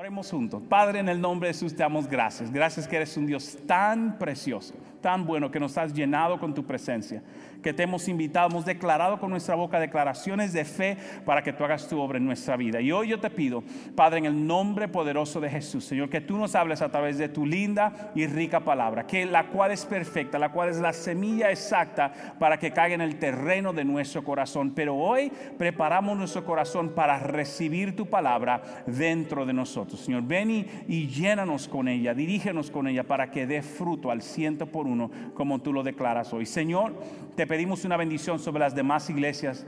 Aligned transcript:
Oremos 0.00 0.30
juntos. 0.30 0.62
Padre, 0.66 1.00
en 1.00 1.10
el 1.10 1.20
nombre 1.20 1.48
de 1.48 1.52
Jesús 1.52 1.76
te 1.76 1.82
damos 1.82 2.08
gracias. 2.08 2.50
Gracias 2.50 2.88
que 2.88 2.96
eres 2.96 3.14
un 3.18 3.26
Dios 3.26 3.58
tan 3.66 4.18
precioso, 4.18 4.72
tan 5.02 5.26
bueno, 5.26 5.50
que 5.50 5.60
nos 5.60 5.76
has 5.76 5.92
llenado 5.92 6.40
con 6.40 6.54
tu 6.54 6.64
presencia, 6.64 7.22
que 7.62 7.74
te 7.74 7.82
hemos 7.82 8.08
invitado, 8.08 8.48
hemos 8.48 8.64
declarado 8.64 9.20
con 9.20 9.28
nuestra 9.28 9.56
boca 9.56 9.78
declaraciones 9.78 10.54
de 10.54 10.64
fe 10.64 10.96
para 11.26 11.42
que 11.42 11.52
tú 11.52 11.64
hagas 11.64 11.86
tu 11.86 12.00
obra 12.00 12.16
en 12.16 12.24
nuestra 12.24 12.56
vida. 12.56 12.80
Y 12.80 12.90
hoy 12.92 13.08
yo 13.08 13.20
te 13.20 13.28
pido, 13.28 13.62
Padre, 13.94 14.20
en 14.20 14.24
el 14.24 14.46
nombre 14.46 14.88
poderoso 14.88 15.38
de 15.38 15.50
Jesús, 15.50 15.84
Señor, 15.84 16.08
que 16.08 16.22
tú 16.22 16.38
nos 16.38 16.54
hables 16.54 16.80
a 16.80 16.90
través 16.90 17.18
de 17.18 17.28
tu 17.28 17.44
linda 17.44 18.10
y 18.14 18.26
rica 18.26 18.60
palabra, 18.60 19.06
que 19.06 19.26
la 19.26 19.48
cual 19.48 19.70
es 19.70 19.84
perfecta, 19.84 20.38
la 20.38 20.50
cual 20.50 20.70
es 20.70 20.78
la 20.78 20.94
semilla 20.94 21.50
exacta 21.50 22.10
para 22.38 22.58
que 22.58 22.72
caiga 22.72 22.94
en 22.94 23.02
el 23.02 23.18
terreno 23.18 23.74
de 23.74 23.84
nuestro 23.84 24.24
corazón. 24.24 24.72
Pero 24.74 24.96
hoy 24.96 25.30
preparamos 25.58 26.16
nuestro 26.16 26.42
corazón 26.42 26.88
para 26.94 27.18
recibir 27.18 27.94
tu 27.94 28.06
palabra 28.06 28.62
dentro 28.86 29.44
de 29.44 29.52
nosotros. 29.52 29.89
Señor, 29.96 30.22
ven 30.22 30.66
y, 30.88 31.06
llénanos 31.06 31.68
con 31.68 31.88
ella, 31.88 32.14
dirígenos 32.14 32.70
con 32.70 32.88
ella 32.88 33.04
para 33.04 33.30
que 33.30 33.46
dé 33.46 33.62
fruto 33.62 34.10
al 34.10 34.22
ciento 34.22 34.66
por 34.66 34.86
uno, 34.86 35.10
como 35.34 35.60
tú 35.60 35.72
lo 35.72 35.82
declaras 35.82 36.32
hoy. 36.32 36.46
Señor, 36.46 36.94
te 37.36 37.46
pedimos 37.46 37.84
una 37.84 37.96
bendición 37.96 38.38
sobre 38.38 38.60
las 38.60 38.74
demás 38.74 39.08
iglesias 39.10 39.66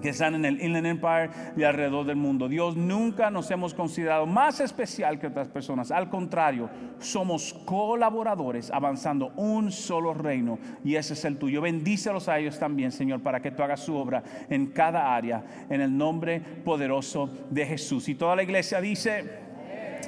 que 0.00 0.10
están 0.10 0.34
en 0.34 0.44
el 0.44 0.62
Inland 0.62 0.86
Empire 0.86 1.30
y 1.56 1.62
alrededor 1.62 2.06
del 2.06 2.16
mundo. 2.16 2.48
Dios 2.48 2.76
nunca 2.76 3.30
nos 3.30 3.50
hemos 3.50 3.74
considerado 3.74 4.26
más 4.26 4.60
especial 4.60 5.18
que 5.18 5.28
otras 5.28 5.48
personas. 5.48 5.90
Al 5.90 6.08
contrario, 6.08 6.68
somos 6.98 7.54
colaboradores 7.64 8.70
avanzando 8.70 9.32
un 9.36 9.70
solo 9.72 10.14
reino 10.14 10.58
y 10.84 10.96
ese 10.96 11.14
es 11.14 11.24
el 11.24 11.38
tuyo. 11.38 11.60
Bendícelos 11.60 12.28
a 12.28 12.38
ellos 12.38 12.58
también, 12.58 12.92
Señor, 12.92 13.20
para 13.22 13.40
que 13.40 13.50
tú 13.50 13.62
hagas 13.62 13.80
su 13.80 13.94
obra 13.96 14.22
en 14.48 14.66
cada 14.66 15.14
área, 15.14 15.44
en 15.68 15.80
el 15.80 15.96
nombre 15.96 16.40
poderoso 16.40 17.30
de 17.50 17.66
Jesús. 17.66 18.08
Y 18.08 18.14
toda 18.14 18.36
la 18.36 18.42
iglesia 18.42 18.80
dice... 18.80 19.45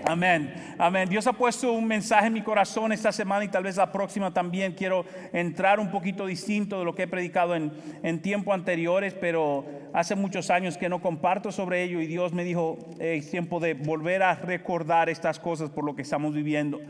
Amén, 0.04 0.54
amén. 0.78 1.08
Dios 1.08 1.26
ha 1.26 1.32
puesto 1.32 1.72
un 1.72 1.86
mensaje 1.86 2.28
en 2.28 2.32
mi 2.32 2.42
corazón 2.42 2.92
esta 2.92 3.12
semana 3.12 3.44
y 3.44 3.48
tal 3.48 3.64
vez 3.64 3.76
la 3.76 3.90
próxima 3.90 4.32
también. 4.32 4.72
Quiero 4.72 5.04
entrar 5.32 5.80
un 5.80 5.90
poquito 5.90 6.26
distinto 6.26 6.78
de 6.78 6.84
lo 6.84 6.94
que 6.94 7.04
he 7.04 7.08
predicado 7.08 7.54
en, 7.54 7.72
en 8.02 8.20
tiempos 8.20 8.54
anteriores, 8.54 9.14
pero 9.14 9.64
hace 9.92 10.14
muchos 10.14 10.50
años 10.50 10.78
que 10.78 10.88
no 10.88 11.00
comparto 11.00 11.52
sobre 11.52 11.82
ello 11.82 12.00
y 12.00 12.06
Dios 12.06 12.32
me 12.32 12.44
dijo, 12.44 12.78
es 12.98 13.30
tiempo 13.30 13.60
de 13.60 13.74
volver 13.74 14.22
a 14.22 14.34
recordar 14.34 15.08
estas 15.08 15.38
cosas 15.38 15.70
por 15.70 15.84
lo 15.84 15.94
que 15.94 16.02
estamos 16.02 16.34
viviendo. 16.34 16.80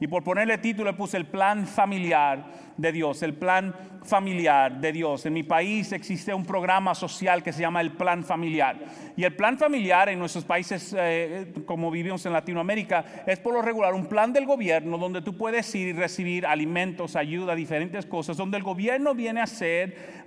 Y 0.00 0.06
por 0.06 0.22
ponerle 0.22 0.58
título 0.58 0.90
le 0.90 0.96
puse 0.96 1.16
el 1.16 1.26
plan 1.26 1.66
familiar 1.66 2.44
de 2.76 2.92
Dios, 2.92 3.22
el 3.24 3.34
plan 3.34 3.74
familiar 4.04 4.80
de 4.80 4.92
Dios. 4.92 5.26
En 5.26 5.32
mi 5.32 5.42
país 5.42 5.92
existe 5.92 6.32
un 6.32 6.46
programa 6.46 6.94
social 6.94 7.42
que 7.42 7.52
se 7.52 7.60
llama 7.60 7.80
el 7.80 7.92
plan 7.92 8.24
familiar. 8.24 8.78
Y 9.16 9.24
el 9.24 9.34
plan 9.34 9.58
familiar 9.58 10.08
en 10.08 10.20
nuestros 10.20 10.44
países, 10.44 10.94
eh, 10.96 11.52
como 11.66 11.90
vivimos 11.90 12.24
en 12.24 12.32
Latinoamérica, 12.32 13.04
es 13.26 13.40
por 13.40 13.52
lo 13.52 13.60
regular 13.60 13.94
un 13.94 14.06
plan 14.06 14.32
del 14.32 14.46
gobierno 14.46 14.96
donde 14.96 15.20
tú 15.20 15.36
puedes 15.36 15.74
ir 15.74 15.88
y 15.88 15.92
recibir 15.92 16.46
alimentos, 16.46 17.16
ayuda, 17.16 17.56
diferentes 17.56 18.06
cosas, 18.06 18.36
donde 18.36 18.56
el 18.56 18.62
gobierno 18.62 19.14
viene 19.16 19.40
a 19.40 19.44
hacer 19.44 20.22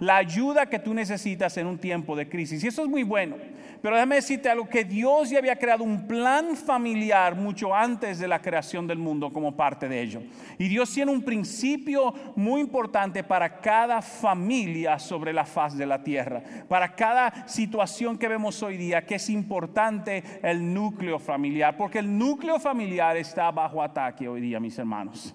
la 0.00 0.16
ayuda 0.16 0.66
que 0.66 0.80
tú 0.80 0.92
necesitas 0.92 1.56
en 1.56 1.68
un 1.68 1.78
tiempo 1.78 2.16
de 2.16 2.28
crisis. 2.28 2.64
Y 2.64 2.66
eso 2.66 2.82
es 2.82 2.88
muy 2.88 3.04
bueno. 3.04 3.36
Pero 3.80 3.96
déjame 3.96 4.16
decirte 4.16 4.48
algo, 4.48 4.68
que 4.68 4.84
Dios 4.84 5.30
ya 5.30 5.38
había 5.38 5.56
creado 5.56 5.82
un 5.82 6.06
plan 6.06 6.56
familiar 6.56 7.34
mucho 7.34 7.74
antes 7.74 8.18
de 8.18 8.28
la 8.28 8.40
creación 8.40 8.86
del 8.86 8.98
mundo 8.98 9.11
como 9.20 9.56
parte 9.56 9.88
de 9.88 10.00
ello. 10.00 10.22
Y 10.58 10.68
Dios 10.68 10.92
tiene 10.92 11.12
un 11.12 11.22
principio 11.22 12.14
muy 12.36 12.60
importante 12.60 13.22
para 13.22 13.60
cada 13.60 14.00
familia 14.02 14.98
sobre 14.98 15.32
la 15.32 15.44
faz 15.44 15.76
de 15.76 15.86
la 15.86 16.02
tierra, 16.02 16.42
para 16.68 16.94
cada 16.94 17.46
situación 17.48 18.16
que 18.16 18.28
vemos 18.28 18.62
hoy 18.62 18.76
día, 18.76 19.04
que 19.04 19.16
es 19.16 19.28
importante 19.28 20.22
el 20.42 20.72
núcleo 20.72 21.18
familiar, 21.18 21.76
porque 21.76 21.98
el 21.98 22.18
núcleo 22.18 22.58
familiar 22.58 23.16
está 23.16 23.50
bajo 23.50 23.82
ataque 23.82 24.28
hoy 24.28 24.40
día, 24.40 24.60
mis 24.60 24.78
hermanos. 24.78 25.34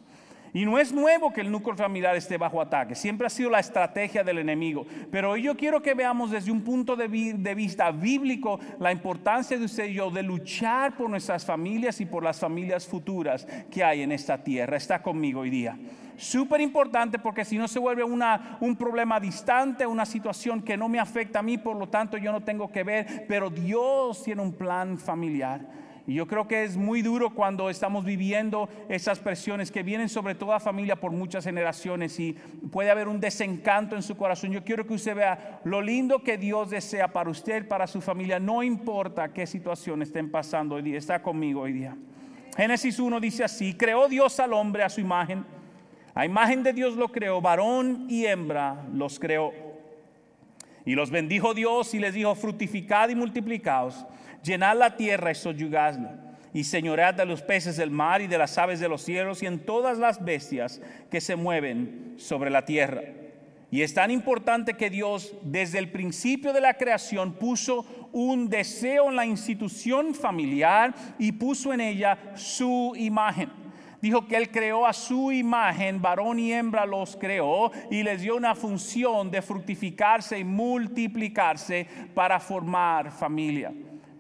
Y 0.54 0.66
no 0.66 0.80
es 0.80 0.94
nuevo 0.94 1.32
que 1.32 1.42
el 1.42 1.52
núcleo 1.52 1.76
familiar 1.76 2.16
esté 2.16 2.38
bajo 2.38 2.62
ataque, 2.62 2.96
siempre 2.96 3.28
ha 3.28 3.30
sido 3.30 3.50
la 3.50 3.60
estrategia 3.60 4.24
del 4.24 4.40
enemigo. 4.40 4.86
Pero 5.12 5.32
hoy 5.32 5.44
yo 5.44 5.56
quiero 5.56 5.82
que 5.82 5.94
veamos 5.94 6.32
desde 6.32 6.52
un 6.52 6.62
punto 6.62 6.96
de, 6.96 7.08
vista 7.08 7.92
bíblico 7.92 8.60
la 8.80 8.92
importancia 8.92 9.58
de 9.58 9.66
usted 9.66 9.86
y 9.86 9.96
yo 9.96 10.10
de 10.10 10.24
luchar 10.24 10.96
por 10.96 11.10
nuestras 11.10 11.46
familias 11.46 12.00
y 12.02 12.06
por 12.06 12.24
las 12.24 12.40
familias 12.40 12.88
futuras 12.88 13.48
que 13.72 13.84
hay 13.84 14.02
en 14.02 14.12
esta 14.12 14.44
tierra. 14.44 14.78
Está 14.78 15.02
conmigo 15.02 15.42
hoy 15.42 15.50
día. 15.50 15.78
Súper 16.18 16.62
importante 16.62 17.20
porque 17.20 17.46
si 17.46 17.60
no 17.60 17.68
se 17.68 17.78
vuelve 17.78 18.04
una, 18.04 18.58
un 18.60 18.76
problema 18.76 19.20
distante, 19.20 19.86
una 19.86 20.06
situación 20.06 20.64
que 20.64 20.76
no 20.76 20.90
me 20.90 21.00
afecta 21.00 21.40
a 21.40 21.44
mí, 21.44 21.60
por 21.60 21.78
lo 21.78 21.90
tanto 21.90 22.18
yo 22.18 22.32
no 22.32 22.42
tengo 22.42 22.72
que 22.72 22.84
ver, 22.84 23.26
pero 23.28 23.52
Dios 23.52 24.24
tiene 24.24 24.42
un 24.42 24.54
plan 24.54 24.98
familiar. 24.98 25.62
Y 26.08 26.14
yo 26.14 26.26
creo 26.26 26.48
que 26.48 26.64
es 26.64 26.78
muy 26.78 27.02
duro 27.02 27.32
cuando 27.32 27.70
estamos 27.70 28.06
viviendo 28.06 28.70
esas 28.88 29.20
presiones 29.20 29.70
que 29.70 29.84
vienen 29.84 30.08
sobre 30.08 30.36
toda 30.36 30.58
familia 30.58 30.96
por 30.96 31.12
muchas 31.12 31.44
generaciones 31.44 32.18
y 32.18 32.32
puede 32.72 32.90
haber 32.90 33.10
un 33.10 33.20
desencanto 33.20 33.94
en 33.94 34.02
su 34.02 34.16
corazón. 34.16 34.54
Yo 34.54 34.64
quiero 34.64 34.88
que 34.88 34.94
usted 34.94 35.14
vea 35.14 35.60
lo 35.66 35.82
lindo 35.82 36.24
que 36.24 36.38
Dios 36.38 36.70
desea 36.70 37.10
para 37.10 37.30
usted, 37.30 37.68
para 37.68 37.88
su 37.88 38.00
familia, 38.00 38.40
no 38.40 38.64
importa 38.64 39.34
qué 39.34 39.46
situación 39.46 40.02
estén 40.02 40.32
pasando 40.32 40.76
hoy 40.76 40.82
día. 40.82 40.98
Está 40.98 41.22
conmigo 41.22 41.64
hoy 41.64 41.74
día. 41.74 41.98
Génesis 42.56 43.00
1 43.00 43.20
dice 43.20 43.44
así, 43.44 43.74
creó 43.74 44.08
Dios 44.08 44.40
al 44.40 44.54
hombre 44.54 44.84
a 44.84 44.90
su 44.90 45.02
imagen. 45.02 45.44
A 46.16 46.26
imagen 46.26 46.64
de 46.64 46.72
Dios 46.72 46.96
lo 46.96 47.10
creó, 47.10 47.42
varón 47.42 48.06
y 48.10 48.26
hembra 48.26 48.86
los 48.94 49.20
creó. 49.20 49.52
Y 50.86 50.96
los 50.96 51.12
bendijo 51.12 51.54
Dios 51.54 51.94
y 51.94 52.00
les 52.00 52.14
dijo, 52.14 52.34
fructificad 52.34 53.10
y 53.10 53.16
multiplicaos 53.16 54.06
llenad 54.48 54.78
la 54.78 54.96
tierra 54.96 55.32
y 55.32 55.36
soyugadla, 55.36 56.16
y 56.54 56.64
señoread 56.64 57.14
de 57.14 57.26
los 57.26 57.42
peces 57.42 57.78
del 57.78 57.92
mar 57.92 58.22
y 58.22 58.28
de 58.28 58.38
las 58.38 58.58
aves 58.58 58.80
de 58.80 58.90
los 58.90 59.04
cielos 59.04 59.44
y 59.44 59.46
en 59.46 59.60
todas 59.60 59.98
las 59.98 60.24
bestias 60.24 60.82
que 61.12 61.22
se 61.22 61.36
mueven 61.36 62.16
sobre 62.18 62.50
la 62.50 62.66
tierra. 62.66 63.02
Y 63.70 63.82
es 63.82 63.94
tan 63.94 64.12
importante 64.12 64.76
que 64.76 64.90
Dios 64.90 65.36
desde 65.44 65.78
el 65.78 65.92
principio 65.92 66.54
de 66.54 66.62
la 66.62 66.76
creación 66.76 67.34
puso 67.34 67.86
un 68.14 68.48
deseo 68.48 69.10
en 69.10 69.18
la 69.18 69.26
institución 69.26 70.16
familiar 70.16 70.96
y 71.20 71.34
puso 71.34 71.74
en 71.74 71.82
ella 71.82 72.18
su 72.36 72.94
imagen. 72.96 73.50
Dijo 74.02 74.26
que 74.26 74.38
Él 74.38 74.52
creó 74.52 74.86
a 74.86 74.94
su 74.94 75.32
imagen, 75.32 76.02
varón 76.02 76.40
y 76.40 76.54
hembra 76.54 76.86
los 76.86 77.18
creó 77.18 77.72
y 77.92 78.04
les 78.04 78.22
dio 78.22 78.38
una 78.38 78.56
función 78.56 79.30
de 79.30 79.42
fructificarse 79.42 80.40
y 80.40 80.44
multiplicarse 80.44 81.86
para 82.14 82.40
formar 82.40 83.12
familia. 83.12 83.74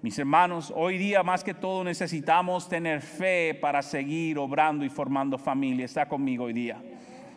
Mis 0.07 0.17
hermanos, 0.17 0.71
hoy 0.73 0.97
día 0.97 1.21
más 1.21 1.43
que 1.43 1.53
todo 1.53 1.83
necesitamos 1.83 2.69
tener 2.69 3.01
fe 3.01 3.53
para 3.59 3.81
seguir 3.81 4.37
obrando 4.37 4.85
y 4.85 4.89
formando 4.89 5.37
familia. 5.37 5.83
Está 5.83 6.07
conmigo 6.07 6.45
hoy 6.45 6.53
día. 6.53 6.81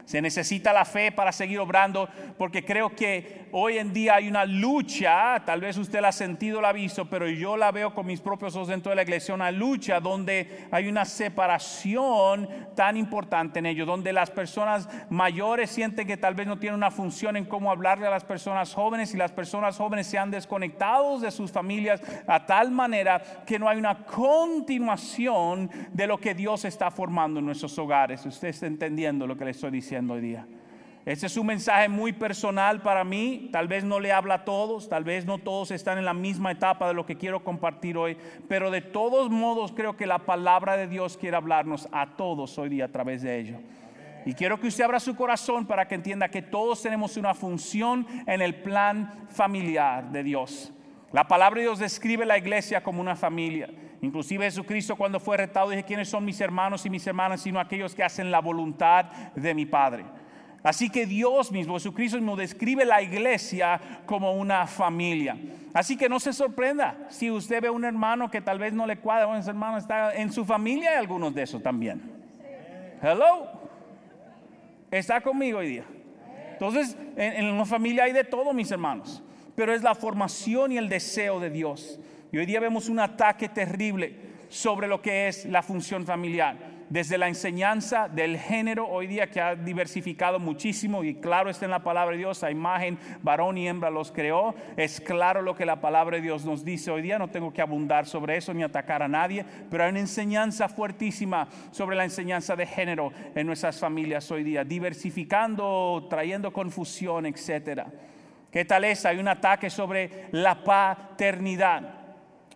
Se 0.05 0.21
necesita 0.23 0.73
la 0.73 0.85
fe 0.85 1.13
para 1.13 1.33
seguir 1.33 1.59
obrando 1.61 2.09
porque 2.39 2.65
creo 2.65 2.95
que 2.95 3.49
hoy 3.53 3.79
en 3.79 3.93
día 3.93 4.15
hay 4.17 4.29
una 4.29 4.45
lucha, 4.45 5.43
tal 5.45 5.61
vez 5.61 5.77
usted 5.77 6.01
la 6.01 6.09
ha 6.09 6.13
sentido, 6.13 6.61
la 6.61 6.71
ha 6.71 6.73
visto, 6.73 7.09
pero 7.09 7.29
yo 7.29 7.57
la 7.57 7.71
veo 7.71 7.95
con 7.95 8.07
mis 8.07 8.21
propios 8.21 8.57
ojos 8.57 8.69
dentro 8.69 8.91
de 8.91 8.97
la 8.97 9.03
iglesia, 9.03 9.35
una 9.35 9.51
lucha 9.51 10.01
donde 10.01 10.69
hay 10.71 10.89
una 10.89 11.05
separación 11.05 12.49
tan 12.75 12.97
importante 12.97 13.59
en 13.59 13.67
ello, 13.67 13.87
donde 13.87 14.13
las 14.13 14.31
personas 14.31 14.89
mayores 15.11 15.71
sienten 15.71 16.07
que 16.07 16.17
tal 16.17 16.35
vez 16.35 16.47
no 16.47 16.59
tienen 16.59 16.77
una 16.77 16.91
función 16.91 17.37
en 17.37 17.45
cómo 17.45 17.71
hablarle 17.71 18.07
a 18.07 18.11
las 18.11 18.25
personas 18.25 18.73
jóvenes 18.75 19.15
y 19.15 19.17
las 19.17 19.33
personas 19.33 19.77
jóvenes 19.77 20.07
se 20.07 20.19
han 20.19 20.31
desconectado 20.31 21.19
de 21.19 21.31
sus 21.31 21.53
familias 21.53 22.01
a 22.27 22.47
tal 22.47 22.71
manera 22.71 23.23
que 23.47 23.59
no 23.59 23.69
hay 23.69 23.79
una 23.79 24.05
continuación 24.05 25.71
de 25.93 26.07
lo 26.07 26.19
que 26.19 26.35
Dios 26.35 26.65
está 26.65 26.91
formando 26.91 27.41
en 27.41 27.47
nuestros 27.47 27.79
hogares. 27.79 28.25
Usted 28.25 28.49
está 28.49 28.67
entendiendo 28.67 29.27
lo 29.27 29.37
que 29.37 29.45
le 29.45 29.51
estoy 29.51 29.71
diciendo 29.71 29.90
hoy 29.97 30.21
día. 30.21 30.47
Este 31.05 31.27
es 31.27 31.37
un 31.37 31.47
mensaje 31.47 31.89
muy 31.89 32.13
personal 32.13 32.83
para 32.83 33.03
mí, 33.03 33.49
tal 33.51 33.67
vez 33.67 33.83
no 33.83 33.99
le 33.99 34.13
habla 34.13 34.35
a 34.35 34.45
todos, 34.45 34.89
tal 34.89 35.03
vez 35.03 35.27
no 35.27 35.39
todos 35.39 35.73
están 35.73 35.99
en 35.99 36.05
la 36.05 36.15
misma 36.15 36.53
etapa 36.53 36.87
de 36.87 36.95
lo 36.95 37.07
que 37.07 37.17
quiero 37.17 37.43
compartir 37.43 37.97
hoy, 37.97 38.17
pero 38.49 38.71
de 38.71 38.83
todos 38.83 39.31
modos 39.31 39.73
creo 39.73 39.97
que 39.97 40.07
la 40.07 40.21
palabra 40.21 40.77
de 40.77 40.87
Dios 40.87 41.17
quiere 41.17 41.37
hablarnos 41.37 41.89
a 41.91 42.15
todos 42.17 42.57
hoy 42.59 42.69
día 42.69 42.85
a 42.85 42.93
través 42.93 43.23
de 43.23 43.39
ello. 43.41 43.59
Y 44.25 44.35
quiero 44.35 44.61
que 44.61 44.69
usted 44.69 44.85
abra 44.85 45.01
su 45.01 45.17
corazón 45.17 45.67
para 45.67 45.89
que 45.89 45.97
entienda 45.97 46.29
que 46.29 46.43
todos 46.43 46.83
tenemos 46.83 47.17
una 47.17 47.35
función 47.35 48.07
en 48.27 48.43
el 48.43 48.55
plan 48.55 49.27
familiar 49.31 50.13
de 50.13 50.23
Dios. 50.23 50.73
La 51.13 51.27
palabra 51.27 51.57
de 51.57 51.63
Dios 51.63 51.81
describe 51.81 52.25
la 52.25 52.39
iglesia 52.39 52.83
como 52.83 53.01
una 53.01 53.17
familia. 53.17 53.69
Inclusive 54.03 54.45
Jesucristo 54.45 54.97
cuando 54.97 55.21
fue 55.21 55.37
retado 55.37 55.71
dije, 55.71 55.85
¿quiénes 55.85 56.09
son 56.09 56.25
mis 56.25 56.41
hermanos 56.41 56.85
y 56.87 56.91
mis 56.91 57.07
hermanas? 57.07 57.43
Sino 57.43 57.61
aquellos 57.61 57.95
que 57.95 58.03
hacen 58.03 58.31
la 58.31 58.41
voluntad 58.41 59.07
de 59.35 59.55
mi 59.55 59.67
Padre. 59.67 60.05
Así 60.63 60.91
que 60.91 61.07
Dios 61.07 61.53
mismo, 61.53 61.75
Jesucristo 61.75 62.19
mismo 62.19 62.37
describe 62.37 62.85
la 62.85 63.03
iglesia 63.03 63.81
como 64.07 64.33
una 64.33 64.67
familia. 64.67 65.37
Así 65.73 65.97
que 65.97 66.09
no 66.09 66.21
se 66.21 66.33
sorprenda 66.33 67.07
si 67.09 67.31
usted 67.31 67.63
ve 67.63 67.71
un 67.71 67.85
hermano 67.85 68.31
que 68.31 68.41
tal 68.41 68.59
vez 68.59 68.73
no 68.73 68.87
le 68.87 68.99
cuadra, 68.99 69.27
o 69.27 69.37
ese 69.37 69.51
hermano 69.51 69.79
está 69.79 70.15
en 70.15 70.33
su 70.33 70.45
familia, 70.45 70.91
hay 70.91 70.97
algunos 70.97 71.35
de 71.35 71.43
esos 71.43 71.63
también. 71.63 72.03
Hello. 73.03 73.49
Está 74.91 75.21
conmigo 75.21 75.59
hoy 75.59 75.69
día. 75.69 75.85
Entonces, 76.53 76.97
en, 77.17 77.33
en 77.33 77.47
una 77.47 77.65
familia 77.65 78.05
hay 78.05 78.13
de 78.13 78.25
todo, 78.25 78.53
mis 78.53 78.71
hermanos 78.71 79.23
pero 79.61 79.75
es 79.75 79.83
la 79.83 79.95
formación 79.95 80.73
y 80.73 80.79
el 80.79 80.89
deseo 80.89 81.39
de 81.39 81.51
Dios. 81.51 82.01
Y 82.33 82.39
hoy 82.39 82.47
día 82.47 82.61
vemos 82.61 82.89
un 82.89 83.01
ataque 83.01 83.49
terrible 83.49 84.15
sobre 84.49 84.87
lo 84.87 85.03
que 85.03 85.29
es 85.29 85.47
la 85.47 85.63
función 85.63 86.07
familiar. 86.07 86.81
Desde 86.89 87.19
la 87.19 87.29
enseñanza 87.29 88.09
del 88.09 88.37
género 88.37 88.89
hoy 88.89 89.07
día 89.07 89.31
que 89.31 89.41
ha 89.41 89.55
diversificado 89.55 90.41
muchísimo 90.41 91.05
y 91.05 91.15
claro 91.15 91.49
está 91.49 91.65
en 91.65 91.71
la 91.71 91.85
palabra 91.85 92.13
de 92.13 92.19
Dios, 92.19 92.43
a 92.43 92.51
imagen, 92.51 92.99
varón 93.23 93.59
y 93.59 93.69
hembra 93.69 93.91
los 93.91 94.11
creó, 94.11 94.57
es 94.77 95.01
claro 95.01 95.41
lo 95.41 95.55
que 95.55 95.65
la 95.65 95.81
palabra 95.81 96.17
de 96.17 96.23
Dios 96.23 96.45
nos 96.45 96.65
dice 96.65 96.91
hoy 96.91 97.03
día, 97.03 97.17
no 97.17 97.29
tengo 97.29 97.53
que 97.53 97.63
abundar 97.63 98.07
sobre 98.07 98.37
eso 98.37 98.53
ni 98.53 98.65
atacar 98.65 99.05
a 99.05 99.09
nadie, 99.09 99.45
pero 99.71 99.85
hay 99.85 99.91
una 99.91 100.01
enseñanza 100.01 100.69
fuertísima 100.69 101.47
sobre 101.71 101.95
la 101.95 102.03
enseñanza 102.03 102.57
de 102.57 102.67
género 102.67 103.13
en 103.37 103.47
nuestras 103.47 103.79
familias 103.79 104.29
hoy 104.33 104.43
día, 104.43 104.65
diversificando, 104.65 106.09
trayendo 106.11 106.53
confusión, 106.53 107.25
etcétera. 107.27 107.87
¿Qué 108.51 108.65
tal 108.65 108.83
es? 108.83 109.07
Hay 109.07 109.19
un 109.19 109.29
ataque 109.29 109.71
sobre 109.71 110.27
la 110.33 110.65
paternidad 110.65 112.00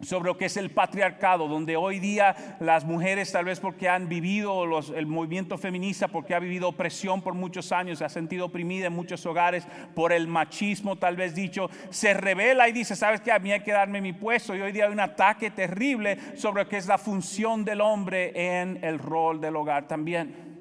sobre 0.05 0.27
lo 0.27 0.37
que 0.37 0.47
es 0.47 0.57
el 0.57 0.71
patriarcado, 0.71 1.49
donde 1.49 1.77
hoy 1.77 1.99
día 1.99 2.57
las 2.61 2.85
mujeres 2.85 3.33
tal 3.33 3.47
vez 3.47 3.61
porque 3.61 3.89
han 3.89 4.09
vivido 4.09 4.65
el 4.95 5.07
movimiento 5.07 5.59
feminista, 5.59 6.09
porque 6.09 6.35
ha 6.35 6.39
vivido 6.39 6.69
opresión 6.69 7.23
por 7.23 7.35
muchos 7.35 7.73
años, 7.73 7.99
se 7.99 8.05
ha 8.05 8.09
sentido 8.09 8.47
oprimida 8.47 8.87
en 8.87 8.93
muchos 8.93 9.25
hogares 9.27 9.67
por 9.95 10.13
el 10.13 10.27
machismo 10.27 10.97
tal 10.97 11.17
vez 11.17 11.35
dicho, 11.35 11.71
se 11.91 12.15
revela 12.15 12.69
y 12.69 12.73
dice, 12.73 12.97
sabes 12.97 13.21
que 13.21 13.33
a 13.33 13.39
mí 13.39 13.53
hay 13.53 13.61
que 13.61 13.73
darme 13.73 14.01
mi 14.01 14.13
puesto 14.13 14.55
y 14.55 14.61
hoy 14.61 14.73
día 14.73 14.87
hay 14.87 14.93
un 14.93 15.01
ataque 15.01 15.51
terrible 15.51 16.19
sobre 16.37 16.65
lo 16.65 16.69
que 16.69 16.77
es 16.77 16.87
la 16.87 16.99
función 16.99 17.65
del 17.65 17.81
hombre 17.81 18.33
en 18.61 18.79
el 18.83 18.99
rol 18.99 19.41
del 19.41 19.57
hogar 19.57 19.89
también. 19.89 20.55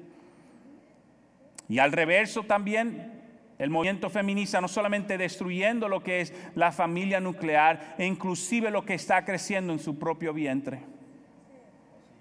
Y 1.68 1.78
al 1.78 1.92
reverso 1.92 2.42
también 2.42 3.13
el 3.58 3.70
movimiento 3.70 4.10
feminista 4.10 4.60
no 4.60 4.68
solamente 4.68 5.16
destruyendo 5.16 5.88
lo 5.88 6.02
que 6.02 6.20
es 6.20 6.34
la 6.54 6.72
familia 6.72 7.20
nuclear, 7.20 7.94
e 7.98 8.06
inclusive 8.06 8.70
lo 8.70 8.84
que 8.84 8.94
está 8.94 9.24
creciendo 9.24 9.72
en 9.72 9.78
su 9.78 9.98
propio 9.98 10.32
vientre. 10.32 10.80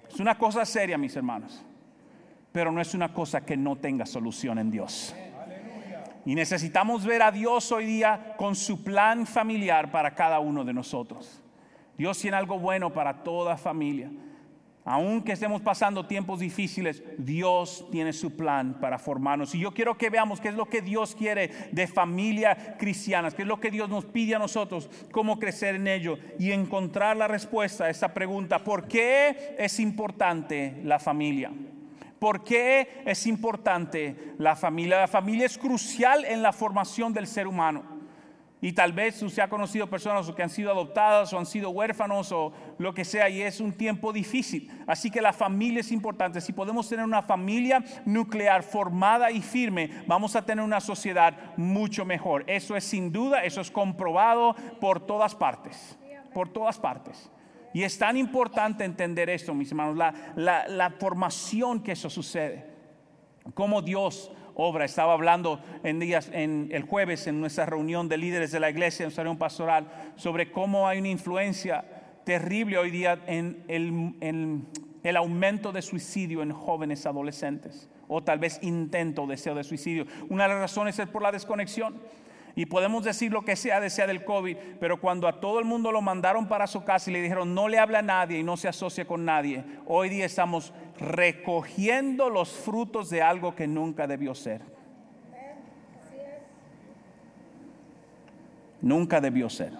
Es 0.10 0.20
una 0.20 0.38
cosa 0.38 0.64
seria, 0.64 0.98
mis 0.98 1.16
hermanos, 1.16 1.66
pero 2.52 2.72
no 2.72 2.80
es 2.80 2.94
una 2.94 3.12
cosa 3.12 3.42
que 3.42 3.58
no 3.58 3.76
tenga 3.78 4.06
solución 4.06 4.60
en 4.60 4.70
Dios. 4.70 5.16
Y 6.26 6.36
necesitamos 6.36 7.06
ver 7.06 7.22
a 7.22 7.32
Dios 7.32 7.72
hoy 7.72 7.86
día 7.86 8.36
con 8.38 8.56
su 8.56 8.84
plan 8.84 9.26
familiar 9.26 9.92
para 9.92 10.14
cada 10.14 10.40
uno 10.40 10.64
de 10.64 10.72
nosotros. 10.72 11.42
Dios 11.98 12.18
tiene 12.20 12.38
algo 12.38 12.60
bueno 12.60 12.94
para 12.94 13.24
toda 13.24 13.58
familia. 13.58 14.10
Aunque 14.86 15.32
estemos 15.32 15.62
pasando 15.62 16.06
tiempos 16.06 16.42
difíciles, 16.42 17.02
Dios 17.18 17.88
tiene 17.90 18.12
su 18.12 18.36
plan 18.36 18.80
para 18.82 19.00
formarnos. 19.00 19.56
Y 19.56 19.60
yo 19.60 19.74
quiero 19.74 19.98
que 19.98 20.10
veamos 20.10 20.42
qué 20.42 20.50
es 20.50 20.56
lo 20.56 20.66
que 20.66 20.82
Dios 20.82 21.16
quiere 21.16 21.50
de 21.72 21.88
familia 21.88 22.76
cristiana, 22.78 23.32
qué 23.32 23.44
es 23.44 23.48
lo 23.48 23.62
que 23.62 23.72
Dios 23.72 23.90
nos 23.90 24.04
pide 24.04 24.36
a 24.36 24.40
nosotros, 24.40 24.90
cómo 25.12 25.40
crecer 25.40 25.76
en 25.76 25.88
ello 25.88 26.18
y 26.38 26.52
encontrar 26.52 27.16
la 27.16 27.30
respuesta 27.30 27.86
a 27.86 27.90
esta 27.90 28.14
pregunta. 28.14 28.60
¿Por 28.60 28.90
qué 28.90 29.56
es 29.58 29.80
importante 29.80 30.82
la 30.84 31.00
familia? 31.00 31.52
¿Por 32.20 32.44
qué 32.44 33.04
es 33.06 33.26
importante 33.26 34.34
la 34.38 34.58
familia? 34.58 35.00
La 35.00 35.08
familia 35.08 35.46
es 35.46 35.58
crucial 35.58 36.26
en 36.26 36.42
la 36.42 36.52
formación 36.52 37.14
del 37.14 37.28
ser 37.28 37.48
humano. 37.48 37.93
Y 38.64 38.72
tal 38.72 38.94
vez 38.94 39.22
usted 39.22 39.44
ha 39.44 39.50
conocido 39.50 39.90
personas 39.90 40.32
que 40.32 40.42
han 40.42 40.50
sido 40.50 40.72
adoptadas 40.72 41.34
o 41.34 41.38
han 41.38 41.46
sido 41.46 41.72
huérfanos 41.72 42.32
o 42.32 42.54
lo 42.78 42.94
que 42.94 43.04
sea 43.04 43.28
y 43.28 43.42
es 43.42 43.60
un 43.60 43.74
tiempo 43.74 44.14
difícil. 44.14 44.72
Así 44.88 45.12
que 45.12 45.20
la 45.22 45.34
familia 45.34 45.82
es 45.82 45.92
importante. 45.92 46.40
Si 46.40 46.54
podemos 46.54 46.88
tener 46.88 47.04
una 47.04 47.22
familia 47.22 47.84
nuclear 48.06 48.64
formada 48.64 49.32
y 49.32 49.42
firme, 49.42 50.06
vamos 50.08 50.38
a 50.38 50.46
tener 50.46 50.64
una 50.64 50.80
sociedad 50.80 51.36
mucho 51.58 52.06
mejor. 52.06 52.46
Eso 52.48 52.78
es 52.78 52.86
sin 52.86 53.12
duda, 53.12 53.44
eso 53.44 53.60
es 53.60 53.70
comprobado 53.70 54.56
por 54.80 55.06
todas 55.06 55.36
partes. 55.36 56.00
Por 56.34 56.48
todas 56.48 56.80
partes. 56.80 57.30
Y 57.74 57.84
es 57.84 57.98
tan 58.00 58.16
importante 58.16 58.86
entender 58.86 59.30
esto, 59.30 59.54
mis 59.54 59.72
hermanos, 59.72 59.98
la, 59.98 60.14
la, 60.38 60.70
la 60.70 60.90
formación 60.92 61.84
que 61.84 61.92
eso 61.92 62.10
sucede. 62.10 62.66
Cómo 63.56 63.82
Dios 63.82 64.32
obra. 64.56 64.86
Estaba 64.86 65.14
hablando 65.14 65.60
en 65.84 66.00
días, 66.00 66.30
en 66.34 66.70
el 66.72 66.84
jueves 66.84 67.28
en 67.28 67.40
nuestra 67.40 67.66
reunión 67.66 68.10
de 68.10 68.18
líderes 68.18 68.52
de 68.52 68.60
la 68.60 68.70
iglesia, 68.70 69.04
en 69.04 69.08
nuestra 69.08 69.24
reunión 69.24 69.40
pastoral, 69.40 69.88
sobre 70.16 70.52
cómo 70.52 70.88
hay 70.88 71.00
una 71.00 71.10
influencia 71.10 71.84
terrible 72.24 72.78
hoy 72.78 72.92
día 72.92 73.20
en 73.28 73.64
el, 73.68 74.16
en 74.22 74.68
el 75.04 75.18
aumento 75.18 75.72
de 75.72 75.82
suicidio 75.82 76.42
en 76.42 76.52
jóvenes 76.52 77.06
adolescentes, 77.06 77.90
o 78.08 78.24
tal 78.24 78.40
vez 78.40 78.60
intento, 78.62 79.28
deseo 79.28 79.56
de 79.56 79.64
suicidio. 79.64 80.06
Una 80.30 80.44
de 80.44 80.50
las 80.50 80.60
razones 80.60 80.98
es 81.00 81.08
por 81.08 81.22
la 81.22 81.32
desconexión. 81.32 81.96
Y 82.56 82.68
podemos 82.68 83.04
decir 83.04 83.32
lo 83.32 83.44
que 83.44 83.56
sea, 83.56 83.80
desea 83.80 84.06
del 84.06 84.24
COVID, 84.24 84.56
pero 84.80 85.00
cuando 85.00 85.28
a 85.28 85.40
todo 85.40 85.58
el 85.60 85.66
mundo 85.66 85.92
lo 85.92 86.02
mandaron 86.02 86.48
para 86.48 86.68
su 86.68 86.84
casa 86.84 87.10
y 87.10 87.14
le 87.14 87.22
dijeron 87.22 87.56
no 87.56 87.68
le 87.68 87.80
habla 87.80 88.00
a 88.00 88.04
nadie 88.04 88.40
y 88.40 88.44
no 88.44 88.58
se 88.58 88.68
asocia 88.68 89.06
con 89.06 89.26
nadie, 89.26 89.64
hoy 89.88 90.10
día 90.10 90.26
estamos 90.26 90.72
recogiendo 91.00 92.30
los 92.30 92.52
frutos 92.52 93.10
de 93.10 93.24
algo 93.24 93.56
que 93.56 93.66
nunca 93.66 94.06
debió 94.06 94.36
ser. 94.36 94.62
Nunca 98.82 99.20
debió 99.20 99.50
ser. 99.50 99.74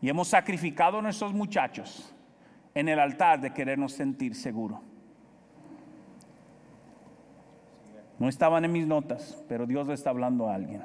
Y 0.00 0.08
hemos 0.08 0.28
sacrificado 0.28 0.98
a 0.98 1.02
nuestros 1.02 1.32
muchachos 1.32 2.14
en 2.74 2.88
el 2.88 3.00
altar 3.00 3.40
de 3.40 3.52
querernos 3.52 3.92
sentir 3.92 4.34
seguros. 4.34 4.78
No 8.22 8.28
estaban 8.28 8.64
en 8.64 8.70
mis 8.70 8.86
notas, 8.86 9.36
pero 9.48 9.66
Dios 9.66 9.88
le 9.88 9.94
está 9.94 10.10
hablando 10.10 10.48
a 10.48 10.54
alguien. 10.54 10.80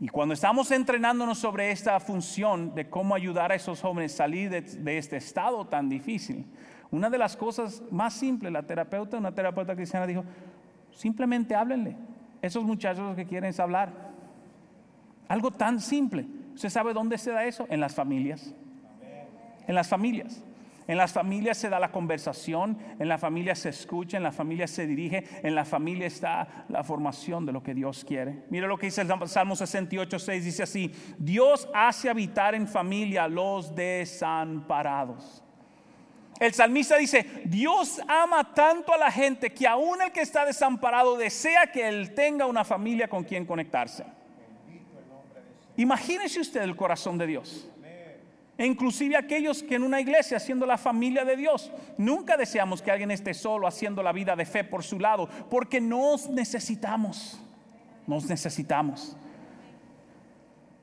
Y 0.00 0.08
cuando 0.08 0.32
estamos 0.32 0.70
entrenándonos 0.70 1.36
sobre 1.36 1.72
esta 1.72 2.00
función 2.00 2.74
de 2.74 2.88
cómo 2.88 3.14
ayudar 3.14 3.52
a 3.52 3.54
esos 3.54 3.82
jóvenes 3.82 4.14
a 4.14 4.16
salir 4.16 4.48
de, 4.48 4.96
este 4.96 5.18
estado 5.18 5.66
tan 5.66 5.90
difícil, 5.90 6.46
una 6.90 7.10
de 7.10 7.18
las 7.18 7.36
cosas 7.36 7.82
más 7.90 8.14
simples, 8.14 8.50
la 8.50 8.62
terapeuta, 8.62 9.18
una 9.18 9.34
terapeuta 9.34 9.76
cristiana 9.76 10.06
dijo, 10.06 10.24
simplemente 10.90 11.54
háblenle. 11.54 11.98
Esos 12.40 12.64
muchachos 12.64 13.14
que 13.14 13.26
quieren 13.26 13.50
es 13.50 13.60
hablar. 13.60 13.92
Algo 15.28 15.50
tan 15.50 15.80
simple. 15.80 16.24
¿Usted 16.54 16.70
sabe 16.70 16.94
dónde 16.94 17.18
se 17.18 17.30
da 17.30 17.44
eso? 17.44 17.66
En 17.68 17.80
las 17.80 17.94
familias. 17.94 18.54
En 19.66 19.74
las 19.74 19.86
familias. 19.86 20.42
En 20.90 20.96
las 20.96 21.12
familias 21.12 21.56
se 21.56 21.68
da 21.68 21.78
la 21.78 21.92
conversación, 21.92 22.76
en 22.98 23.06
la 23.06 23.16
familia 23.16 23.54
se 23.54 23.68
escucha, 23.68 24.16
en 24.16 24.24
la 24.24 24.32
familia 24.32 24.66
se 24.66 24.88
dirige, 24.88 25.22
en 25.40 25.54
la 25.54 25.64
familia 25.64 26.08
está 26.08 26.64
la 26.68 26.82
formación 26.82 27.46
de 27.46 27.52
lo 27.52 27.62
que 27.62 27.74
Dios 27.74 28.04
quiere. 28.04 28.42
Mira 28.50 28.66
lo 28.66 28.76
que 28.76 28.86
dice 28.86 29.02
el 29.02 29.28
Salmo 29.28 29.54
68, 29.54 30.18
6, 30.18 30.44
dice 30.44 30.64
así, 30.64 30.92
Dios 31.16 31.68
hace 31.72 32.10
habitar 32.10 32.56
en 32.56 32.66
familia 32.66 33.28
los 33.28 33.72
desamparados. 33.72 35.44
El 36.40 36.52
salmista 36.54 36.96
dice, 36.96 37.24
Dios 37.44 38.02
ama 38.08 38.52
tanto 38.52 38.92
a 38.92 38.98
la 38.98 39.12
gente 39.12 39.54
que 39.54 39.68
aún 39.68 40.02
el 40.02 40.10
que 40.10 40.22
está 40.22 40.44
desamparado 40.44 41.16
desea 41.16 41.70
que 41.70 41.86
él 41.86 42.16
tenga 42.16 42.46
una 42.46 42.64
familia 42.64 43.06
con 43.06 43.22
quien 43.22 43.46
conectarse. 43.46 44.04
Imagínese 45.76 46.40
usted 46.40 46.62
el 46.62 46.74
corazón 46.74 47.16
de 47.16 47.28
Dios 47.28 47.70
e 48.60 48.66
inclusive 48.66 49.16
aquellos 49.16 49.62
que 49.62 49.76
en 49.76 49.82
una 49.82 50.02
iglesia, 50.02 50.38
siendo 50.38 50.66
la 50.66 50.76
familia 50.76 51.24
de 51.24 51.34
Dios, 51.34 51.72
nunca 51.96 52.36
deseamos 52.36 52.82
que 52.82 52.90
alguien 52.90 53.10
esté 53.10 53.32
solo 53.32 53.66
haciendo 53.66 54.02
la 54.02 54.12
vida 54.12 54.36
de 54.36 54.44
fe 54.44 54.64
por 54.64 54.82
su 54.82 54.98
lado, 54.98 55.30
porque 55.48 55.80
nos 55.80 56.28
necesitamos, 56.28 57.40
nos 58.06 58.26
necesitamos. 58.26 59.16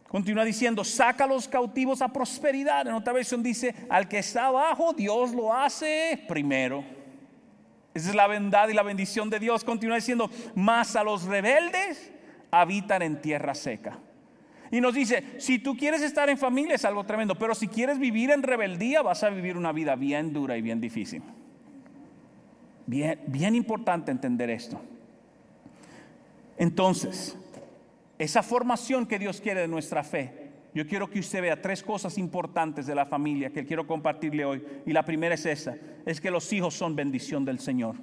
Continúa 0.08 0.44
diciendo, 0.44 0.84
saca 0.84 1.26
a 1.26 1.28
los 1.28 1.48
cautivos 1.48 2.02
a 2.02 2.08
prosperidad. 2.08 2.88
En 2.88 2.96
otra 2.96 3.14
versión 3.14 3.44
dice, 3.44 3.76
al 3.92 4.08
que 4.08 4.18
está 4.18 4.48
abajo, 4.48 4.94
Dios 4.94 5.36
lo 5.36 5.54
hace 5.54 6.20
primero. 6.28 6.84
Esa 7.94 8.10
es 8.10 8.16
la 8.16 8.26
bondad 8.26 8.70
y 8.70 8.74
la 8.74 8.82
bendición 8.82 9.30
de 9.30 9.38
Dios. 9.40 9.64
Continúa 9.64 9.98
diciendo, 9.98 10.32
más 10.56 10.96
a 10.96 11.04
los 11.04 11.26
rebeldes 11.26 12.12
habitan 12.50 13.04
en 13.04 13.22
tierra 13.22 13.54
seca. 13.54 14.00
Y 14.72 14.82
nos 14.82 14.94
dice, 14.94 15.24
si 15.38 15.60
tú 15.60 15.76
quieres 15.76 16.02
estar 16.02 16.30
en 16.30 16.38
familia 16.38 16.76
es 16.76 16.86
algo 16.86 17.06
tremendo, 17.06 17.36
pero 17.36 17.56
si 17.56 17.68
quieres 17.68 18.00
vivir 18.00 18.32
en 18.32 18.44
rebeldía 18.44 19.02
vas 19.02 19.24
a 19.24 19.30
vivir 19.30 19.58
una 19.58 19.72
vida 19.72 19.96
bien 19.96 20.34
dura 20.34 20.58
y 20.58 20.62
bien 20.62 20.82
difícil. 20.82 21.22
Bien, 22.86 23.20
bien 23.28 23.56
importante 23.56 24.12
entender 24.12 24.50
esto. 24.50 24.80
Entonces, 26.58 27.38
esa 28.18 28.42
formación 28.44 29.06
que 29.06 29.20
Dios 29.20 29.40
quiere 29.40 29.62
de 29.62 29.68
nuestra 29.68 30.04
fe, 30.04 30.48
yo 30.74 30.86
quiero 30.86 31.10
que 31.10 31.20
usted 31.20 31.42
vea 31.42 31.62
tres 31.62 31.82
cosas 31.82 32.18
importantes 32.18 32.86
de 32.86 32.96
la 32.96 33.06
familia 33.06 33.52
que 33.52 33.66
quiero 33.66 33.88
compartirle 33.88 34.46
hoy. 34.46 34.64
Y 34.86 34.94
la 34.94 35.04
primera 35.04 35.36
es 35.36 35.46
esa, 35.46 35.76
es 36.06 36.22
que 36.22 36.30
los 36.30 36.52
hijos 36.54 36.76
son 36.76 36.96
bendición 36.96 37.46
del 37.46 37.60
Señor. 37.60 37.96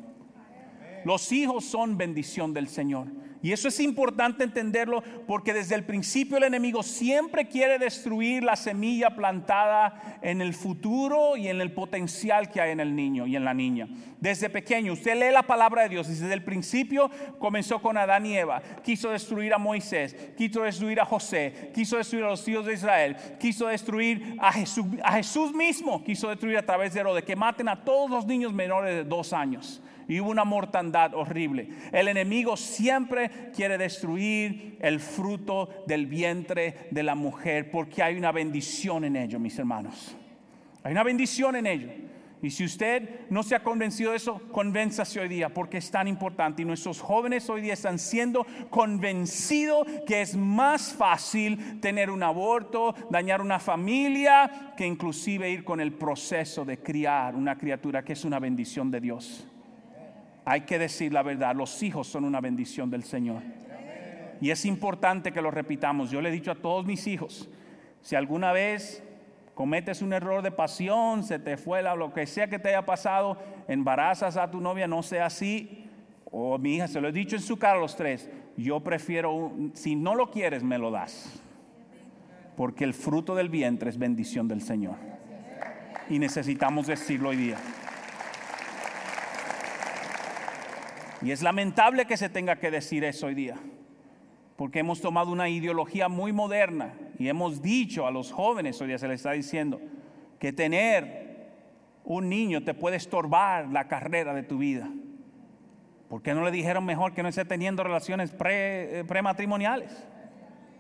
Los 1.05 1.31
hijos 1.33 1.65
son 1.65 1.97
bendición 1.97 2.53
del 2.53 2.69
Señor. 2.69 3.07
Y 3.45 3.53
eso 3.53 3.69
es 3.69 3.79
importante 3.79 4.43
entenderlo 4.43 5.03
porque 5.27 5.53
desde 5.53 5.75
el 5.75 5.85
principio 5.85 6.39
el 6.39 6.45
enemigo 6.45 6.83
siempre 6.83 7.47
quiere 7.47 7.79
destruir 7.79 8.43
la 8.43 8.57
semilla 8.57 9.15
plantada 9.15 10.19
en 10.23 10.41
el 10.41 10.55
futuro 10.55 11.37
y 11.37 11.49
en 11.49 11.61
el 11.61 11.71
potencial 11.71 12.51
que 12.51 12.63
hay 12.63 12.71
en 12.71 12.81
el 12.81 12.97
niño 12.97 13.27
y 13.27 13.37
en 13.37 13.45
la 13.45 13.53
niña. 13.53 13.87
Desde 14.19 14.49
pequeño, 14.49 14.95
usted 14.95 15.21
lee 15.21 15.31
la 15.31 15.43
palabra 15.43 15.83
de 15.83 15.91
Dios 15.91 16.09
desde 16.09 16.33
el 16.33 16.43
principio 16.43 17.11
comenzó 17.39 17.83
con 17.83 17.99
Adán 17.99 18.25
y 18.25 18.35
Eva. 18.35 18.63
Quiso 18.83 19.11
destruir 19.11 19.53
a 19.53 19.59
Moisés, 19.59 20.17
quiso 20.39 20.63
destruir 20.63 20.99
a 20.99 21.05
José, 21.05 21.71
quiso 21.75 21.99
destruir 21.99 22.25
a 22.25 22.29
los 22.29 22.49
hijos 22.49 22.65
de 22.65 22.73
Israel, 22.73 23.15
quiso 23.39 23.67
destruir 23.67 24.39
a 24.41 24.53
Jesús, 24.55 24.87
a 25.03 25.13
Jesús 25.13 25.53
mismo, 25.53 26.03
quiso 26.03 26.31
destruir 26.31 26.57
a 26.57 26.65
través 26.65 26.95
de 26.95 27.01
Herodes, 27.01 27.25
que 27.25 27.37
maten 27.37 27.69
a 27.69 27.85
todos 27.85 28.09
los 28.09 28.25
niños 28.25 28.55
menores 28.55 28.95
de 28.95 29.05
dos 29.05 29.35
años 29.35 29.83
y 30.09 30.21
hubo 30.21 30.31
una 30.31 30.45
mortandad 30.45 31.15
horrible. 31.15 31.69
El 31.93 32.09
enemigo 32.09 32.57
siempre 32.57 33.51
quiere 33.55 33.79
destruir 33.79 34.79
el 34.81 35.01
fruto 35.01 35.85
del 35.87 36.07
vientre 36.07 36.89
de 36.91 37.03
la 37.03 37.15
mujer 37.15 37.71
porque 37.71 38.03
hay 38.03 38.17
una 38.17 38.33
bendición 38.33 39.05
en 39.05 39.17
ello, 39.17 39.39
mis 39.39 39.59
hermanos. 39.59 40.17
Hay 40.83 40.93
una 40.93 41.03
bendición 41.03 41.57
en 41.57 41.67
ello. 41.67 41.89
Y 42.43 42.51
si 42.51 42.63
usted 42.63 43.31
no 43.31 43.43
se 43.43 43.55
ha 43.55 43.63
convencido 43.63 44.11
de 44.11 44.19
eso, 44.19 44.39
convénzase 44.53 45.19
hoy 45.19 45.29
día 45.29 45.49
porque 45.49 45.79
es 45.79 45.91
tan 45.91 46.07
importante. 46.07 46.61
Y 46.61 46.67
nuestros 46.67 47.01
jóvenes 47.01 47.49
hoy 47.49 47.63
día 47.63 47.73
están 47.73 47.99
siendo 47.99 48.47
convencidos 48.69 49.87
que 50.07 50.21
es 50.21 50.37
más 50.37 50.93
fácil 50.93 51.81
tener 51.81 52.11
un 52.11 52.23
aborto, 52.23 52.95
dañar 53.09 53.41
una 53.41 53.59
familia, 53.59 54.75
que 54.77 54.87
inclusive 54.87 55.51
ir 55.51 55.65
con 55.65 55.81
el 55.81 55.95
proceso 55.95 56.67
de 56.67 56.77
criar 56.81 57.35
una 57.35 57.57
criatura 57.57 58.05
que 58.05 58.13
es 58.13 58.27
una 58.27 58.39
bendición 58.39 58.91
de 58.91 59.01
Dios 59.01 59.49
hay 60.45 60.63
que 60.63 60.79
decir 60.79 61.13
la 61.13 61.23
verdad, 61.23 61.55
los 61.55 61.83
hijos 61.83 62.07
son 62.07 62.25
una 62.25 62.41
bendición 62.41 62.91
del 62.91 63.05
Señor. 63.05 63.43
Y 64.41 64.51
es 64.51 64.65
importante 64.65 65.33
que 65.33 65.41
lo 65.41 65.51
repitamos. 65.51 66.11
Yo 66.11 66.21
le 66.21 66.29
he 66.29 66.33
dicho 66.33 66.51
a 66.51 66.55
todos 66.55 66.85
mis 66.85 67.07
hijos, 67.07 67.49
si 68.03 68.15
alguna 68.15 68.53
vez 68.53 69.03
cometes 69.55 70.03
un 70.03 70.13
error 70.13 70.43
de 70.43 70.51
pasión, 70.51 71.23
se 71.23 71.39
te 71.39 71.57
fue 71.57 71.83
la, 71.83 71.95
lo 71.95 72.13
que 72.13 72.27
sea 72.27 72.49
que 72.49 72.59
te 72.59 72.69
haya 72.69 72.85
pasado, 72.85 73.39
embarazas 73.69 74.37
a 74.37 74.51
tu 74.51 74.61
novia, 74.61 74.87
no 74.87 75.03
sea 75.03 75.27
así. 75.27 75.89
O 76.31 76.59
mi 76.59 76.77
hija, 76.77 76.89
se 76.89 77.01
lo 77.01 77.09
he 77.09 77.13
dicho 77.13 77.37
en 77.37 77.43
su 77.43 77.57
cara 77.57 77.79
a 77.79 77.81
los 77.81 77.97
tres, 77.97 78.29
yo 78.57 78.81
prefiero, 78.81 79.53
si 79.75 79.95
no 79.95 80.15
lo 80.15 80.31
quieres, 80.31 80.63
me 80.63 80.79
lo 80.79 80.91
das. 80.91 81.41
Porque 82.57 82.85
el 82.85 82.93
fruto 82.93 83.35
del 83.35 83.49
vientre 83.49 83.89
es 83.91 83.99
bendición 83.99 84.49
del 84.49 84.61
Señor. 84.61 84.97
Y 86.11 86.19
necesitamos 86.19 86.87
decirlo 86.87 87.31
hoy 87.31 87.37
día. 87.37 87.57
Y 91.25 91.31
es 91.31 91.43
lamentable 91.43 92.05
que 92.05 92.19
se 92.19 92.29
tenga 92.29 92.57
que 92.57 92.71
decir 92.71 93.03
eso 93.03 93.27
hoy 93.27 93.35
día, 93.35 93.57
porque 94.57 94.81
hemos 94.81 95.01
tomado 95.01 95.33
una 95.33 95.49
ideología 95.49 96.09
muy 96.09 96.33
moderna 96.33 96.93
y 97.19 97.29
hemos 97.29 97.63
dicho 97.63 98.07
a 98.07 98.11
los 98.11 98.31
jóvenes, 98.31 98.79
hoy 98.83 98.89
día 98.89 98.99
se 98.99 99.09
les 99.09 99.21
está 99.21 99.33
diciendo, 99.33 99.81
que 100.39 100.53
tener 100.53 101.49
un 102.05 102.29
niño 102.29 102.63
te 102.63 102.75
puede 102.75 102.97
estorbar 102.97 103.69
la 103.69 103.89
carrera 103.89 104.35
de 104.35 104.43
tu 104.43 104.59
vida. 104.59 104.91
¿Por 106.11 106.21
qué 106.21 106.35
no 106.35 106.45
le 106.45 106.51
dijeron 106.51 106.85
mejor 106.85 107.15
que 107.15 107.23
no 107.23 107.31
esté 107.31 107.47
teniendo 107.47 107.83
relaciones 107.83 108.31
pre, 108.31 109.01
eh, 109.01 109.05
prematrimoniales? 109.05 110.07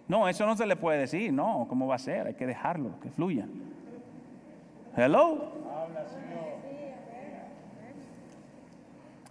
No, 0.07 0.29
eso 0.29 0.45
no 0.45 0.55
se 0.55 0.67
le 0.67 0.77
puede 0.77 0.99
decir, 0.99 1.33
no, 1.33 1.65
¿cómo 1.71 1.87
va 1.87 1.95
a 1.95 1.99
ser? 1.99 2.27
Hay 2.27 2.35
que 2.35 2.47
dejarlo, 2.47 3.01
que 3.01 3.11
fluya. 3.11 3.47
Hello. 4.95 5.55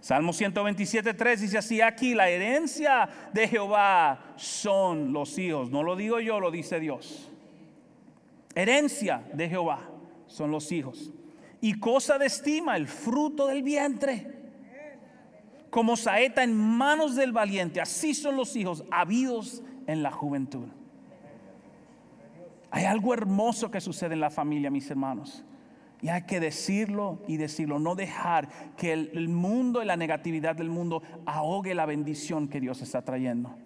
Salmo 0.04 0.34
127, 0.34 1.14
3 1.14 1.40
dice 1.40 1.56
así, 1.56 1.80
aquí 1.80 2.12
la 2.12 2.28
herencia 2.28 3.08
de 3.32 3.48
Jehová 3.48 4.34
son 4.36 5.14
los 5.14 5.38
hijos. 5.38 5.70
No 5.70 5.82
lo 5.82 5.96
digo 5.96 6.20
yo, 6.20 6.40
lo 6.40 6.50
dice 6.50 6.78
Dios. 6.78 7.32
Herencia 8.54 9.24
de 9.32 9.48
Jehová 9.48 9.80
son 10.26 10.50
los 10.50 10.70
hijos. 10.72 11.10
Y 11.62 11.80
cosa 11.80 12.18
de 12.18 12.26
estima, 12.26 12.76
el 12.76 12.86
fruto 12.86 13.46
del 13.46 13.62
vientre. 13.62 14.30
Como 15.70 15.96
saeta 15.96 16.44
en 16.44 16.54
manos 16.54 17.16
del 17.16 17.32
valiente, 17.32 17.80
así 17.80 18.12
son 18.12 18.36
los 18.36 18.54
hijos 18.56 18.84
habidos 18.90 19.62
en 19.86 20.02
la 20.02 20.12
juventud. 20.12 20.68
Hay 22.70 22.84
algo 22.84 23.14
hermoso 23.14 23.70
que 23.70 23.80
sucede 23.80 24.12
en 24.12 24.20
la 24.20 24.28
familia, 24.28 24.70
mis 24.70 24.90
hermanos. 24.90 25.46
Y 26.04 26.10
hay 26.10 26.24
que 26.24 26.38
decirlo 26.38 27.22
y 27.26 27.38
decirlo, 27.38 27.78
no 27.78 27.94
dejar 27.94 28.50
que 28.76 28.92
el, 28.92 29.28
mundo 29.30 29.82
y 29.82 29.86
la 29.86 29.96
negatividad 29.96 30.54
del 30.54 30.68
mundo 30.68 31.02
ahogue 31.24 31.74
la 31.74 31.86
bendición 31.86 32.46
que 32.46 32.60
Dios 32.60 32.82
está 32.82 33.00
trayendo. 33.00 33.56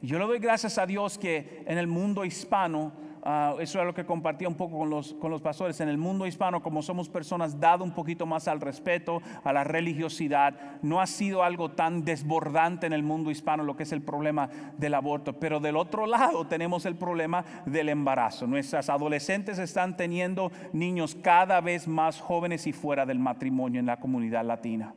Yo 0.00 0.20
le 0.20 0.24
doy 0.24 0.38
gracias 0.38 0.78
a 0.78 0.86
Dios 0.86 1.18
que 1.18 1.64
en 1.66 1.78
el 1.78 1.88
mundo 1.88 2.24
hispano 2.24 2.92
Ah, 3.22 3.54
eso 3.60 3.78
es 3.80 3.86
lo 3.86 3.92
que 3.92 4.06
compartía 4.06 4.48
un 4.48 4.54
poco 4.54 4.78
con 4.78 4.88
los, 4.88 5.12
con 5.14 5.30
los 5.30 5.42
pastores, 5.42 5.80
en 5.80 5.88
el 5.88 5.98
mundo 5.98 6.26
hispano, 6.26 6.62
como 6.62 6.82
somos 6.82 7.08
personas 7.08 7.60
dado 7.60 7.84
un 7.84 7.90
poquito 7.90 8.24
más 8.24 8.48
al 8.48 8.60
respeto, 8.60 9.20
a 9.44 9.52
la 9.52 9.62
religiosidad, 9.62 10.54
no 10.80 11.00
ha 11.00 11.06
sido 11.06 11.42
algo 11.42 11.72
tan 11.72 12.02
desbordante 12.04 12.86
en 12.86 12.94
el 12.94 13.02
mundo 13.02 13.30
hispano 13.30 13.62
lo 13.62 13.76
que 13.76 13.82
es 13.82 13.92
el 13.92 14.00
problema 14.00 14.48
del 14.78 14.94
aborto, 14.94 15.34
pero 15.34 15.60
del 15.60 15.76
otro 15.76 16.06
lado 16.06 16.46
tenemos 16.46 16.86
el 16.86 16.96
problema 16.96 17.44
del 17.66 17.90
embarazo. 17.90 18.46
Nuestras 18.46 18.88
adolescentes 18.88 19.58
están 19.58 19.96
teniendo 19.96 20.50
niños 20.72 21.14
cada 21.14 21.60
vez 21.60 21.86
más 21.86 22.20
jóvenes 22.20 22.66
y 22.66 22.72
fuera 22.72 23.04
del 23.04 23.18
matrimonio 23.18 23.80
en 23.80 23.86
la 23.86 24.00
comunidad 24.00 24.44
latina. 24.44 24.94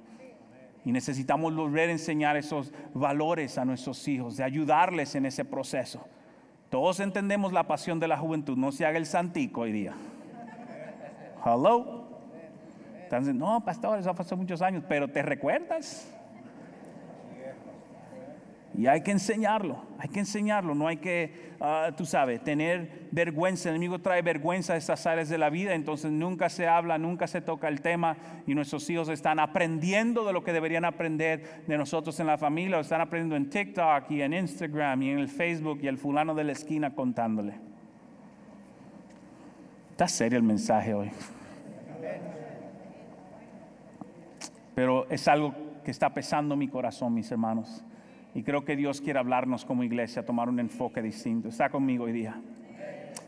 Y 0.86 0.92
necesitamos 0.92 1.56
volver 1.56 1.90
a 1.90 1.94
enseñar 1.94 2.38
esos 2.38 2.72
valores 2.94 3.58
a 3.58 3.66
nuestros 3.66 4.08
hijos, 4.08 4.38
de 4.38 4.44
ayudarles 4.44 5.16
en 5.16 5.26
ese 5.26 5.46
proceso. 5.46 6.06
Todos 6.74 7.00
entendemos 7.02 7.54
la 7.54 7.68
pasión 7.68 8.00
de 8.00 8.08
la 8.08 8.18
juventud, 8.18 8.58
no 8.58 8.72
se 8.72 8.84
haga 8.84 8.98
el 8.98 9.06
santico 9.06 9.62
hoy 9.62 9.72
día. 9.72 9.94
Hello. 11.46 12.08
Entonces, 13.04 13.36
no, 13.36 13.64
pastor, 13.64 14.00
eso 14.00 14.12
pasó 14.16 14.36
muchos 14.36 14.60
años, 14.64 14.84
pero 14.90 15.08
¿te 15.08 15.22
recuerdas? 15.22 16.12
Y 18.76 18.88
hay 18.88 19.02
que 19.02 19.12
enseñarlo, 19.12 19.84
hay 20.00 20.10
que 20.10 20.20
enseñarlo, 20.20 20.74
no 20.74 20.88
hay 20.88 20.98
que, 20.98 21.54
ah, 21.62 21.92
tú 21.96 22.06
sabes, 22.06 22.44
tener 22.44 23.08
vergüenza. 23.12 23.70
El 23.70 23.76
enemigo 23.76 24.00
trae 24.00 24.24
vergüenza 24.24 24.74
a 24.74 24.78
estas 24.78 25.06
áreas 25.06 25.30
de 25.30 25.38
la 25.38 25.52
vida, 25.52 25.76
entonces 25.76 26.12
nunca 26.12 26.50
se 26.50 26.68
habla, 26.68 26.98
nunca 26.98 27.28
se 27.28 27.40
toca 27.40 27.68
el 27.68 27.82
tema 27.82 28.18
y 28.48 28.56
nuestros 28.56 28.90
hijos 28.90 29.10
están 29.10 29.40
aprendiendo 29.40 30.26
de 30.26 30.34
lo 30.34 30.44
que 30.44 30.54
deberían 30.54 30.86
aprender 30.86 31.64
de 31.68 31.78
nosotros 31.78 32.20
en 32.20 32.26
la 32.26 32.40
familia, 32.40 32.78
o 32.78 32.82
están 32.82 33.02
aprendiendo 33.02 33.36
en 33.36 33.50
TikTok 33.50 34.10
y 34.10 34.24
en 34.24 34.34
Instagram 34.34 35.04
y 35.04 35.12
en 35.12 35.20
el 35.20 35.30
Facebook 35.30 35.80
y 35.84 35.88
el 35.88 36.00
fulano 36.00 36.34
de 36.34 36.44
la 36.44 36.54
esquina 36.54 36.96
contándole. 36.96 37.54
Está 39.92 40.08
serio 40.08 40.40
el 40.40 40.44
mensaje 40.44 40.96
hoy. 40.96 41.12
Pero 44.74 45.08
es 45.12 45.28
algo 45.28 45.54
que 45.86 45.92
está 45.92 46.12
pesando 46.12 46.56
mi 46.56 46.68
corazón, 46.68 47.14
mis 47.14 47.32
hermanos. 47.32 47.84
Y 48.36 48.44
creo 48.44 48.66
que 48.66 48.76
Dios 48.76 49.02
quiere 49.02 49.20
hablarnos 49.20 49.66
como 49.66 49.84
iglesia, 49.84 50.26
tomar 50.26 50.50
un 50.50 50.60
enfoque 50.60 51.02
distinto. 51.02 51.50
Está 51.50 51.70
conmigo 51.70 52.06
hoy 52.06 52.14
día. 52.14 52.42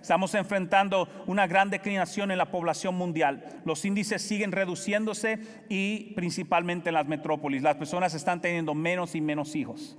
Estamos 0.02 0.36
enfrentando 0.36 1.08
una 1.26 1.48
gran 1.48 1.70
declinación 1.70 2.32
en 2.32 2.38
la 2.38 2.52
población 2.52 2.96
mundial. 2.96 3.44
Los 3.66 3.86
índices 3.86 4.22
siguen 4.22 4.52
reduciéndose 4.52 5.40
y 5.68 6.14
principalmente 6.14 6.90
en 6.90 6.96
las 6.96 7.08
metrópolis. 7.08 7.64
Las 7.64 7.76
personas 7.76 8.14
están 8.14 8.42
teniendo 8.42 8.74
menos 8.76 9.16
y 9.16 9.22
menos 9.22 9.56
hijos. 9.56 9.98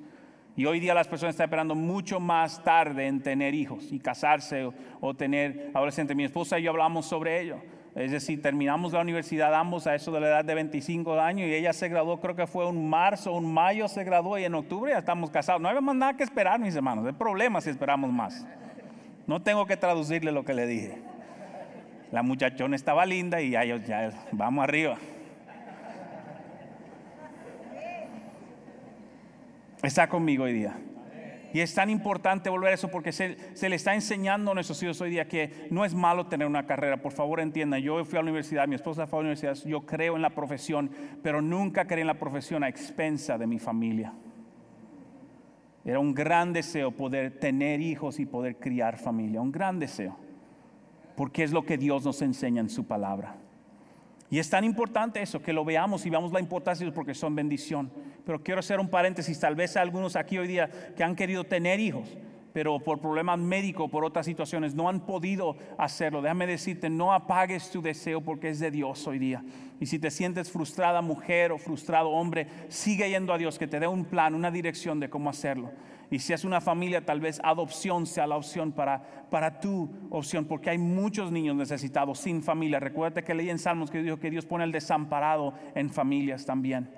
Y 0.57 0.65
hoy 0.65 0.81
día 0.81 0.95
las 0.95 1.09
personas 1.09 1.35
están 1.35 1.47
esperando 1.47 1.75
mucho 1.75 2.19
más 2.19 2.63
tarde 2.65 3.07
en 3.07 3.21
tener 3.21 3.55
hijos 3.55 3.93
y 3.93 3.99
casarse 3.99 4.65
o, 4.65 4.75
o 5.01 5.15
tener 5.15 5.71
adolescentes. 5.75 6.17
Mi 6.17 6.25
esposa 6.25 6.59
y 6.59 6.63
yo 6.63 6.71
hablamos 6.71 7.07
sobre 7.07 7.41
ello. 7.41 7.61
Es 7.97 8.11
decir, 8.11 8.43
terminamos 8.43 8.93
la 8.93 9.00
universidad 9.00 9.55
ambos 9.55 9.87
a 9.87 9.95
eso 9.95 10.12
de 10.12 10.21
la 10.21 10.26
edad 10.26 10.45
de 10.45 10.55
25 10.55 11.19
años 11.19 11.49
y 11.49 11.55
ella 11.55 11.73
se 11.73 11.88
graduó, 11.88 12.21
creo 12.21 12.37
que 12.37 12.47
fue 12.47 12.67
un 12.67 12.91
marzo, 12.91 13.33
un 13.33 13.50
mayo 13.50 13.88
se 13.88 14.05
graduó 14.05 14.38
y 14.38 14.45
en 14.45 14.55
octubre 14.55 14.93
ya 14.93 14.99
estamos 14.99 15.31
casados. 15.31 15.62
No 15.62 15.69
hay 15.71 15.81
más 15.81 15.97
nada 15.97 16.15
que 16.15 16.23
esperar, 16.23 16.61
mis 16.61 16.76
hermanos. 16.76 17.07
Es 17.07 17.15
problema 17.15 17.59
si 17.62 17.71
esperamos 17.71 18.12
más. 18.12 18.47
No 19.26 19.41
tengo 19.41 19.65
que 19.65 19.79
traducirle 19.79 20.31
lo 20.31 20.45
que 20.45 20.53
le 20.53 20.67
dije. 20.67 20.99
La 22.12 22.23
muchachona 22.23 22.76
estaba 22.76 23.07
linda 23.07 23.41
y 23.41 23.50
ya, 23.50 23.65
ya 23.65 24.11
vamos 24.31 24.62
arriba. 24.62 24.99
Está 29.83 30.07
conmigo 30.07 30.45
hoy 30.45 30.53
día. 30.53 30.76
Y 31.57 31.63
es 31.63 31.73
tan 31.73 31.89
importante 31.89 32.51
volver 32.51 32.73
a 32.73 32.75
eso 32.75 32.89
porque 32.89 33.13
se, 33.13 33.35
le 33.67 33.77
está 33.77 33.95
enseñando 33.95 34.51
a 34.51 34.55
nuestros 34.55 34.83
hijos 34.83 35.01
hoy 35.01 35.09
día 35.09 35.27
que 35.27 35.67
no 35.71 35.87
es 35.87 35.95
malo 35.95 36.27
tener 36.27 36.47
una 36.47 36.67
carrera. 36.67 37.01
Por 37.01 37.13
favor, 37.13 37.41
entiendan, 37.41 37.81
yo 37.81 38.05
fui 38.05 38.19
a 38.19 38.21
la 38.21 38.25
universidad, 38.25 38.69
mi 38.69 38.75
esposa 38.75 39.07
fue 39.07 39.21
a 39.21 39.23
la 39.23 39.29
universidad, 39.31 39.57
yo 39.67 39.87
creo 39.87 40.17
en 40.17 40.21
la 40.21 40.29
profesión, 40.29 40.91
pero 41.23 41.41
nunca 41.41 41.87
creí 41.87 42.03
en 42.03 42.09
la 42.09 42.19
profesión 42.19 42.63
a 42.63 42.69
expensa 42.69 43.39
de 43.39 43.47
mi 43.47 43.59
familia. 43.59 44.13
Era 45.83 45.99
un 45.99 46.13
gran 46.13 46.53
deseo 46.53 46.91
poder 46.91 47.41
tener 47.41 47.81
hijos 47.81 48.21
y 48.21 48.27
poder 48.27 48.57
criar 48.57 48.99
familia, 48.99 49.41
un 49.41 49.51
gran 49.51 49.79
deseo, 49.79 50.15
porque 51.17 51.43
es 51.43 51.53
lo 51.53 51.65
que 51.65 51.79
Dios 51.79 52.05
nos 52.05 52.21
enseña 52.21 52.61
en 52.61 52.69
su 52.69 52.85
palabra. 52.85 53.35
Y 54.37 54.38
es 54.38 54.50
tan 54.50 54.64
importante 54.64 55.23
eso, 55.23 55.40
que 55.40 55.55
lo 55.55 55.64
veamos 55.64 56.05
y 56.05 56.11
veamos 56.11 56.31
la 56.31 56.40
importancia 56.40 56.87
porque 56.93 57.14
son 57.14 57.35
bendición. 57.35 57.90
Pero 58.23 58.43
quiero 58.43 58.61
hacer 58.61 58.78
un 58.78 58.90
paréntesis, 58.90 59.40
tal 59.40 59.55
vez 59.55 59.78
algunos 59.78 60.14
aquí 60.14 60.37
hoy 60.37 60.47
día 60.47 60.69
que 60.95 61.02
han 61.02 61.16
querido 61.16 61.45
tener 61.45 61.81
hijos, 61.81 62.19
pero 62.52 62.78
por 62.78 63.00
problemas 63.00 63.38
médicos, 63.38 63.90
por 63.90 64.05
otras 64.05 64.26
situaciones, 64.26 64.75
no 64.75 64.90
han 64.90 65.07
podido 65.07 65.57
hacerlo. 65.78 66.21
Déjame 66.21 66.47
decirte, 66.47 66.90
no 66.90 67.14
apagues 67.14 67.71
tu 67.71 67.81
deseo 67.81 68.21
porque 68.21 68.50
es 68.50 68.61
de 68.61 68.71
Dios 68.71 69.07
hoy 69.07 69.19
día. 69.19 69.43
Y 69.81 69.87
si 69.87 69.99
te 69.99 70.11
sientes 70.11 70.50
frustrada 70.50 71.00
mujer 71.00 71.50
o 71.50 71.57
frustrado 71.57 72.11
hombre, 72.11 72.47
sigue 72.69 73.09
yendo 73.09 73.33
a 73.33 73.38
Dios, 73.38 73.59
que 73.59 73.66
te 73.66 73.81
dé 73.81 73.87
un 73.87 74.05
plan, 74.05 74.35
una 74.35 74.50
dirección 74.50 75.00
de 75.00 75.09
cómo 75.09 75.31
hacerlo. 75.31 75.73
Y 76.11 76.19
si 76.21 76.33
es 76.33 76.45
una 76.45 76.61
familia, 76.61 77.05
tal 77.05 77.21
vez 77.21 77.41
adopción 77.43 78.07
sea 78.07 78.27
la 78.27 78.37
opción 78.37 78.73
para, 78.73 79.27
para 79.31 79.61
tu 79.61 79.91
opción, 80.11 80.45
porque 80.45 80.71
hay 80.71 80.79
muchos 80.79 81.33
niños 81.33 81.57
necesitados 81.57 82.19
sin 82.19 82.43
familia. 82.43 82.79
Recuerda 82.79 83.23
que 83.23 83.35
leí 83.35 83.51
en 83.51 83.59
Salmos 83.59 83.91
que 83.91 84.03
dijo 84.03 84.19
que 84.19 84.31
Dios 84.31 84.47
pone 84.47 84.65
al 84.65 84.73
desamparado 84.73 85.55
en 85.75 85.91
familias 85.91 86.47
también. 86.47 86.89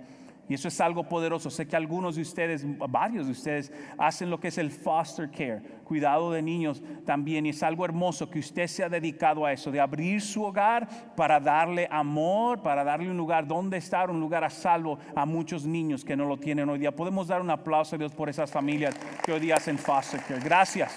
Y 0.48 0.54
eso 0.54 0.68
es 0.68 0.80
algo 0.80 1.04
poderoso. 1.04 1.50
Sé 1.50 1.66
que 1.68 1.76
algunos 1.76 2.16
de 2.16 2.22
ustedes, 2.22 2.64
varios 2.88 3.26
de 3.26 3.32
ustedes, 3.32 3.72
hacen 3.98 4.30
lo 4.30 4.40
que 4.40 4.48
es 4.48 4.58
el 4.58 4.70
foster 4.70 5.30
care, 5.30 5.60
cuidado 5.84 6.32
de 6.32 6.40
niños 6.40 6.82
también. 7.04 7.44
Y 7.46 7.50
es 7.50 7.62
algo 7.62 7.84
hermoso 7.84 8.30
que 8.30 8.38
usted 8.38 8.66
se 8.66 8.82
ha 8.82 8.88
dedicado 8.88 9.44
a 9.44 9.52
eso, 9.52 9.70
de 9.70 9.80
abrir 9.80 10.22
su 10.22 10.42
hogar 10.42 10.88
para 11.14 11.38
darle 11.38 11.86
amor, 11.90 12.62
para 12.62 12.82
darle 12.82 13.10
un 13.10 13.16
lugar 13.16 13.46
donde 13.46 13.76
estar, 13.76 14.10
un 14.10 14.20
lugar 14.20 14.42
a 14.42 14.50
salvo 14.50 14.98
a 15.14 15.26
muchos 15.26 15.66
niños 15.66 16.04
que 16.04 16.16
no 16.16 16.24
lo 16.24 16.38
tienen 16.38 16.68
hoy 16.68 16.78
día. 16.78 16.94
Podemos 16.94 17.28
dar 17.28 17.42
un 17.42 17.50
aplauso 17.50 17.96
a 17.96 17.98
Dios 17.98 18.14
por 18.14 18.28
esas 18.28 18.50
familias 18.50 18.94
que 19.22 19.32
hoy 19.32 19.40
día 19.40 19.56
hacen 19.56 19.76
foster 19.78 20.20
care. 20.20 20.40
Gracias. 20.40 20.96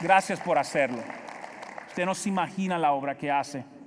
Gracias 0.00 0.38
por 0.40 0.58
hacerlo. 0.58 0.98
Usted 1.88 2.04
no 2.04 2.14
se 2.14 2.28
imagina 2.28 2.78
la 2.78 2.92
obra 2.92 3.16
que 3.16 3.30
hace. 3.30 3.77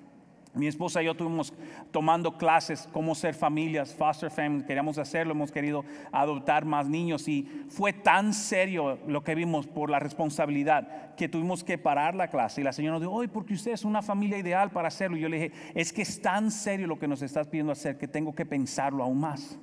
Mi 0.54 0.68
esposa 0.68 1.02
y 1.02 1.06
yo 1.06 1.12
estuvimos 1.12 1.54
tomando 1.92 2.38
clases 2.38 2.90
cómo 2.92 3.16
ser 3.16 3.34
familias, 3.34 3.94
foster 3.94 4.30
family, 4.30 4.66
queríamos 4.66 4.98
hacerlo, 4.98 5.32
hemos 5.32 5.52
querido 5.52 5.86
adoptar 6.12 6.66
más 6.66 6.90
niños 6.90 7.28
y 7.30 7.48
fue 7.70 7.94
tan 7.94 8.34
serio 8.34 9.00
lo 9.08 9.24
que 9.24 9.34
vimos 9.34 9.66
por 9.66 9.90
la 9.90 10.00
responsabilidad 10.00 11.16
que 11.16 11.30
tuvimos 11.30 11.64
que 11.64 11.78
parar 11.78 12.16
la 12.16 12.30
clase 12.30 12.60
y 12.60 12.64
la 12.66 12.74
señora 12.74 12.94
nos 12.94 13.02
dijo, 13.02 13.14
hoy 13.14 13.28
porque 13.28 13.54
usted 13.54 13.72
es 13.72 13.86
una 13.86 14.02
familia 14.02 14.38
ideal 14.38 14.72
para 14.72 14.90
hacerlo. 14.90 15.16
Y 15.16 15.22
yo 15.22 15.30
le 15.30 15.38
dije, 15.38 15.52
es 15.74 15.94
que 15.94 16.02
es 16.02 16.22
tan 16.22 16.52
serio 16.52 16.88
lo 16.88 17.00
que 17.00 17.08
nos 17.08 17.22
estás 17.22 17.48
pidiendo 17.48 17.72
hacer 17.72 17.98
que 17.98 18.08
tengo 18.08 18.36
que 18.36 18.46
pensarlo 18.46 19.04
aún 19.04 19.22
más. 19.22 19.58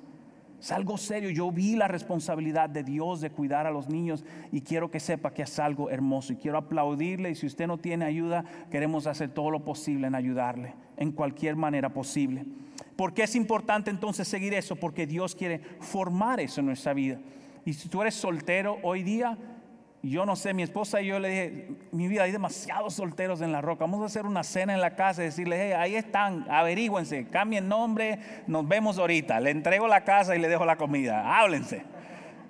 Es 0.59 0.71
algo 0.71 0.97
serio. 0.97 1.29
Yo 1.29 1.51
vi 1.51 1.75
la 1.75 1.87
responsabilidad 1.87 2.69
de 2.69 2.83
Dios 2.83 3.21
de 3.21 3.29
cuidar 3.29 3.65
a 3.65 3.71
los 3.71 3.87
niños 3.87 4.25
y 4.51 4.61
quiero 4.61 4.91
que 4.91 4.99
sepa 4.99 5.33
que 5.33 5.43
es 5.43 5.59
algo 5.59 5.89
hermoso. 5.89 6.33
Y 6.33 6.35
quiero 6.35 6.57
aplaudirle 6.57 7.31
y 7.31 7.35
si 7.35 7.45
usted 7.45 7.67
no 7.67 7.77
tiene 7.77 8.05
ayuda, 8.05 8.43
queremos 8.69 9.07
hacer 9.07 9.29
todo 9.29 9.51
lo 9.51 9.63
posible 9.63 10.07
en 10.07 10.15
ayudarle, 10.15 10.73
en 10.97 11.11
cualquier 11.11 11.55
manera 11.55 11.93
posible. 11.93 12.45
¿Por 12.95 13.13
qué 13.13 13.23
es 13.23 13.35
importante 13.35 13.89
entonces 13.89 14.27
seguir 14.27 14.53
eso? 14.53 14.75
Porque 14.75 15.07
Dios 15.07 15.33
quiere 15.33 15.59
formar 15.79 16.41
eso 16.41 16.59
en 16.59 16.65
nuestra 16.65 16.93
vida. 16.93 17.19
Y 17.63 17.73
si 17.73 17.87
tú 17.87 18.01
eres 18.01 18.15
soltero 18.15 18.77
hoy 18.83 19.03
día, 19.03 19.37
yo 20.01 20.25
no 20.25 20.35
sé, 20.35 20.53
mi 20.53 20.63
esposa 20.63 21.01
y 21.01 21.07
yo 21.07 21.19
le 21.19 21.29
dije, 21.29 21.67
mi 21.91 22.07
vida, 22.07 22.23
hay 22.23 22.31
demasiados 22.31 22.93
solteros 22.93 23.41
en 23.41 23.51
la 23.51 23.61
roca, 23.61 23.83
vamos 23.83 24.01
a 24.01 24.05
hacer 24.05 24.25
una 24.25 24.43
cena 24.43 24.73
en 24.73 24.79
la 24.79 24.95
casa 24.95 25.21
y 25.21 25.25
decirle, 25.25 25.75
ahí 25.75 25.95
están, 25.95 26.45
averígüense, 26.49 27.27
cambien 27.27 27.67
nombre, 27.67 28.19
nos 28.47 28.67
vemos 28.67 28.97
ahorita, 28.97 29.39
le 29.41 29.51
entrego 29.51 29.87
la 29.87 30.05
casa 30.05 30.35
y 30.35 30.39
le 30.39 30.47
dejo 30.47 30.65
la 30.65 30.77
comida, 30.77 31.37
háblense. 31.37 31.83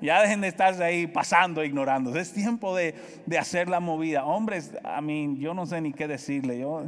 Ya 0.02 0.22
dejen 0.22 0.40
de 0.40 0.48
estarse 0.48 0.82
ahí 0.82 1.08
pasando, 1.08 1.62
ignorando. 1.62 2.18
Es 2.18 2.32
tiempo 2.32 2.74
de, 2.74 2.96
de 3.26 3.38
hacer 3.38 3.68
la 3.68 3.82
movida. 3.82 4.24
Hombres, 4.24 4.74
a 4.82 5.02
mí, 5.02 5.36
yo 5.40 5.54
no 5.54 5.66
sé 5.66 5.82
ni 5.82 5.92
qué 5.92 6.08
decirle. 6.08 6.58
Yo, 6.58 6.86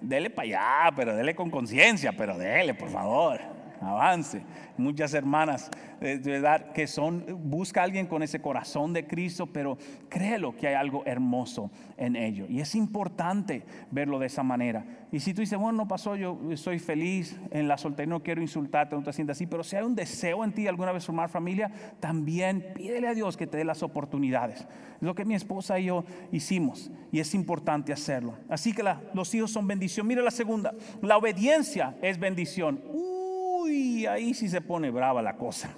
dele 0.00 0.28
para 0.28 0.48
allá, 0.48 0.96
pero 0.96 1.14
dele 1.14 1.36
con 1.36 1.48
conciencia, 1.48 2.12
pero 2.16 2.36
dele, 2.36 2.74
por 2.74 2.88
favor 2.88 3.57
avance. 3.80 4.42
Muchas 4.76 5.14
hermanas, 5.14 5.70
de 6.00 6.18
verdad, 6.18 6.72
que 6.72 6.86
son, 6.86 7.24
busca 7.44 7.80
a 7.80 7.84
alguien 7.84 8.06
con 8.06 8.22
ese 8.22 8.40
corazón 8.40 8.92
de 8.92 9.06
Cristo, 9.06 9.46
pero 9.46 9.76
créelo 10.08 10.56
que 10.56 10.68
hay 10.68 10.74
algo 10.74 11.02
hermoso 11.06 11.70
en 11.96 12.16
ello. 12.16 12.46
Y 12.48 12.60
es 12.60 12.74
importante 12.74 13.64
verlo 13.90 14.18
de 14.18 14.26
esa 14.26 14.42
manera. 14.42 14.84
Y 15.10 15.20
si 15.20 15.34
tú 15.34 15.40
dices, 15.40 15.58
bueno, 15.58 15.78
no 15.78 15.88
pasó, 15.88 16.16
yo 16.16 16.38
soy 16.54 16.78
feliz 16.78 17.38
en 17.50 17.66
la 17.66 17.78
soltería, 17.78 18.10
no 18.10 18.22
quiero 18.22 18.42
insultarte, 18.42 18.94
no 18.94 19.02
te 19.02 19.12
sientas 19.12 19.36
así, 19.36 19.46
pero 19.46 19.64
si 19.64 19.76
hay 19.76 19.82
un 19.82 19.94
deseo 19.94 20.44
en 20.44 20.52
ti 20.52 20.66
alguna 20.66 20.92
vez 20.92 21.04
formar 21.04 21.28
familia, 21.28 21.70
también 21.98 22.72
pídele 22.74 23.08
a 23.08 23.14
Dios 23.14 23.36
que 23.36 23.46
te 23.46 23.56
dé 23.56 23.64
las 23.64 23.82
oportunidades. 23.82 24.60
Es 24.60 25.02
lo 25.02 25.14
que 25.14 25.24
mi 25.24 25.34
esposa 25.34 25.78
y 25.78 25.86
yo 25.86 26.04
hicimos 26.30 26.90
y 27.10 27.20
es 27.20 27.34
importante 27.34 27.92
hacerlo. 27.92 28.34
Así 28.48 28.72
que 28.72 28.84
los 29.14 29.34
hijos 29.34 29.50
son 29.50 29.66
bendición. 29.66 30.06
Mira 30.06 30.22
la 30.22 30.30
segunda, 30.30 30.74
la 31.02 31.16
obediencia 31.16 31.96
es 32.02 32.18
bendición 32.18 32.80
y 33.70 34.06
ahí 34.06 34.34
sí 34.34 34.48
se 34.48 34.60
pone 34.60 34.90
brava 34.90 35.22
la 35.22 35.36
cosa. 35.36 35.74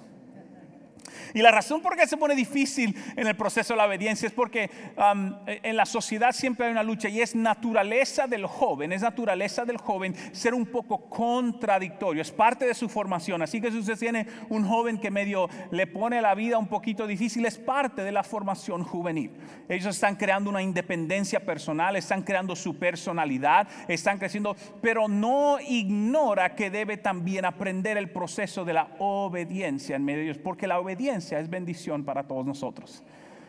Y 1.33 1.41
la 1.41 1.51
razón 1.51 1.81
por 1.81 1.95
qué 1.95 2.07
se 2.07 2.17
pone 2.17 2.35
difícil 2.35 2.95
en 3.15 3.27
el 3.27 3.35
proceso 3.35 3.73
de 3.73 3.77
la 3.77 3.85
obediencia 3.85 4.27
es 4.27 4.33
porque 4.33 4.69
um, 4.97 5.35
en 5.45 5.77
la 5.77 5.85
sociedad 5.85 6.31
siempre 6.31 6.65
hay 6.65 6.71
una 6.71 6.83
lucha 6.83 7.09
y 7.09 7.21
es 7.21 7.35
naturaleza 7.35 8.27
del 8.27 8.45
joven, 8.45 8.91
es 8.91 9.01
naturaleza 9.01 9.65
del 9.65 9.77
joven 9.77 10.15
ser 10.31 10.53
un 10.53 10.65
poco 10.65 11.09
contradictorio, 11.09 12.21
es 12.21 12.31
parte 12.31 12.65
de 12.65 12.73
su 12.73 12.89
formación. 12.89 13.41
Así 13.41 13.61
que 13.61 13.71
si 13.71 13.77
usted 13.77 13.97
tiene 13.97 14.27
un 14.49 14.67
joven 14.67 14.99
que 14.99 15.11
medio 15.11 15.49
le 15.71 15.87
pone 15.87 16.21
la 16.21 16.35
vida 16.35 16.57
un 16.57 16.67
poquito 16.67 17.07
difícil, 17.07 17.45
es 17.45 17.57
parte 17.57 18.03
de 18.03 18.11
la 18.11 18.23
formación 18.23 18.83
juvenil. 18.83 19.31
Ellos 19.69 19.95
están 19.95 20.15
creando 20.15 20.49
una 20.49 20.61
independencia 20.61 21.39
personal, 21.39 21.95
están 21.95 22.23
creando 22.23 22.55
su 22.55 22.77
personalidad, 22.77 23.67
están 23.87 24.17
creciendo, 24.17 24.55
pero 24.81 25.07
no 25.07 25.59
ignora 25.59 26.55
que 26.55 26.69
debe 26.69 26.97
también 26.97 27.45
aprender 27.45 27.97
el 27.97 28.09
proceso 28.09 28.65
de 28.65 28.73
la 28.73 28.89
obediencia 28.99 29.95
en 29.95 30.03
medio 30.03 30.19
de 30.19 30.25
ellos, 30.25 30.37
porque 30.37 30.67
la 30.67 30.79
obediencia 30.79 30.90
es 30.91 31.49
bendición 31.49 32.03
para 32.03 32.23
todos 32.23 32.45
nosotros. 32.45 33.03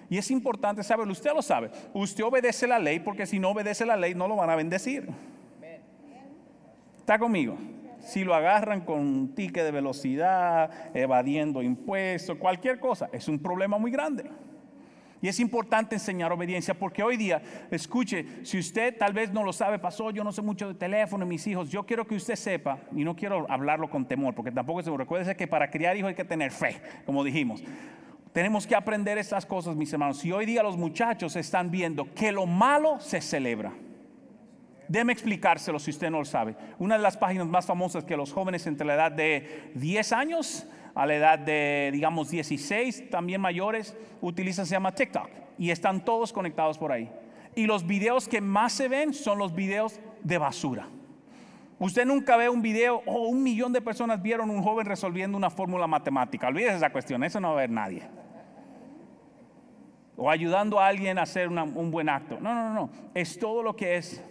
Y 0.09 0.19
es 0.19 0.31
importante 0.31 0.83
saberlo, 0.83 1.13
usted 1.13 1.33
lo 1.35 1.43
sabe. 1.43 1.71
Usted 1.95 2.25
obedece 2.25 2.67
la 2.67 2.79
ley 2.79 3.01
porque 3.01 3.25
si 3.27 3.39
no 3.39 3.51
obedece 3.51 3.87
la 3.87 3.97
ley 3.97 4.15
no 4.15 4.29
lo 4.29 4.37
van 4.37 4.51
a 4.51 4.57
bendecir. 4.57 5.09
¿Está 6.99 7.19
conmigo? 7.19 7.57
Si 8.01 8.25
lo 8.25 8.35
agarran 8.35 8.81
con 8.83 8.99
un 9.01 9.35
ticket 9.35 9.65
de 9.65 9.71
velocidad, 9.71 10.71
evadiendo 10.95 11.63
impuestos, 11.63 12.37
cualquier 12.37 12.79
cosa, 12.81 13.09
es 13.13 13.29
un 13.29 13.39
problema 13.39 13.79
muy 13.79 13.91
grande. 13.91 14.25
Y 15.23 15.29
es 15.29 15.39
importante 15.39 15.95
enseñar 15.95 16.33
obediencia 16.33 16.75
porque 16.75 17.01
hoy 17.01 17.17
día, 17.17 17.41
escuche, 17.71 18.45
si 18.45 18.59
usted 18.59 18.99
tal 18.99 19.13
vez 19.13 19.33
no 19.33 19.45
lo 19.45 19.53
sabe, 19.53 19.79
pasó, 19.79 20.11
yo 20.11 20.25
no 20.25 20.33
sé 20.33 20.43
mucho 20.43 20.67
de 20.67 20.75
teléfono, 20.75 21.25
mis 21.25 21.47
hijos, 21.47 21.71
yo 21.71 21.87
quiero 21.87 22.05
que 22.05 22.17
usted 22.17 22.35
sepa, 22.35 22.81
y 22.95 23.05
no 23.05 23.15
quiero 23.15 23.47
hablarlo 23.49 23.89
con 23.89 24.05
temor, 24.05 24.35
porque 24.35 24.51
tampoco 24.51 24.81
es 24.81 24.85
seguro, 24.85 25.05
recuérdese 25.05 25.37
que 25.37 25.47
para 25.47 25.71
criar 25.71 25.97
hijos 25.97 26.09
hay 26.09 26.17
que 26.17 26.25
tener 26.25 26.51
fe, 26.51 26.83
como 27.07 27.23
dijimos. 27.23 27.63
Tenemos 28.33 28.67
que 28.67 28.75
aprender 28.75 29.17
estas 29.17 29.47
cosas, 29.47 29.77
mis 29.77 29.93
hermanos. 29.93 30.25
Y 30.25 30.33
hoy 30.33 30.45
día 30.45 30.63
los 30.63 30.77
muchachos 30.77 31.37
están 31.37 31.71
viendo 31.71 32.13
que 32.15 32.33
lo 32.33 32.47
malo 32.47 32.99
se 32.99 33.21
celebra. 33.21 33.73
Déjeme 34.89 35.13
explicárselo 35.13 35.79
si 35.79 35.91
usted 35.91 36.11
no 36.11 36.19
lo 36.19 36.25
sabe. 36.25 36.57
Una 36.79 36.97
de 36.97 37.03
las 37.03 37.17
páginas 37.17 37.47
más 37.47 37.65
famosas 37.65 38.05
que 38.05 38.17
los 38.17 38.33
jóvenes 38.33 38.67
entre 38.67 38.87
la 38.87 38.95
edad 38.95 39.13
de 39.13 39.71
10 39.75 40.13
años 40.13 40.67
a 40.95 41.07
la 41.07 41.15
edad 41.15 41.39
de, 41.39 41.91
digamos, 41.93 42.31
16, 42.31 43.11
también 43.11 43.41
mayores, 43.41 43.97
utilizan, 44.21 44.67
se 44.67 44.73
llama 44.73 44.95
TikTok. 44.95 45.29
Y 45.59 45.71
están 45.71 46.05
todos 46.05 46.33
conectados 46.33 46.79
por 46.79 46.93
ahí. 46.93 47.11
Y 47.55 47.67
los 47.67 47.87
videos 47.87 48.29
que 48.29 48.41
más 48.41 48.73
se 48.73 48.89
ven 48.89 49.13
son 49.15 49.39
los 49.39 49.55
videos 49.55 50.01
de 50.23 50.39
basura. 50.39 50.89
Usted 51.79 52.07
nunca 52.07 52.37
ve 52.37 52.49
un 52.49 52.63
video, 52.63 53.03
o 53.07 53.13
oh, 53.13 53.29
un 53.29 53.43
millón 53.43 53.73
de 53.73 53.81
personas 53.81 54.23
vieron 54.23 54.51
un 54.51 54.63
joven 54.63 54.87
resolviendo 54.87 55.37
una 55.37 55.51
fórmula 55.51 55.87
matemática. 55.87 56.49
Olvídese 56.49 56.77
esa 56.77 56.91
cuestión, 56.91 57.25
eso 57.25 57.41
no 57.41 57.49
va 57.49 57.55
a 57.55 57.57
ver 57.63 57.71
nadie. 57.71 58.03
O 60.17 60.31
ayudando 60.31 60.79
a 60.79 60.87
alguien 60.87 61.19
a 61.19 61.23
hacer 61.23 61.49
un 61.49 61.91
buen 61.91 62.09
acto. 62.09 62.39
No, 62.41 62.55
no, 62.55 62.73
no. 62.73 62.91
Es 63.15 63.39
todo 63.39 63.63
lo 63.63 63.75
que 63.75 63.97
es 63.97 64.23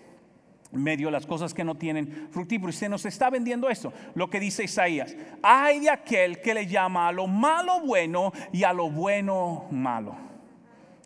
medio 0.71 1.11
las 1.11 1.25
cosas 1.25 1.53
que 1.53 1.63
no 1.63 1.75
tienen 1.75 2.27
fructífero. 2.31 2.69
Y 2.69 2.73
se 2.73 2.89
nos 2.89 3.05
está 3.05 3.29
vendiendo 3.29 3.69
esto, 3.69 3.93
lo 4.15 4.29
que 4.29 4.39
dice 4.39 4.63
Isaías. 4.63 5.15
Hay 5.43 5.79
de 5.79 5.89
aquel 5.89 6.41
que 6.41 6.53
le 6.53 6.67
llama 6.67 7.07
a 7.07 7.11
lo 7.11 7.27
malo 7.27 7.81
bueno 7.81 8.31
y 8.51 8.63
a 8.63 8.73
lo 8.73 8.89
bueno 8.89 9.67
malo. 9.71 10.31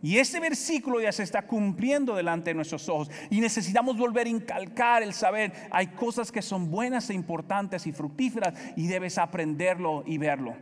Y 0.01 0.19
ese 0.19 0.39
versículo 0.39 1.01
ya 1.01 1.11
se 1.11 1.23
está 1.23 1.41
cumpliendo 1.47 2.15
delante 2.15 2.51
de 2.51 2.53
nuestros 2.53 2.87
ojos. 2.89 3.09
Y 3.31 3.41
necesitamos 3.41 3.97
volver 3.97 4.27
a 4.27 4.29
incalcar 4.29 5.01
el 5.01 5.13
saber, 5.13 5.51
hay 5.71 5.87
cosas 5.87 6.31
que 6.31 6.43
son 6.43 6.69
buenas 6.69 7.09
e 7.09 7.15
importantes 7.15 7.87
y 7.87 7.91
fructíferas 7.91 8.53
y 8.75 8.85
debes 8.85 9.17
aprenderlo 9.17 10.03
y 10.05 10.19
verlo. 10.19 10.55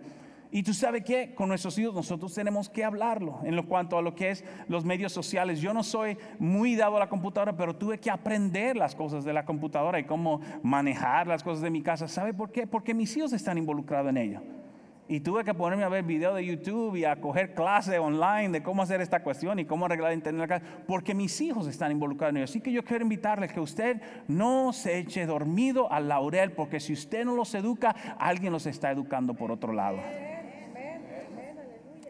Y 0.56 0.62
tú 0.62 0.72
sabes 0.72 1.04
que 1.04 1.34
con 1.34 1.50
nuestros 1.50 1.80
hijos 1.80 1.96
nosotros 1.96 2.32
tenemos 2.32 2.70
que 2.70 2.84
hablarlo 2.84 3.40
en 3.44 3.56
lo 3.56 3.66
cuanto 3.66 3.98
a 3.98 4.04
lo 4.04 4.14
que 4.14 4.30
es 4.30 4.46
los 4.68 4.86
medios 4.86 5.12
sociales. 5.12 5.60
Yo 5.60 5.74
no 5.74 5.82
soy 5.82 6.16
muy 6.38 6.76
dado 6.76 6.98
a 6.98 7.00
la 7.00 7.10
computadora, 7.10 7.58
pero 7.58 7.76
tuve 7.76 7.98
que 7.98 8.12
aprender 8.12 8.78
las 8.78 8.94
cosas 8.94 9.26
de 9.26 9.34
la 9.34 9.46
computadora 9.46 10.00
y 10.00 10.04
cómo 10.04 10.42
manejar 10.62 11.26
las 11.26 11.44
cosas 11.44 11.64
de 11.64 11.72
mi 11.72 11.82
casa. 11.82 12.08
¿Sabe 12.08 12.36
por 12.36 12.52
qué? 12.52 12.68
Porque 12.68 12.94
mis 12.94 13.18
hijos 13.18 13.34
están 13.34 13.58
involucrados 13.58 14.10
en 14.12 14.18
ello. 14.18 14.42
y 15.08 15.20
tuve 15.20 15.44
que 15.44 15.54
ponerme 15.54 15.84
a 15.84 15.90
ver 15.90 16.04
videos 16.04 16.36
de 16.36 16.46
YouTube 16.46 16.96
y 16.96 17.06
a 17.06 17.16
coger 17.16 17.54
clases 17.54 18.00
online 18.00 18.50
de 18.50 18.64
cómo 18.64 18.82
hacer 18.82 19.02
esta 19.02 19.22
cuestión 19.22 19.60
y 19.60 19.66
cómo 19.66 19.86
arreglar 19.86 20.14
internet, 20.14 20.64
porque 20.88 21.14
mis 21.14 21.42
hijos 21.42 21.68
están 21.68 21.92
involucrados 21.92 22.32
en 22.32 22.38
ello. 22.38 22.46
Así 22.46 22.62
que 22.62 22.72
yo 22.72 22.84
quiero 22.84 23.04
invitarles 23.04 23.52
que 23.52 23.60
usted 23.60 24.02
no 24.28 24.72
se 24.72 25.00
eche 25.00 25.26
dormido 25.26 25.92
al 25.92 26.08
laurel, 26.08 26.52
porque 26.52 26.80
si 26.80 26.94
usted 26.94 27.26
no 27.26 27.36
los 27.36 27.54
educa, 27.54 27.96
alguien 28.18 28.54
los 28.54 28.66
está 28.66 28.92
educando 28.92 29.34
por 29.34 29.52
otro 29.52 29.74
lado. 29.74 29.98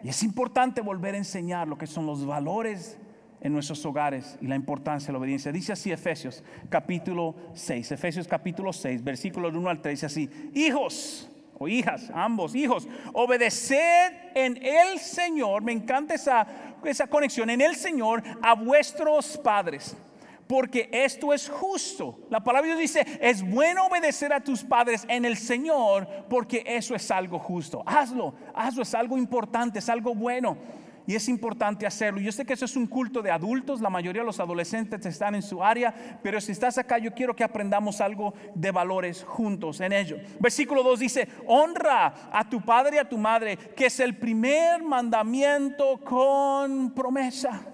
Y 0.04 0.10
es 0.10 0.22
importante 0.22 0.82
volver 0.82 1.16
a 1.16 1.18
enseñar 1.18 1.68
lo 1.68 1.78
que 1.78 1.88
son 1.88 2.06
los 2.06 2.26
valores 2.26 2.98
en 3.40 3.54
nuestros 3.54 3.86
hogares 3.86 4.38
y 4.42 4.48
la 4.48 4.56
importancia 4.56 5.08
de 5.08 5.14
la 5.14 5.20
obediencia. 5.20 5.52
Dice 5.52 5.72
así 5.72 5.92
Efesios 5.92 6.44
capítulo 6.70 7.36
6, 7.54 7.92
Efesios 7.94 8.28
capítulo 8.28 8.74
6, 8.74 9.04
versículos 9.04 9.54
1 9.54 9.70
al 9.70 9.82
3, 9.82 9.94
dice 9.94 10.06
así, 10.06 10.30
hijos 10.54 11.30
o 11.58 11.68
hijas, 11.68 12.12
ambos 12.14 12.54
hijos, 12.56 12.88
obedeced 13.14 14.12
en 14.36 14.58
el 14.58 15.00
Señor, 15.00 15.62
me 15.62 15.72
encanta 15.72 16.16
esa, 16.16 16.48
esa 16.84 17.08
conexión, 17.08 17.50
en 17.50 17.62
el 17.62 17.76
Señor 17.76 18.24
a 18.42 18.56
vuestros 18.56 19.38
padres 19.38 19.96
porque 20.54 20.88
esto 20.92 21.34
es 21.34 21.50
justo. 21.50 22.20
La 22.30 22.44
palabra 22.44 22.68
Dios 22.68 22.78
dice, 22.78 23.04
es 23.20 23.42
bueno 23.42 23.88
obedecer 23.88 24.32
a 24.32 24.40
tus 24.40 24.64
padres 24.64 25.04
en 25.10 25.26
el 25.26 25.36
Señor, 25.36 26.08
porque 26.30 26.64
eso 26.64 26.94
es 26.94 27.10
algo 27.10 27.40
justo. 27.40 27.82
Hazlo, 27.88 28.36
hazlo, 28.54 28.84
es 28.84 28.94
algo 28.94 29.18
importante, 29.18 29.80
es 29.80 29.90
algo 29.90 30.14
bueno. 30.14 30.56
Y 31.08 31.16
es 31.16 31.28
importante 31.28 31.88
hacerlo. 31.88 32.22
Yo 32.22 32.32
sé 32.32 32.46
que 32.46 32.54
eso 32.54 32.66
es 32.66 32.76
un 32.76 32.86
culto 32.86 33.24
de 33.24 33.32
adultos, 33.32 33.82
la 33.82 33.90
mayoría 33.90 34.22
de 34.22 34.28
los 34.28 34.40
adolescentes 34.40 35.04
están 35.08 35.34
en 35.34 35.42
su 35.42 35.64
área, 35.64 36.20
pero 36.22 36.40
si 36.40 36.52
estás 36.52 36.78
acá 36.78 37.00
yo 37.00 37.16
quiero 37.16 37.36
que 37.36 37.44
aprendamos 37.44 38.00
algo 38.00 38.36
de 38.54 38.70
valores 38.70 39.24
juntos 39.24 39.82
en 39.82 39.92
ello. 39.92 40.18
Versículo 40.40 40.84
2 40.84 41.00
dice, 41.00 41.28
honra 41.48 42.30
a 42.32 42.48
tu 42.48 42.62
padre 42.62 42.98
y 42.98 43.00
a 43.00 43.10
tu 43.10 43.18
madre, 43.18 43.58
que 43.58 43.88
es 43.88 44.00
el 44.00 44.16
primer 44.18 44.84
mandamiento 44.84 46.00
con 46.04 46.92
promesa 46.92 47.73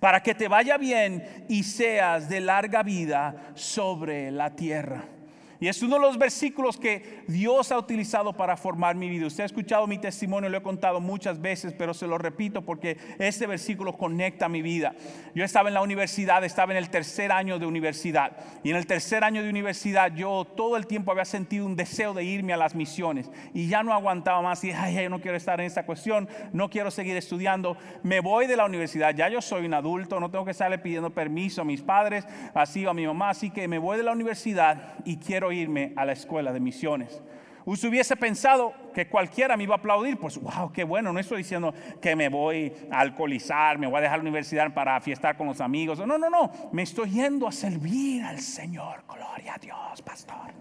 para 0.00 0.22
que 0.22 0.34
te 0.34 0.48
vaya 0.48 0.76
bien 0.78 1.46
y 1.48 1.62
seas 1.62 2.28
de 2.28 2.40
larga 2.40 2.82
vida 2.82 3.52
sobre 3.54 4.30
la 4.30 4.54
tierra. 4.54 5.15
Y 5.60 5.68
es 5.68 5.82
uno 5.82 5.96
de 5.96 6.02
los 6.02 6.18
versículos 6.18 6.76
que 6.76 7.22
Dios 7.26 7.72
ha 7.72 7.78
utilizado 7.78 8.32
para 8.32 8.56
formar 8.56 8.96
mi 8.96 9.08
vida. 9.08 9.26
Usted 9.26 9.44
ha 9.44 9.46
escuchado 9.46 9.86
mi 9.86 9.98
testimonio, 9.98 10.50
lo 10.50 10.58
he 10.58 10.62
contado 10.62 11.00
muchas 11.00 11.40
veces, 11.40 11.72
pero 11.72 11.94
se 11.94 12.06
lo 12.06 12.18
repito 12.18 12.62
porque 12.62 12.98
este 13.18 13.46
versículo 13.46 13.96
conecta 13.96 14.48
mi 14.48 14.62
vida. 14.62 14.94
Yo 15.34 15.44
estaba 15.44 15.68
en 15.68 15.74
la 15.74 15.82
universidad, 15.82 16.44
estaba 16.44 16.72
en 16.72 16.78
el 16.78 16.90
tercer 16.90 17.32
año 17.32 17.58
de 17.58 17.66
universidad. 17.66 18.32
Y 18.62 18.70
en 18.70 18.76
el 18.76 18.86
tercer 18.86 19.24
año 19.24 19.42
de 19.42 19.50
universidad 19.50 20.14
yo 20.14 20.44
todo 20.44 20.76
el 20.76 20.86
tiempo 20.86 21.10
había 21.12 21.24
sentido 21.24 21.66
un 21.66 21.76
deseo 21.76 22.14
de 22.14 22.24
irme 22.24 22.52
a 22.52 22.56
las 22.56 22.74
misiones. 22.74 23.30
Y 23.54 23.68
ya 23.68 23.82
no 23.82 23.92
aguantaba 23.92 24.42
más 24.42 24.62
y 24.64 24.72
ay, 24.72 24.94
yo 24.96 25.08
no 25.08 25.20
quiero 25.20 25.36
estar 25.36 25.60
en 25.60 25.66
esta 25.66 25.86
cuestión, 25.86 26.28
no 26.52 26.68
quiero 26.68 26.90
seguir 26.90 27.16
estudiando. 27.16 27.76
Me 28.02 28.20
voy 28.20 28.46
de 28.46 28.56
la 28.56 28.64
universidad, 28.64 29.14
ya 29.14 29.28
yo 29.28 29.40
soy 29.40 29.66
un 29.66 29.74
adulto, 29.74 30.20
no 30.20 30.30
tengo 30.30 30.44
que 30.44 30.50
estarle 30.50 30.78
pidiendo 30.78 31.10
permiso 31.10 31.62
a 31.62 31.64
mis 31.64 31.82
padres, 31.82 32.26
así 32.54 32.84
o 32.86 32.90
a 32.90 32.94
mi 32.94 33.06
mamá. 33.06 33.30
Así 33.30 33.50
que 33.50 33.68
me 33.68 33.78
voy 33.78 33.96
de 33.96 34.04
la 34.04 34.12
universidad 34.12 34.94
y 35.04 35.16
quiero 35.16 35.45
irme 35.52 35.92
a 35.96 36.04
la 36.04 36.12
escuela 36.12 36.52
de 36.52 36.60
misiones. 36.60 37.22
Usted 37.66 37.88
hubiese 37.88 38.14
pensado 38.14 38.72
que 38.94 39.08
cualquiera 39.08 39.56
me 39.56 39.64
iba 39.64 39.74
a 39.74 39.78
aplaudir, 39.78 40.16
pues 40.18 40.40
wow, 40.40 40.70
qué 40.72 40.84
bueno, 40.84 41.12
no 41.12 41.18
estoy 41.18 41.38
diciendo 41.38 41.74
que 42.00 42.14
me 42.14 42.28
voy 42.28 42.72
a 42.92 43.00
alcoholizar, 43.00 43.76
me 43.76 43.88
voy 43.88 43.98
a 43.98 44.02
dejar 44.02 44.18
la 44.18 44.22
universidad 44.22 44.72
para 44.72 45.00
fiestar 45.00 45.36
con 45.36 45.48
los 45.48 45.60
amigos. 45.60 45.98
No, 45.98 46.16
no, 46.16 46.30
no, 46.30 46.52
me 46.70 46.82
estoy 46.82 47.10
yendo 47.10 47.48
a 47.48 47.52
servir 47.52 48.22
al 48.22 48.38
Señor. 48.38 49.02
Gloria 49.08 49.54
a 49.54 49.58
Dios, 49.58 50.00
pastor. 50.02 50.54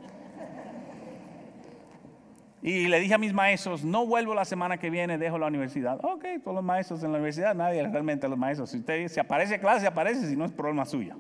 Y 2.64 2.88
le 2.88 3.00
dije 3.00 3.14
a 3.14 3.20
mis 3.20 3.32
maestros, 3.32 3.86
no 3.86 4.08
vuelvo 4.08 4.34
la 4.34 4.44
semana 4.44 4.78
que 4.80 4.90
viene, 4.90 5.20
dejo 5.20 5.38
la 5.38 5.46
universidad. 5.46 6.04
Ok, 6.04 6.26
todos 6.44 6.56
los 6.56 6.64
maestros 6.64 7.04
en 7.04 7.12
la 7.12 7.20
universidad, 7.20 7.54
nadie 7.54 7.88
realmente 7.88 8.28
los 8.28 8.40
maestros. 8.40 8.72
Si 8.72 8.80
usted 8.80 9.08
se 9.10 9.20
aparece 9.20 9.60
clase, 9.60 9.86
aparece, 9.86 10.28
si 10.28 10.36
no 10.36 10.46
es 10.46 10.52
problema 10.52 10.84
suyo. 10.84 11.16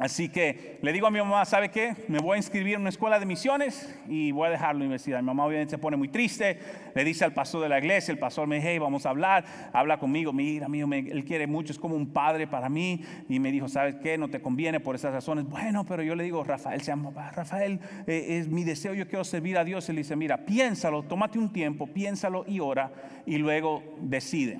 Así 0.00 0.28
que 0.28 0.80
le 0.82 0.92
digo 0.92 1.06
a 1.06 1.10
mi 1.12 1.20
mamá, 1.20 1.44
¿sabe 1.44 1.70
qué? 1.70 1.94
Me 2.08 2.18
voy 2.18 2.34
a 2.34 2.36
inscribir 2.38 2.74
en 2.74 2.80
una 2.80 2.88
escuela 2.88 3.20
de 3.20 3.26
misiones 3.26 3.94
y 4.08 4.32
voy 4.32 4.48
a 4.48 4.50
dejar 4.50 4.74
la 4.74 4.80
universidad. 4.80 5.20
Mi 5.20 5.26
mamá 5.26 5.46
obviamente 5.46 5.70
se 5.70 5.78
pone 5.78 5.96
muy 5.96 6.08
triste, 6.08 6.58
le 6.96 7.04
dice 7.04 7.24
al 7.24 7.32
pastor 7.32 7.62
de 7.62 7.68
la 7.68 7.78
iglesia, 7.78 8.10
el 8.10 8.18
pastor 8.18 8.48
me 8.48 8.56
dice, 8.56 8.72
hey, 8.72 8.78
vamos 8.80 9.06
a 9.06 9.10
hablar, 9.10 9.44
habla 9.72 9.98
conmigo, 9.98 10.32
mira, 10.32 10.66
amigo, 10.66 10.92
él 10.92 11.24
quiere 11.24 11.46
mucho, 11.46 11.72
es 11.72 11.78
como 11.78 11.94
un 11.94 12.08
padre 12.08 12.48
para 12.48 12.68
mí. 12.68 13.04
Y 13.28 13.38
me 13.38 13.52
dijo, 13.52 13.68
¿sabes 13.68 13.94
qué? 14.02 14.18
No 14.18 14.28
te 14.28 14.42
conviene 14.42 14.80
por 14.80 14.96
esas 14.96 15.12
razones. 15.12 15.44
Bueno, 15.44 15.84
pero 15.84 16.02
yo 16.02 16.16
le 16.16 16.24
digo, 16.24 16.42
Rafael, 16.42 16.80
se 16.80 16.88
llama, 16.88 17.12
Rafael, 17.30 17.78
eh, 18.08 18.38
es 18.40 18.48
mi 18.48 18.64
deseo, 18.64 18.94
yo 18.94 19.06
quiero 19.06 19.22
servir 19.22 19.58
a 19.58 19.64
Dios. 19.64 19.88
Él 19.88 19.96
dice, 19.96 20.16
mira, 20.16 20.38
piénsalo, 20.38 21.04
tómate 21.04 21.38
un 21.38 21.52
tiempo, 21.52 21.86
piénsalo 21.86 22.44
y 22.48 22.58
ora 22.58 22.90
y 23.26 23.38
luego 23.38 23.80
decide. 24.00 24.58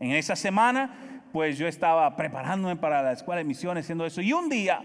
En 0.00 0.12
esa 0.12 0.34
semana 0.34 1.11
pues 1.32 1.58
yo 1.58 1.66
estaba 1.66 2.14
preparándome 2.14 2.76
para 2.76 3.02
la 3.02 3.12
escuela 3.12 3.38
de 3.38 3.44
misiones, 3.44 3.84
haciendo 3.84 4.04
eso. 4.04 4.20
Y 4.20 4.32
un 4.32 4.48
día 4.48 4.82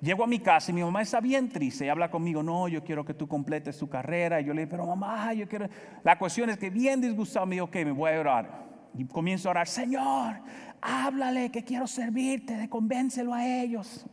llego 0.00 0.24
a 0.24 0.26
mi 0.26 0.38
casa 0.40 0.70
y 0.70 0.74
mi 0.74 0.82
mamá 0.82 1.02
está 1.02 1.20
bien 1.20 1.48
triste 1.48 1.86
y 1.86 1.88
habla 1.88 2.10
conmigo, 2.10 2.42
no, 2.42 2.68
yo 2.68 2.82
quiero 2.82 3.04
que 3.04 3.14
tú 3.14 3.28
completes 3.28 3.78
tu 3.78 3.88
carrera. 3.88 4.40
Y 4.40 4.44
yo 4.44 4.52
le 4.52 4.62
digo, 4.62 4.70
pero 4.72 4.86
mamá, 4.86 5.32
yo 5.32 5.48
quiero... 5.48 5.68
La 6.02 6.18
cuestión 6.18 6.50
es 6.50 6.58
que 6.58 6.70
bien 6.70 7.00
disgustado 7.00 7.46
me 7.46 7.54
dijo, 7.54 7.66
ok, 7.66 7.76
me 7.76 7.92
voy 7.92 8.12
a 8.12 8.20
orar. 8.20 8.64
Y 8.96 9.04
comienzo 9.06 9.48
a 9.48 9.52
orar, 9.52 9.66
Señor, 9.66 10.36
háblale 10.80 11.50
que 11.50 11.64
quiero 11.64 11.86
servirte, 11.86 12.68
convéncelo 12.68 13.32
a 13.32 13.46
ellos. 13.46 14.04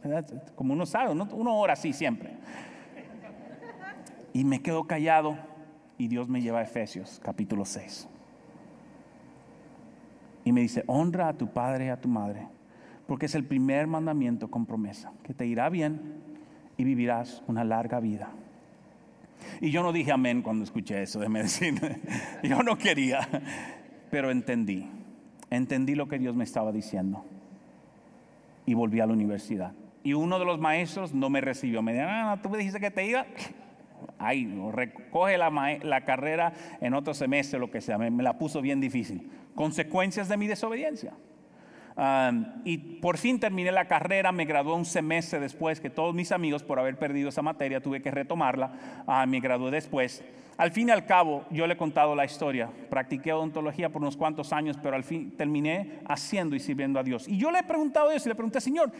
Como 0.55 0.73
uno 0.73 0.85
sabe, 0.85 1.11
uno, 1.11 1.57
ora 1.57 1.73
así 1.73 1.93
siempre. 1.93 2.37
Y 4.33 4.43
me 4.43 4.61
quedo 4.61 4.85
callado 4.85 5.37
y 5.97 6.07
Dios 6.07 6.29
me 6.29 6.41
lleva 6.41 6.59
a 6.59 6.63
Efesios 6.63 7.19
capítulo 7.23 7.65
6 7.65 8.07
y 10.43 10.51
me 10.51 10.61
dice, 10.61 10.83
honra 10.87 11.29
a 11.29 11.33
tu 11.33 11.51
padre 11.51 11.87
y 11.87 11.89
a 11.89 11.99
tu 11.99 12.07
madre, 12.07 12.47
porque 13.07 13.25
es 13.25 13.35
el 13.35 13.45
primer 13.45 13.87
mandamiento 13.87 14.49
con 14.49 14.65
promesa, 14.65 15.11
que 15.23 15.33
te 15.33 15.45
irá 15.45 15.69
bien 15.69 15.99
y 16.77 16.83
vivirás 16.83 17.43
una 17.47 17.63
larga 17.63 17.99
vida. 17.99 18.31
Y 19.59 19.71
yo 19.71 19.83
no 19.83 19.91
dije 19.91 20.11
amén 20.11 20.41
cuando 20.41 20.63
escuché 20.63 21.01
eso 21.01 21.19
de 21.19 21.29
medicina, 21.29 21.81
yo 22.43 22.63
no 22.63 22.77
quería, 22.77 23.27
pero 24.09 24.31
entendí, 24.31 24.87
entendí 25.49 25.95
lo 25.95 26.07
que 26.07 26.19
Dios 26.19 26.35
me 26.35 26.43
estaba 26.43 26.71
diciendo 26.71 27.25
y 28.65 28.73
volví 28.73 28.99
a 28.99 29.05
la 29.05 29.13
universidad. 29.13 29.73
Y 30.03 30.13
uno 30.13 30.39
de 30.39 30.45
los 30.45 30.59
maestros 30.59 31.13
no 31.13 31.29
me 31.29 31.41
recibió, 31.41 31.81
me 31.81 31.93
dijo, 31.93 32.05
ah, 32.07 32.39
tú 32.41 32.49
me 32.49 32.57
dijiste 32.57 32.79
que 32.79 32.89
te 32.89 33.05
iba, 33.05 33.25
ay, 34.19 34.45
recoge 34.71 35.37
la, 35.37 35.49
la, 35.83 36.05
carrera 36.05 36.53
en 36.81 36.93
otro 36.93 37.13
semestre, 37.13 37.59
lo 37.59 37.71
que 37.71 37.81
sea, 37.81 37.97
me, 37.97 38.11
me 38.11 38.23
la 38.23 38.37
puso 38.37 38.61
bien 38.61 38.79
difícil 38.81 39.29
consecuencias 39.55 40.29
de 40.29 40.37
mi 40.37 40.47
desobediencia. 40.47 41.13
Y 42.63 42.77
por 42.77 43.17
fin 43.17 43.39
terminé 43.39 43.71
la 43.71 43.87
carrera, 43.87 44.31
me 44.31 44.45
gradué 44.45 44.73
un 44.73 44.85
semestre 44.85 45.39
después 45.39 45.79
que 45.79 45.91
todos 45.91 46.15
mis 46.15 46.31
amigos 46.31 46.63
por 46.63 46.79
haber 46.79 46.97
perdido 46.97 47.29
esa 47.29 47.43
materia 47.43 47.79
tuve 47.79 48.01
que 48.01 48.09
retomarla, 48.09 49.03
uh, 49.05 49.27
me 49.27 49.39
gradué 49.39 49.69
después. 49.69 50.23
Al 50.57 50.71
fin 50.71 50.89
y 50.89 50.91
al 50.91 51.05
cabo, 51.05 51.45
yo 51.51 51.67
le 51.67 51.73
he 51.73 51.77
contado 51.77 52.15
la 52.15 52.25
historia, 52.25 52.69
practiqué 52.89 53.33
odontología 53.33 53.89
por 53.89 54.01
unos 54.01 54.17
cuantos 54.17 54.51
años, 54.51 54.77
pero 54.81 54.95
al 54.95 55.03
fin 55.03 55.31
terminé 55.37 55.99
haciendo 56.07 56.55
y 56.55 56.59
sirviendo 56.59 56.99
a 56.99 57.03
Dios. 57.03 57.27
Y 57.27 57.37
yo 57.37 57.51
le 57.51 57.59
he 57.59 57.63
preguntado 57.63 58.07
a 58.07 58.11
Dios 58.11 58.25
y 58.25 58.29
le 58.29 58.35
pregunté, 58.35 58.61
Señor, 58.61 58.91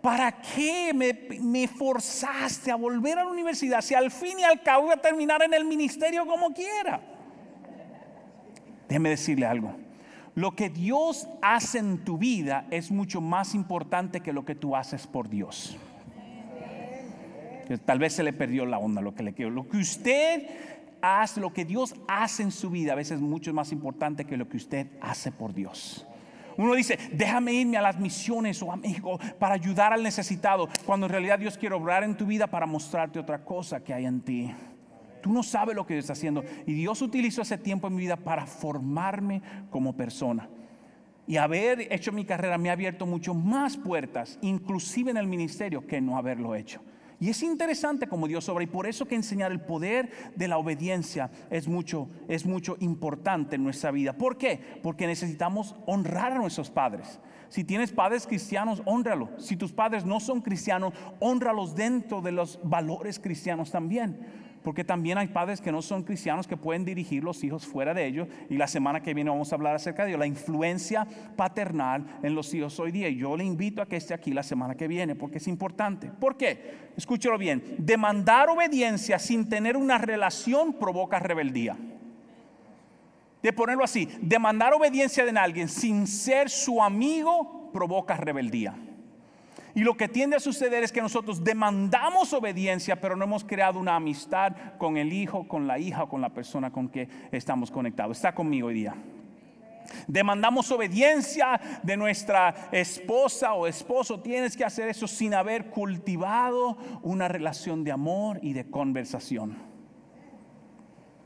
¿para 0.00 0.32
qué 0.32 0.92
me, 0.94 1.40
me 1.40 1.68
forzaste 1.68 2.72
a 2.72 2.76
volver 2.76 3.18
a 3.18 3.24
la 3.24 3.30
universidad 3.30 3.80
si 3.82 3.94
al 3.94 4.10
fin 4.10 4.40
y 4.40 4.42
al 4.42 4.62
cabo 4.62 4.84
voy 4.84 4.94
a 4.94 5.00
terminar 5.00 5.42
en 5.42 5.54
el 5.54 5.64
ministerio 5.64 6.26
como 6.26 6.52
quiera? 6.52 7.00
Déjeme 8.88 9.10
decirle 9.10 9.46
algo 9.46 9.87
lo 10.38 10.54
que 10.54 10.70
Dios 10.70 11.26
hace 11.42 11.80
en 11.80 12.04
tu 12.04 12.16
vida 12.16 12.68
es 12.70 12.92
mucho 12.92 13.20
más 13.20 13.56
importante 13.56 14.20
que 14.20 14.32
lo 14.32 14.44
que 14.44 14.54
tú 14.54 14.76
haces 14.76 15.04
por 15.08 15.28
Dios. 15.28 15.76
Tal 17.84 17.98
vez 17.98 18.12
se 18.12 18.22
le 18.22 18.32
perdió 18.32 18.64
la 18.64 18.78
onda 18.78 19.02
lo 19.02 19.16
que 19.16 19.24
le 19.24 19.32
quiero. 19.32 19.50
Lo 19.50 19.68
que 19.68 19.78
usted 19.78 20.46
hace, 21.02 21.40
lo 21.40 21.52
que 21.52 21.64
Dios 21.64 21.96
hace 22.06 22.44
en 22.44 22.52
su 22.52 22.70
vida 22.70 22.92
a 22.92 22.94
veces 22.94 23.16
es 23.16 23.20
mucho 23.20 23.52
más 23.52 23.72
importante 23.72 24.26
que 24.26 24.36
lo 24.36 24.48
que 24.48 24.58
usted 24.58 24.86
hace 25.00 25.32
por 25.32 25.54
Dios. 25.54 26.06
Uno 26.56 26.74
dice, 26.74 27.00
déjame 27.12 27.54
irme 27.54 27.76
a 27.76 27.82
las 27.82 27.98
misiones 27.98 28.62
o 28.62 28.70
a 28.70 28.76
México 28.76 29.18
para 29.40 29.54
ayudar 29.54 29.92
al 29.92 30.04
necesitado, 30.04 30.68
cuando 30.86 31.06
en 31.06 31.12
realidad 31.12 31.40
Dios 31.40 31.58
quiere 31.58 31.74
obrar 31.74 32.04
en 32.04 32.16
tu 32.16 32.26
vida 32.26 32.46
para 32.46 32.64
mostrarte 32.64 33.18
otra 33.18 33.44
cosa 33.44 33.82
que 33.82 33.92
hay 33.92 34.06
en 34.06 34.20
ti. 34.20 34.54
Tú 35.20 35.32
no 35.32 35.42
sabes 35.42 35.76
lo 35.76 35.86
que 35.86 35.94
Dios 35.94 36.04
está 36.04 36.12
haciendo. 36.14 36.44
Y 36.66 36.72
Dios 36.72 37.02
utilizó 37.02 37.42
ese 37.42 37.58
tiempo 37.58 37.88
en 37.88 37.94
mi 37.94 38.02
vida 38.02 38.16
para 38.16 38.46
formarme 38.46 39.42
como 39.70 39.96
persona. 39.96 40.48
Y 41.26 41.36
haber 41.36 41.92
hecho 41.92 42.10
mi 42.10 42.24
carrera 42.24 42.56
me 42.56 42.70
ha 42.70 42.72
abierto 42.72 43.04
mucho 43.04 43.34
más 43.34 43.76
puertas, 43.76 44.38
inclusive 44.40 45.10
en 45.10 45.18
el 45.18 45.26
ministerio, 45.26 45.86
que 45.86 46.00
no 46.00 46.16
haberlo 46.16 46.54
hecho. 46.54 46.80
Y 47.20 47.30
es 47.30 47.42
interesante 47.42 48.06
como 48.06 48.28
Dios 48.28 48.48
obra 48.48 48.62
y 48.62 48.68
por 48.68 48.86
eso 48.86 49.06
que 49.06 49.16
enseñar 49.16 49.50
el 49.50 49.60
poder 49.60 50.10
de 50.36 50.46
la 50.46 50.56
obediencia 50.56 51.30
es 51.50 51.66
mucho, 51.66 52.08
es 52.28 52.46
mucho 52.46 52.76
importante 52.78 53.56
en 53.56 53.64
nuestra 53.64 53.90
vida. 53.90 54.12
¿Por 54.12 54.38
qué? 54.38 54.60
Porque 54.82 55.06
necesitamos 55.06 55.74
honrar 55.86 56.32
a 56.32 56.38
nuestros 56.38 56.70
padres. 56.70 57.20
Si 57.48 57.64
tienes 57.64 57.92
padres 57.92 58.26
cristianos, 58.26 58.82
honralo. 58.84 59.30
Si 59.38 59.56
tus 59.56 59.72
padres 59.72 60.04
no 60.04 60.20
son 60.20 60.42
cristianos, 60.42 60.94
honralos 61.18 61.74
dentro 61.74 62.20
de 62.20 62.32
los 62.32 62.60
valores 62.62 63.18
cristianos 63.18 63.72
también. 63.72 64.47
Porque 64.62 64.84
también 64.84 65.18
hay 65.18 65.28
padres 65.28 65.60
que 65.60 65.72
no 65.72 65.82
son 65.82 66.02
cristianos 66.02 66.46
que 66.46 66.56
pueden 66.56 66.84
dirigir 66.84 67.22
los 67.24 67.42
hijos 67.44 67.66
fuera 67.66 67.94
de 67.94 68.06
ellos. 68.06 68.28
Y 68.50 68.56
la 68.56 68.66
semana 68.66 69.00
que 69.00 69.14
viene 69.14 69.30
vamos 69.30 69.52
a 69.52 69.56
hablar 69.56 69.74
acerca 69.74 70.04
de 70.04 70.10
ello, 70.10 70.18
la 70.18 70.26
influencia 70.26 71.06
paternal 71.36 72.06
en 72.22 72.34
los 72.34 72.52
hijos 72.54 72.78
hoy 72.80 72.92
día. 72.92 73.08
Y 73.08 73.16
yo 73.16 73.36
le 73.36 73.44
invito 73.44 73.82
a 73.82 73.86
que 73.86 73.96
esté 73.96 74.14
aquí 74.14 74.32
la 74.32 74.42
semana 74.42 74.74
que 74.74 74.88
viene, 74.88 75.14
porque 75.14 75.38
es 75.38 75.48
importante. 75.48 76.10
¿Por 76.10 76.36
qué? 76.36 76.90
Escúchelo 76.96 77.38
bien. 77.38 77.62
Demandar 77.78 78.48
obediencia 78.48 79.18
sin 79.18 79.48
tener 79.48 79.76
una 79.76 79.98
relación 79.98 80.74
provoca 80.74 81.18
rebeldía. 81.18 81.76
De 83.42 83.52
ponerlo 83.52 83.84
así, 83.84 84.08
demandar 84.20 84.74
obediencia 84.74 85.24
de 85.24 85.38
alguien 85.38 85.68
sin 85.68 86.06
ser 86.06 86.50
su 86.50 86.82
amigo 86.82 87.70
provoca 87.72 88.16
rebeldía. 88.16 88.74
Y 89.78 89.82
lo 89.82 89.96
que 89.96 90.08
tiende 90.08 90.34
a 90.34 90.40
suceder 90.40 90.82
es 90.82 90.90
que 90.90 91.00
nosotros 91.00 91.44
demandamos 91.44 92.32
obediencia, 92.32 93.00
pero 93.00 93.14
no 93.14 93.22
hemos 93.22 93.44
creado 93.44 93.78
una 93.78 93.94
amistad 93.94 94.52
con 94.76 94.96
el 94.96 95.12
hijo, 95.12 95.46
con 95.46 95.68
la 95.68 95.78
hija 95.78 96.04
con 96.06 96.20
la 96.20 96.30
persona 96.30 96.72
con 96.72 96.88
que 96.88 97.08
estamos 97.30 97.70
conectados. 97.70 98.16
Está 98.16 98.34
conmigo 98.34 98.66
hoy 98.66 98.74
día. 98.74 98.96
Demandamos 100.08 100.68
obediencia 100.72 101.60
de 101.84 101.96
nuestra 101.96 102.70
esposa 102.72 103.54
o 103.54 103.68
esposo. 103.68 104.18
Tienes 104.18 104.56
que 104.56 104.64
hacer 104.64 104.88
eso 104.88 105.06
sin 105.06 105.32
haber 105.32 105.66
cultivado 105.66 106.76
una 107.02 107.28
relación 107.28 107.84
de 107.84 107.92
amor 107.92 108.40
y 108.42 108.54
de 108.54 108.68
conversación. 108.68 109.58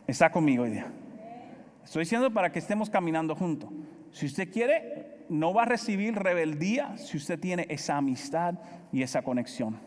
Está 0.07 0.31
conmigo 0.31 0.65
hoy 0.65 0.73
día. 0.73 0.93
Estoy 1.83 2.03
diciendo 2.03 2.31
para 2.31 2.53
que 2.53 2.59
estemos 2.59 2.91
caminando 2.91 3.35
juntos. 3.35 3.71
Si 4.11 4.27
usted 4.27 4.53
quiere, 4.53 5.12
no 5.33 5.55
va 5.55 5.63
a 5.63 5.67
recibir 5.67 6.15
rebeldía 6.15 6.97
si 6.97 7.17
usted 7.17 7.41
tiene 7.41 7.67
esa 7.69 7.97
amistad 7.97 8.55
y 8.93 9.03
esa 9.03 9.23
conexión. 9.23 9.79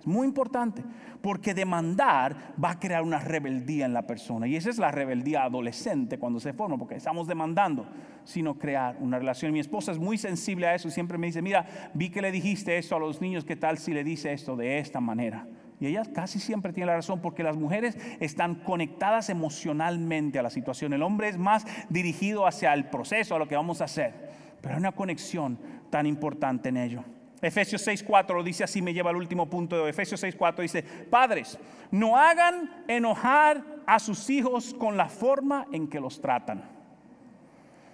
Es 0.00 0.06
muy 0.06 0.26
importante, 0.26 0.84
porque 1.22 1.54
demandar 1.54 2.54
va 2.62 2.72
a 2.72 2.78
crear 2.78 3.02
una 3.02 3.18
rebeldía 3.18 3.86
en 3.86 3.94
la 3.94 4.06
persona. 4.06 4.46
Y 4.46 4.56
esa 4.56 4.68
es 4.68 4.78
la 4.78 4.90
rebeldía 4.90 5.44
adolescente 5.44 6.18
cuando 6.18 6.40
se 6.40 6.52
forma, 6.52 6.76
porque 6.76 6.96
estamos 6.96 7.26
demandando, 7.26 7.86
sino 8.24 8.58
crear 8.58 8.96
una 9.00 9.18
relación. 9.18 9.52
Mi 9.52 9.60
esposa 9.60 9.92
es 9.92 9.98
muy 9.98 10.18
sensible 10.18 10.66
a 10.66 10.74
eso, 10.74 10.90
siempre 10.90 11.16
me 11.16 11.28
dice, 11.28 11.40
mira, 11.40 11.90
vi 11.94 12.10
que 12.10 12.20
le 12.20 12.32
dijiste 12.32 12.76
esto 12.76 12.96
a 12.96 12.98
los 12.98 13.20
niños, 13.20 13.44
¿qué 13.44 13.56
tal 13.56 13.78
si 13.78 13.94
le 13.94 14.04
dice 14.04 14.32
esto 14.32 14.56
de 14.56 14.78
esta 14.78 15.00
manera? 15.00 15.46
Y 15.80 15.86
ella 15.86 16.02
casi 16.14 16.38
siempre 16.38 16.72
tiene 16.72 16.88
la 16.88 16.96
razón 16.96 17.20
porque 17.20 17.42
las 17.42 17.56
mujeres 17.56 17.96
están 18.20 18.56
conectadas 18.56 19.28
emocionalmente 19.30 20.38
a 20.38 20.42
la 20.42 20.50
situación. 20.50 20.92
El 20.92 21.02
hombre 21.02 21.28
es 21.28 21.38
más 21.38 21.66
dirigido 21.88 22.46
hacia 22.46 22.72
el 22.74 22.86
proceso, 22.90 23.34
a 23.34 23.38
lo 23.38 23.48
que 23.48 23.56
vamos 23.56 23.80
a 23.80 23.84
hacer. 23.84 24.43
Pero 24.64 24.76
hay 24.76 24.80
una 24.80 24.92
conexión 24.92 25.58
tan 25.90 26.06
importante 26.06 26.70
en 26.70 26.78
ello. 26.78 27.04
Efesios 27.42 27.86
6.4 27.86 28.34
lo 28.34 28.42
dice 28.42 28.64
así, 28.64 28.80
me 28.80 28.94
lleva 28.94 29.10
al 29.10 29.16
último 29.16 29.50
punto 29.50 29.84
de 29.84 29.90
Efesios 29.90 30.24
6.4, 30.24 30.62
dice, 30.62 30.82
padres, 30.82 31.58
no 31.90 32.16
hagan 32.16 32.84
enojar 32.88 33.62
a 33.84 33.98
sus 33.98 34.30
hijos 34.30 34.72
con 34.72 34.96
la 34.96 35.10
forma 35.10 35.66
en 35.70 35.86
que 35.86 36.00
los 36.00 36.18
tratan. 36.18 36.64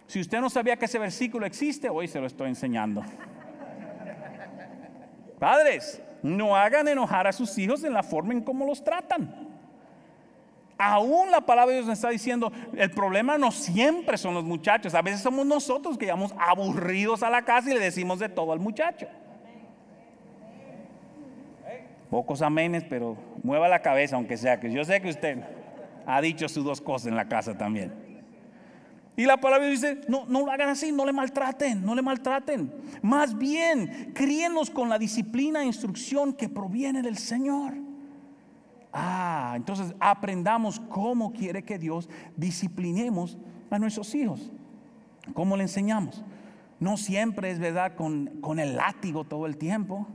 Si 0.06 0.20
usted 0.20 0.40
no 0.40 0.48
sabía 0.48 0.76
que 0.76 0.84
ese 0.84 1.00
versículo 1.00 1.44
existe, 1.44 1.88
hoy 1.88 2.06
se 2.06 2.20
lo 2.20 2.28
estoy 2.28 2.50
enseñando. 2.50 3.02
Padres, 5.40 6.00
no 6.22 6.54
hagan 6.54 6.86
enojar 6.86 7.26
a 7.26 7.32
sus 7.32 7.58
hijos 7.58 7.82
en 7.82 7.94
la 7.94 8.04
forma 8.04 8.32
en 8.32 8.42
cómo 8.42 8.64
los 8.64 8.84
tratan. 8.84 9.39
Aún 10.82 11.30
la 11.30 11.42
palabra 11.42 11.72
de 11.72 11.80
Dios 11.80 11.88
nos 11.88 11.98
está 11.98 12.08
diciendo, 12.08 12.50
el 12.74 12.90
problema 12.90 13.36
no 13.36 13.52
siempre 13.52 14.16
son 14.16 14.32
los 14.32 14.44
muchachos, 14.44 14.94
a 14.94 15.02
veces 15.02 15.20
somos 15.20 15.44
nosotros 15.44 15.98
que 15.98 16.06
llegamos 16.06 16.34
aburridos 16.38 17.22
a 17.22 17.28
la 17.28 17.42
casa 17.42 17.70
y 17.70 17.74
le 17.74 17.80
decimos 17.80 18.18
de 18.18 18.30
todo 18.30 18.50
al 18.50 18.60
muchacho. 18.60 19.06
Pocos 22.08 22.40
amenes, 22.40 22.82
pero 22.88 23.14
mueva 23.42 23.68
la 23.68 23.82
cabeza 23.82 24.16
aunque 24.16 24.38
sea, 24.38 24.58
que 24.58 24.72
yo 24.72 24.82
sé 24.82 25.02
que 25.02 25.10
usted 25.10 25.44
ha 26.06 26.18
dicho 26.22 26.48
sus 26.48 26.64
dos 26.64 26.80
cosas 26.80 27.08
en 27.08 27.16
la 27.16 27.28
casa 27.28 27.58
también. 27.58 27.92
Y 29.18 29.26
la 29.26 29.36
palabra 29.36 29.66
dice, 29.66 30.00
no, 30.08 30.24
no 30.28 30.46
lo 30.46 30.50
hagan 30.50 30.70
así, 30.70 30.92
no 30.92 31.04
le 31.04 31.12
maltraten, 31.12 31.84
no 31.84 31.94
le 31.94 32.00
maltraten. 32.00 32.72
Más 33.02 33.36
bien, 33.36 34.12
críenos 34.14 34.70
con 34.70 34.88
la 34.88 34.98
disciplina 34.98 35.60
e 35.60 35.66
instrucción 35.66 36.32
que 36.32 36.48
proviene 36.48 37.02
del 37.02 37.18
Señor. 37.18 37.89
Ah, 38.92 39.52
entonces 39.56 39.94
aprendamos 40.00 40.80
cómo 40.80 41.32
quiere 41.32 41.62
que 41.62 41.78
Dios 41.78 42.08
disciplinemos 42.36 43.38
a 43.70 43.78
nuestros 43.78 44.14
hijos. 44.14 44.50
¿Cómo 45.32 45.56
le 45.56 45.62
enseñamos? 45.62 46.24
No 46.80 46.96
siempre 46.96 47.50
es 47.50 47.58
verdad 47.58 47.94
con, 47.94 48.58
el 48.58 48.76
látigo 48.76 49.24
todo 49.24 49.46
el 49.46 49.56
tiempo, 49.58 50.06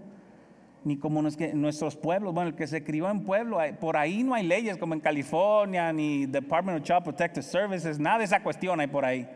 ni 0.84 0.98
como 0.98 1.22
nuestros 1.22 1.96
pueblos, 1.96 2.34
bueno, 2.34 2.50
el 2.50 2.56
que 2.56 2.68
se 2.68 2.84
crió 2.84 3.10
en 3.10 3.24
pueblo, 3.24 3.60
por 3.80 3.98
ahí 3.98 4.24
no 4.24 4.34
hay 4.34 4.46
leyes 4.46 4.78
como 4.78 4.94
en 4.94 5.00
California, 5.00 5.94
ni 5.94 6.26
Department 6.26 6.80
of 6.80 6.84
Child 6.84 7.04
Protective 7.04 7.44
Services, 7.44 8.00
nada 8.00 8.20
de 8.20 8.26
esa 8.26 8.44
cuestión 8.44 8.80
hay 8.80 8.88
por 8.88 9.06
ahí. 9.06 9.28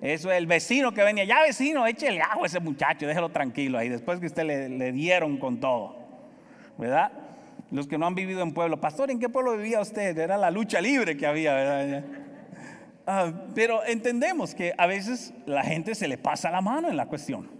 Eso 0.00 0.30
es 0.30 0.38
el 0.38 0.46
vecino 0.46 0.92
que 0.92 1.02
venía, 1.02 1.24
ya 1.24 1.40
vecino, 1.42 1.86
échele 1.86 2.20
agua 2.20 2.44
a 2.44 2.46
ese 2.46 2.60
muchacho, 2.60 3.06
déjelo 3.06 3.30
tranquilo 3.30 3.78
ahí, 3.78 3.88
después 3.88 4.20
que 4.20 4.26
usted 4.26 4.44
le, 4.44 4.68
le 4.68 4.92
dieron 4.92 5.38
con 5.38 5.58
todo, 5.60 5.96
¿verdad? 6.78 7.12
Los 7.74 7.88
que 7.88 7.98
no 7.98 8.06
han 8.06 8.14
vivido 8.14 8.40
en 8.40 8.54
pueblo, 8.54 8.80
pastor, 8.80 9.10
¿en 9.10 9.18
qué 9.18 9.28
pueblo 9.28 9.56
vivía 9.56 9.80
usted? 9.80 10.16
Era 10.16 10.38
la 10.38 10.50
lucha 10.50 10.80
libre 10.80 11.16
que 11.16 11.26
había, 11.26 11.54
¿verdad? 11.54 12.04
Ah, 13.04 13.32
pero 13.52 13.84
entendemos 13.84 14.54
que 14.54 14.72
a 14.78 14.86
veces 14.86 15.34
la 15.44 15.64
gente 15.64 15.96
se 15.96 16.06
le 16.06 16.16
pasa 16.16 16.52
la 16.52 16.60
mano 16.60 16.88
en 16.88 16.96
la 16.96 17.06
cuestión. 17.06 17.50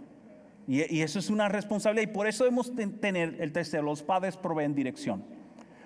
Y, 0.67 1.01
eso 1.01 1.19
es 1.19 1.29
una 1.29 1.49
responsabilidad. 1.49 2.09
Y 2.09 2.13
por 2.13 2.27
eso 2.27 2.45
debemos 2.45 2.71
tener 3.01 3.35
el 3.39 3.51
tercero, 3.51 3.83
los 3.83 4.01
padres 4.03 4.37
proveen 4.37 4.73
dirección. 4.73 5.23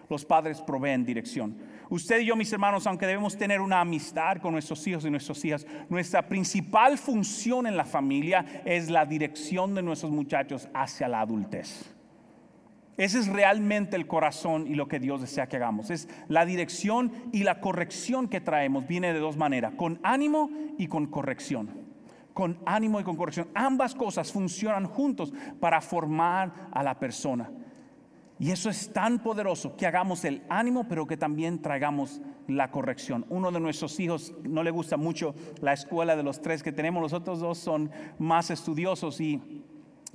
Los 0.09 0.25
padres 0.25 0.61
proveen 0.61 1.03
dirección. 1.03 1.57
Usted 1.89 2.19
y 2.19 2.25
yo, 2.25 2.35
mis 2.35 2.53
hermanos, 2.53 2.85
aunque 2.85 3.07
debemos 3.07 3.35
tener 3.35 3.59
una 3.59 3.81
amistad 3.81 4.37
con 4.37 4.53
nuestros 4.53 4.85
hijos 4.87 5.05
y 5.05 5.09
nuestras 5.09 5.43
hijas, 5.43 5.65
nuestra 5.89 6.27
principal 6.27 6.99
función 6.99 7.65
en 7.65 7.75
la 7.75 7.85
familia 7.85 8.45
es 8.63 8.89
la 8.89 9.05
dirección 9.05 9.73
de 9.73 9.81
nuestros 9.81 10.11
muchachos 10.11 10.69
hacia 10.73 11.07
la 11.07 11.21
adultez. 11.21 11.98
Ese 12.99 13.19
es 13.19 13.27
realmente 13.27 13.95
el 13.95 14.07
corazón 14.07 14.67
y 14.67 14.75
lo 14.75 14.89
que 14.89 14.99
Dios 14.99 15.21
desea 15.21 15.47
que 15.47 15.55
hagamos. 15.55 15.89
Es 15.89 16.09
la 16.27 16.45
dirección 16.45 17.13
y 17.31 17.43
la 17.43 17.61
corrección 17.61 18.27
que 18.27 18.41
traemos. 18.41 18.85
Viene 18.89 19.13
de 19.13 19.19
dos 19.19 19.37
maneras, 19.37 19.73
con 19.77 20.01
ánimo 20.03 20.49
y 20.77 20.87
con 20.87 21.07
corrección. 21.07 21.69
Con 22.33 22.59
ánimo 22.65 22.99
y 22.99 23.05
con 23.05 23.15
corrección. 23.15 23.47
Ambas 23.55 23.95
cosas 23.95 24.33
funcionan 24.33 24.85
juntos 24.85 25.31
para 25.61 25.79
formar 25.79 26.51
a 26.73 26.83
la 26.83 26.99
persona. 26.99 27.49
Y 28.37 28.51
eso 28.51 28.69
es 28.69 28.91
tan 28.91 29.19
poderoso 29.19 29.77
que 29.77 29.87
hagamos 29.87 30.25
el 30.25 30.43
ánimo, 30.49 30.85
pero 30.89 31.07
que 31.07 31.15
también 31.15 31.61
traigamos 31.61 32.21
la 32.49 32.69
corrección. 32.69 33.25
Uno 33.29 33.49
de 33.49 33.61
nuestros 33.61 33.97
hijos 34.01 34.33
no 34.43 34.61
le 34.61 34.71
gusta 34.71 34.97
mucho 34.97 35.35
la 35.61 35.71
escuela 35.71 36.17
de 36.17 36.23
los 36.23 36.41
tres 36.41 36.63
que 36.63 36.73
tenemos, 36.73 37.01
los 37.01 37.13
otros 37.13 37.39
dos 37.39 37.59
son 37.59 37.91
más 38.17 38.51
estudiosos 38.51 39.21
y 39.21 39.63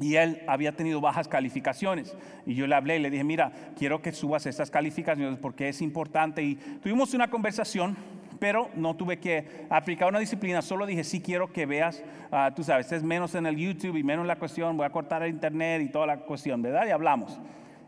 y 0.01 0.17
él 0.17 0.43
había 0.47 0.73
tenido 0.73 1.01
bajas 1.01 1.29
calificaciones. 1.29 2.17
Y 2.47 2.55
yo 2.55 2.67
le 2.67 2.75
hablé 2.75 2.97
y 2.97 3.01
le 3.01 3.11
dije, 3.11 3.25
mira, 3.25 3.53
quiero 3.79 4.03
que 4.03 4.13
subas 4.13 4.47
estas 4.47 4.71
calificaciones 4.71 5.39
porque 5.39 5.69
es 5.69 5.81
importante. 5.81 6.43
Y 6.43 6.57
tuvimos 6.83 7.15
una 7.15 7.29
conversación, 7.29 7.97
pero 8.41 8.71
no 8.75 8.97
tuve 8.97 9.19
que 9.19 9.67
aplicar 9.71 10.09
una 10.09 10.19
disciplina. 10.19 10.63
Solo 10.63 10.87
dije, 10.87 11.05
sí 11.05 11.21
quiero 11.21 11.53
que 11.53 11.67
veas, 11.67 12.03
ah, 12.33 12.53
tú 12.55 12.65
sabes, 12.65 12.91
es 12.91 13.03
menos 13.03 13.35
en 13.35 13.47
el 13.47 13.57
YouTube 13.57 13.97
y 13.97 14.03
menos 14.03 14.25
en 14.25 14.29
la 14.29 14.37
cuestión, 14.37 14.77
voy 14.77 14.87
a 14.87 14.91
cortar 14.91 15.23
el 15.23 15.31
internet 15.31 15.83
y 15.83 15.89
toda 15.89 16.07
la 16.07 16.19
cuestión, 16.19 16.61
¿verdad? 16.61 16.87
Y 16.87 16.91
hablamos. 16.91 17.39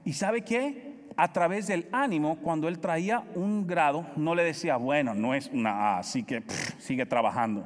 ¿Y 0.04 0.12
sabe 0.12 0.42
qué? 0.42 0.94
A 1.16 1.32
través 1.32 1.66
del 1.66 1.88
ánimo, 1.92 2.36
cuando 2.36 2.68
él 2.68 2.78
traía 2.78 3.24
un 3.34 3.66
grado, 3.66 4.06
no 4.16 4.34
le 4.34 4.44
decía, 4.44 4.76
bueno, 4.76 5.14
no 5.14 5.34
es 5.34 5.50
una 5.52 5.70
A, 5.70 5.98
así 5.98 6.22
que 6.22 6.42
sigue 6.78 7.06
trabajando 7.06 7.64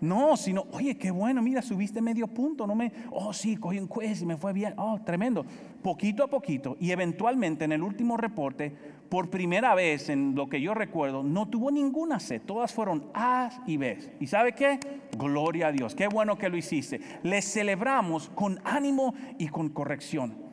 no, 0.00 0.36
sino, 0.36 0.66
oye, 0.72 0.96
qué 0.96 1.10
bueno, 1.10 1.42
mira, 1.42 1.62
subiste 1.62 2.00
medio 2.00 2.28
punto, 2.28 2.66
no 2.66 2.74
me, 2.74 2.92
oh 3.10 3.32
sí, 3.32 3.56
cogí 3.56 3.78
un 3.78 3.88
quiz 3.88 4.22
y 4.22 4.26
me 4.26 4.36
fue 4.36 4.52
bien, 4.52 4.74
oh, 4.76 5.00
tremendo. 5.04 5.44
Poquito 5.82 6.24
a 6.24 6.28
poquito 6.28 6.76
y 6.80 6.90
eventualmente 6.90 7.64
en 7.64 7.72
el 7.72 7.82
último 7.82 8.16
reporte, 8.16 8.74
por 9.08 9.30
primera 9.30 9.74
vez 9.74 10.08
en 10.08 10.34
lo 10.34 10.48
que 10.48 10.60
yo 10.60 10.74
recuerdo, 10.74 11.22
no 11.22 11.48
tuvo 11.48 11.70
ninguna 11.70 12.20
C, 12.20 12.40
todas 12.40 12.72
fueron 12.72 13.06
A 13.14 13.50
y 13.66 13.76
B. 13.76 14.16
¿Y 14.20 14.26
sabe 14.26 14.52
qué? 14.52 14.78
Gloria 15.16 15.68
a 15.68 15.72
Dios, 15.72 15.94
qué 15.94 16.08
bueno 16.08 16.36
que 16.36 16.48
lo 16.48 16.56
hiciste. 16.56 17.00
Le 17.22 17.40
celebramos 17.42 18.28
con 18.34 18.60
ánimo 18.64 19.14
y 19.38 19.48
con 19.48 19.70
corrección. 19.70 20.48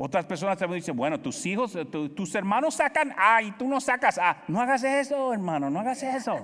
Otras 0.00 0.24
personas 0.26 0.56
también 0.56 0.80
dicen, 0.80 0.96
bueno, 0.96 1.20
tus 1.20 1.44
hijos, 1.44 1.76
tus 2.14 2.34
hermanos 2.36 2.74
sacan 2.74 3.12
A 3.18 3.42
y 3.42 3.50
tú 3.52 3.66
no 3.66 3.80
sacas 3.80 4.16
A. 4.16 4.44
No 4.46 4.60
hagas 4.60 4.84
eso, 4.84 5.32
hermano, 5.32 5.68
no 5.70 5.80
hagas 5.80 6.02
eso. 6.04 6.38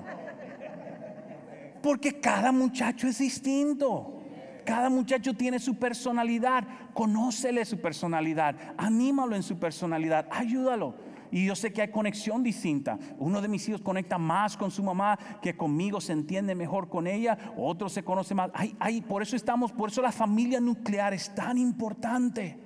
Porque 1.85 2.19
cada 2.19 2.51
muchacho 2.51 3.07
es 3.07 3.19
distinto. 3.19 4.23
Cada 4.65 4.89
muchacho 4.89 5.35
tiene 5.35 5.59
su 5.59 5.75
personalidad. 5.75 6.65
Conócele 6.95 7.63
su 7.67 7.79
personalidad. 7.79 8.57
Anímalo 8.79 9.37
en 9.37 9.43
su 9.43 9.59
personalidad. 9.59 10.27
Ayúdalo. 10.31 10.95
Y 11.31 11.45
yo 11.45 11.55
sé 11.55 11.75
que 11.75 11.83
hay 11.83 11.91
conexión 11.91 12.43
distinta. 12.43 12.99
Uno 13.19 13.43
de 13.43 13.49
mis 13.49 13.69
hijos 13.69 13.83
conecta 13.83 14.17
más 14.17 14.57
con 14.57 14.71
su 14.71 14.83
mamá 14.83 15.19
que 15.43 15.59
conmigo, 15.59 16.01
se 16.01 16.15
entiende 16.15 16.55
mejor 16.55 16.89
con 16.89 17.07
ella. 17.07 17.37
Otro 17.55 17.91
se 17.91 18.03
conoce 18.03 18.35
más. 18.35 18.51
Ay, 18.55 18.75
ay, 18.81 19.03
por 19.03 19.21
eso 19.21 19.37
estamos, 19.37 19.71
por 19.71 19.91
eso 19.91 20.01
la 20.01 20.13
familia 20.13 20.61
nuclear 20.61 21.13
es 21.13 21.35
tan 21.35 21.59
importante. 21.59 22.59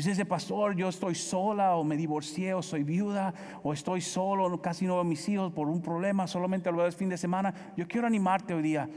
Y 0.00 0.02
usted 0.02 0.12
dice, 0.12 0.24
pastor, 0.24 0.74
yo 0.76 0.88
estoy 0.88 1.14
sola 1.14 1.76
o 1.76 1.84
me 1.84 1.94
divorcié 1.94 2.54
o 2.54 2.62
soy 2.62 2.84
viuda 2.84 3.34
o 3.62 3.74
estoy 3.74 4.00
solo, 4.00 4.62
casi 4.62 4.86
no 4.86 4.94
veo 4.94 5.02
a 5.02 5.04
mis 5.04 5.28
hijos 5.28 5.52
por 5.52 5.68
un 5.68 5.82
problema, 5.82 6.26
solamente 6.26 6.70
lo 6.70 6.78
veo 6.78 6.86
el 6.86 6.94
fin 6.94 7.10
de 7.10 7.18
semana. 7.18 7.52
Yo 7.76 7.86
quiero 7.86 8.06
animarte 8.06 8.54
hoy 8.54 8.62
día. 8.62 8.88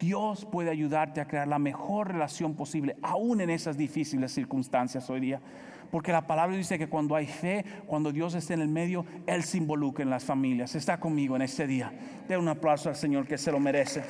Dios 0.00 0.44
puede 0.50 0.70
ayudarte 0.70 1.20
a 1.20 1.28
crear 1.28 1.46
la 1.46 1.60
mejor 1.60 2.08
relación 2.08 2.56
posible, 2.56 2.96
aún 3.02 3.40
en 3.40 3.50
esas 3.50 3.76
difíciles 3.76 4.32
circunstancias 4.32 5.08
hoy 5.08 5.20
día. 5.20 5.40
Porque 5.92 6.10
la 6.10 6.26
palabra 6.26 6.56
dice 6.56 6.76
que 6.76 6.88
cuando 6.88 7.14
hay 7.14 7.28
fe, 7.28 7.64
cuando 7.86 8.10
Dios 8.10 8.34
está 8.34 8.54
en 8.54 8.62
el 8.62 8.68
medio, 8.68 9.06
Él 9.28 9.44
se 9.44 9.58
involucra 9.58 10.02
en 10.02 10.10
las 10.10 10.24
familias. 10.24 10.74
Está 10.74 10.98
conmigo 10.98 11.36
en 11.36 11.42
este 11.42 11.68
día. 11.68 11.92
De 12.26 12.36
un 12.36 12.48
aplauso 12.48 12.88
al 12.88 12.96
Señor 12.96 13.28
que 13.28 13.38
se 13.38 13.52
lo 13.52 13.60
merece. 13.60 14.02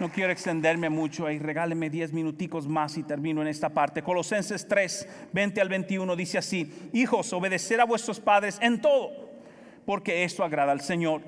No 0.00 0.10
quiero 0.10 0.32
extenderme 0.32 0.88
mucho 0.88 1.26
ahí, 1.26 1.38
regáleme 1.38 1.90
10 1.90 2.12
minuticos 2.12 2.68
más 2.68 2.96
y 2.96 3.02
termino 3.02 3.42
en 3.42 3.48
esta 3.48 3.68
parte. 3.68 4.02
Colosenses 4.02 4.66
3, 4.68 5.08
20 5.32 5.60
al 5.60 5.68
21 5.68 6.14
dice 6.14 6.38
así, 6.38 6.72
hijos, 6.92 7.32
obedecer 7.32 7.80
a 7.80 7.84
vuestros 7.84 8.20
padres 8.20 8.58
en 8.60 8.80
todo, 8.80 9.10
porque 9.84 10.22
esto 10.22 10.44
agrada 10.44 10.70
al 10.70 10.82
Señor. 10.82 11.22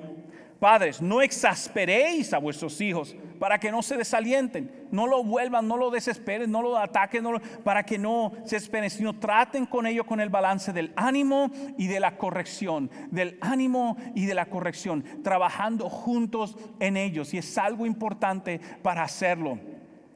Padres, 0.61 1.01
no 1.01 1.23
exasperéis 1.23 2.35
a 2.35 2.39
vuestros 2.39 2.83
hijos 2.83 3.17
para 3.39 3.59
que 3.59 3.73
no 3.73 3.83
se 3.83 3.97
desalienten, 3.97 4.87
no 4.91 5.07
lo 5.07 5.25
vuelvan, 5.25 5.67
no 5.67 5.79
lo 5.79 5.91
desesperen, 5.91 6.51
no 6.51 6.61
lo 6.61 6.77
ataquen, 6.77 7.25
para 7.65 7.83
que 7.83 7.97
no 7.97 8.33
se 8.45 8.59
esperen, 8.59 8.91
sino 8.91 9.19
traten 9.19 9.65
con 9.65 9.87
ello 9.87 10.05
con 10.05 10.21
el 10.21 10.29
balance 10.29 10.75
del 10.75 10.93
ánimo 10.97 11.51
y 11.79 11.87
de 11.87 11.99
la 11.99 12.19
corrección, 12.19 12.91
del 13.11 13.39
ánimo 13.41 13.97
y 14.15 14.27
de 14.27 14.35
la 14.35 14.47
corrección, 14.47 15.03
trabajando 15.25 15.89
juntos 15.89 16.59
en 16.79 16.99
ellos. 16.99 17.33
Y 17.33 17.39
es 17.39 17.57
algo 17.57 17.87
importante 17.87 18.61
para 18.83 19.03
hacerlo. 19.03 19.59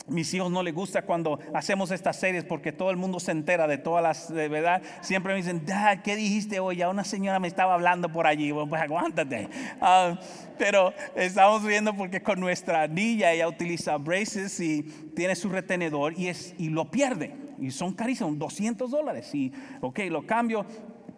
Mis 0.06 0.34
hijos 0.34 0.50
no 0.50 0.62
les 0.62 0.74
gusta 0.74 1.02
cuando 1.02 1.38
hacemos 1.54 1.90
estas 1.90 2.16
series 2.16 2.44
porque 2.44 2.72
todo 2.72 2.90
el 2.90 2.98
mundo 2.98 3.18
se 3.20 3.30
entera 3.30 3.66
de 3.66 3.78
todas 3.78 4.02
las, 4.02 4.32
de 4.32 4.48
verdad. 4.48 4.82
Siempre 5.00 5.32
me 5.32 5.38
dicen, 5.38 5.64
Dad, 5.64 6.02
¿qué 6.02 6.14
dijiste 6.14 6.60
hoy? 6.60 6.76
Ya 6.76 6.90
una 6.90 7.04
señora 7.04 7.38
me 7.38 7.48
estaba 7.48 7.72
hablando 7.72 8.12
por 8.12 8.26
allí. 8.26 8.50
Bueno, 8.50 8.68
pues 8.68 8.82
aguántate. 8.82 9.48
Ah, 9.80 10.18
pero 10.58 10.92
estamos 11.14 11.64
viendo 11.64 11.94
porque 11.94 12.22
con 12.22 12.38
nuestra 12.38 12.86
niña 12.86 13.32
ella 13.32 13.48
utiliza 13.48 13.96
braces 13.96 14.60
y 14.60 14.82
tiene 15.16 15.34
su 15.34 15.48
retenedor 15.48 16.12
y, 16.18 16.28
es, 16.28 16.54
y 16.58 16.68
lo 16.68 16.90
pierde. 16.90 17.34
Y 17.58 17.70
son 17.70 17.94
carísimos, 17.94 18.38
200 18.38 18.90
dólares. 18.90 19.34
Y, 19.34 19.52
ok, 19.80 20.00
lo 20.10 20.26
cambio, 20.26 20.66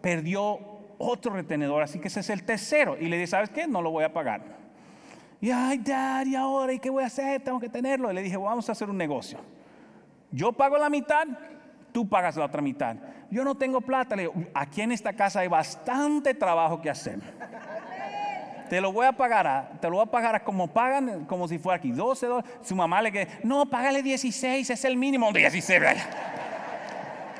perdió 0.01 0.59
otro 0.97 1.33
retenedor, 1.33 1.83
así 1.83 1.99
que 1.99 2.07
ese 2.07 2.21
es 2.21 2.29
el 2.29 2.43
tercero. 2.43 2.97
Y 2.97 3.07
le 3.07 3.17
dije, 3.17 3.27
¿sabes 3.27 3.49
qué? 3.49 3.67
No 3.67 3.81
lo 3.81 3.91
voy 3.91 4.05
a 4.05 4.13
pagar. 4.13 4.66
Y 5.39 5.51
ay, 5.51 5.77
dad, 5.77 6.25
y 6.25 6.35
ahora, 6.35 6.73
¿y 6.73 6.79
qué 6.79 6.89
voy 6.89 7.03
a 7.03 7.07
hacer? 7.07 7.41
Tengo 7.41 7.59
que 7.59 7.69
tenerlo. 7.69 8.11
Y 8.11 8.15
le 8.15 8.23
dije, 8.23 8.37
vamos 8.37 8.67
a 8.69 8.71
hacer 8.71 8.89
un 8.89 8.97
negocio. 8.97 9.39
Yo 10.31 10.51
pago 10.51 10.77
la 10.77 10.89
mitad, 10.89 11.27
tú 11.91 12.07
pagas 12.07 12.35
la 12.35 12.45
otra 12.45 12.61
mitad. 12.61 12.95
Yo 13.29 13.43
no 13.43 13.55
tengo 13.55 13.81
plata. 13.81 14.15
Le 14.15 14.23
digo, 14.23 14.33
aquí 14.53 14.81
en 14.81 14.91
esta 14.91 15.13
casa 15.13 15.41
hay 15.41 15.47
bastante 15.47 16.33
trabajo 16.33 16.81
que 16.81 16.89
hacer. 16.89 17.19
Te 18.69 18.81
lo 18.81 18.91
voy 18.91 19.05
a 19.05 19.13
pagar, 19.13 19.47
a, 19.47 19.69
te 19.79 19.89
lo 19.89 19.97
voy 19.97 20.03
a 20.03 20.11
pagar 20.11 20.43
como 20.43 20.67
pagan, 20.67 21.25
como 21.25 21.47
si 21.47 21.57
fuera 21.57 21.77
aquí, 21.77 21.91
12 21.91 22.25
dólares. 22.25 22.51
Su 22.63 22.75
mamá 22.75 23.01
le 23.01 23.11
que, 23.11 23.27
no, 23.43 23.65
págale 23.69 24.03
16, 24.03 24.69
es 24.69 24.85
el 24.85 24.97
mínimo. 24.97 25.31
16, 25.31 25.81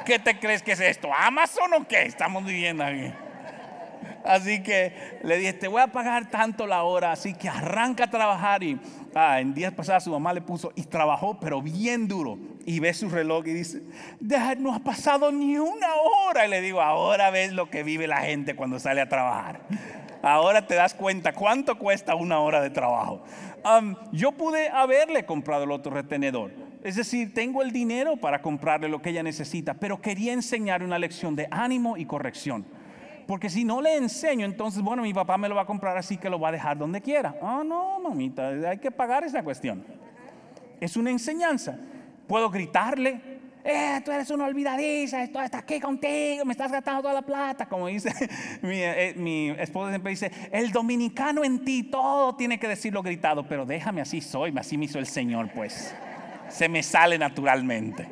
¿qué 0.05 0.19
te 0.19 0.39
crees 0.39 0.63
que 0.63 0.71
es 0.71 0.79
esto? 0.79 1.09
¿Amazon 1.13 1.73
o 1.73 1.87
qué? 1.87 2.03
Estamos 2.03 2.45
viviendo 2.45 2.83
aquí. 2.83 3.11
Así 4.23 4.61
que 4.61 5.19
le 5.23 5.37
dije, 5.37 5.53
te 5.53 5.67
voy 5.67 5.81
a 5.81 5.87
pagar 5.87 6.29
tanto 6.29 6.67
la 6.67 6.83
hora, 6.83 7.11
así 7.11 7.33
que 7.33 7.47
arranca 7.47 8.05
a 8.05 8.09
trabajar. 8.09 8.63
Y 8.63 8.79
ah, 9.15 9.39
en 9.39 9.53
días 9.53 9.73
pasados 9.73 10.03
su 10.03 10.11
mamá 10.11 10.33
le 10.33 10.41
puso, 10.41 10.71
y 10.75 10.83
trabajó, 10.83 11.39
pero 11.39 11.61
bien 11.61 12.07
duro. 12.07 12.37
Y 12.65 12.79
ve 12.79 12.93
su 12.93 13.09
reloj 13.09 13.47
y 13.47 13.53
dice, 13.53 13.81
no 14.59 14.73
ha 14.73 14.79
pasado 14.79 15.31
ni 15.31 15.57
una 15.57 15.95
hora. 15.95 16.45
Y 16.45 16.49
le 16.49 16.61
digo, 16.61 16.81
ahora 16.81 17.29
ves 17.29 17.53
lo 17.53 17.69
que 17.69 17.83
vive 17.83 18.07
la 18.07 18.21
gente 18.21 18.55
cuando 18.55 18.79
sale 18.79 19.01
a 19.01 19.09
trabajar. 19.09 19.61
Ahora 20.21 20.67
te 20.67 20.75
das 20.75 20.93
cuenta 20.93 21.33
cuánto 21.33 21.77
cuesta 21.77 22.15
una 22.15 22.39
hora 22.39 22.61
de 22.61 22.69
trabajo. 22.69 23.23
yo 24.11 24.31
pude 24.33 24.69
haberle 24.69 25.25
comprado 25.25 25.63
el 25.63 25.71
otro 25.71 25.93
retenedor. 25.93 26.51
Es 26.83 26.95
decir, 26.95 27.33
tengo 27.33 27.61
el 27.61 27.71
dinero 27.71 28.17
para 28.17 28.41
comprarle 28.41 28.87
lo 28.87 29.01
que 29.01 29.09
ella 29.09 29.23
necesita, 29.23 29.73
pero 29.73 30.01
quería 30.01 30.33
enseñar 30.33 30.83
una 30.83 30.99
lección 30.99 31.35
de 31.35 31.47
ánimo 31.51 31.97
y 31.97 32.05
corrección. 32.05 32.65
Porque 33.27 33.49
si 33.49 33.65
no 33.65 33.81
le 33.81 33.97
enseño, 33.97 34.45
entonces, 34.45 34.81
bueno, 34.81 35.03
mi 35.03 35.13
papá 35.13 35.37
me 35.37 35.49
lo 35.49 35.55
va 35.55 35.63
a 35.63 35.65
comprar 35.65 35.97
así 35.97 36.17
que 36.17 36.29
lo 36.29 36.39
va 36.39 36.47
a 36.47 36.51
dejar 36.53 36.77
donde 36.77 37.01
quiera. 37.01 37.35
Ah, 37.41 37.61
no, 37.63 37.99
mamita, 37.99 38.47
hay 38.47 38.77
que 38.77 38.89
pagar 38.89 39.25
esa 39.25 39.43
cuestión. 39.43 39.83
Es 40.79 40.95
una 40.95 41.11
enseñanza. 41.11 41.77
Puedo 42.25 42.49
gritarle, 42.49 43.21
eh, 43.65 43.99
tú 44.05 44.11
eres 44.11 44.29
una 44.31 44.45
olvidadiza, 44.45 45.21
esto 45.21 45.41
está 45.41 45.57
aquí 45.57 45.77
contigo, 45.81 46.45
me 46.45 46.53
estás 46.53 46.71
gastando 46.71 47.01
toda 47.01 47.15
la 47.15 47.21
plata. 47.21 47.65
Como 47.67 47.87
dice 47.87 48.13
mi, 48.61 48.79
eh, 48.79 49.61
esposa 49.61 49.89
siempre 49.89 50.11
dice, 50.11 50.31
el 50.53 50.71
dominicano 50.71 51.43
en 51.43 51.65
ti 51.65 51.83
todo 51.83 52.33
tiene 52.35 52.57
que 52.57 52.69
decirlo 52.69 53.03
gritado, 53.03 53.45
pero 53.45 53.65
déjame 53.65 53.99
así 53.99 54.21
soy, 54.21 54.53
así 54.57 54.77
me 54.77 54.85
hizo 54.85 54.99
el 54.99 55.07
Señor, 55.07 55.51
pues. 55.53 55.93
Se 56.47 56.69
me 56.69 56.81
sale 56.81 57.17
naturalmente. 57.17 58.07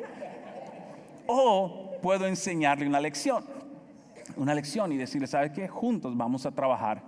O 1.26 1.98
puedo 2.02 2.26
enseñarle 2.26 2.86
una 2.86 3.00
lección 3.00 3.55
una 4.36 4.54
lección 4.54 4.92
y 4.92 4.96
decirle, 4.96 5.26
¿sabes 5.26 5.52
qué? 5.52 5.68
Juntos 5.68 6.16
vamos 6.16 6.46
a 6.46 6.50
trabajar. 6.52 7.02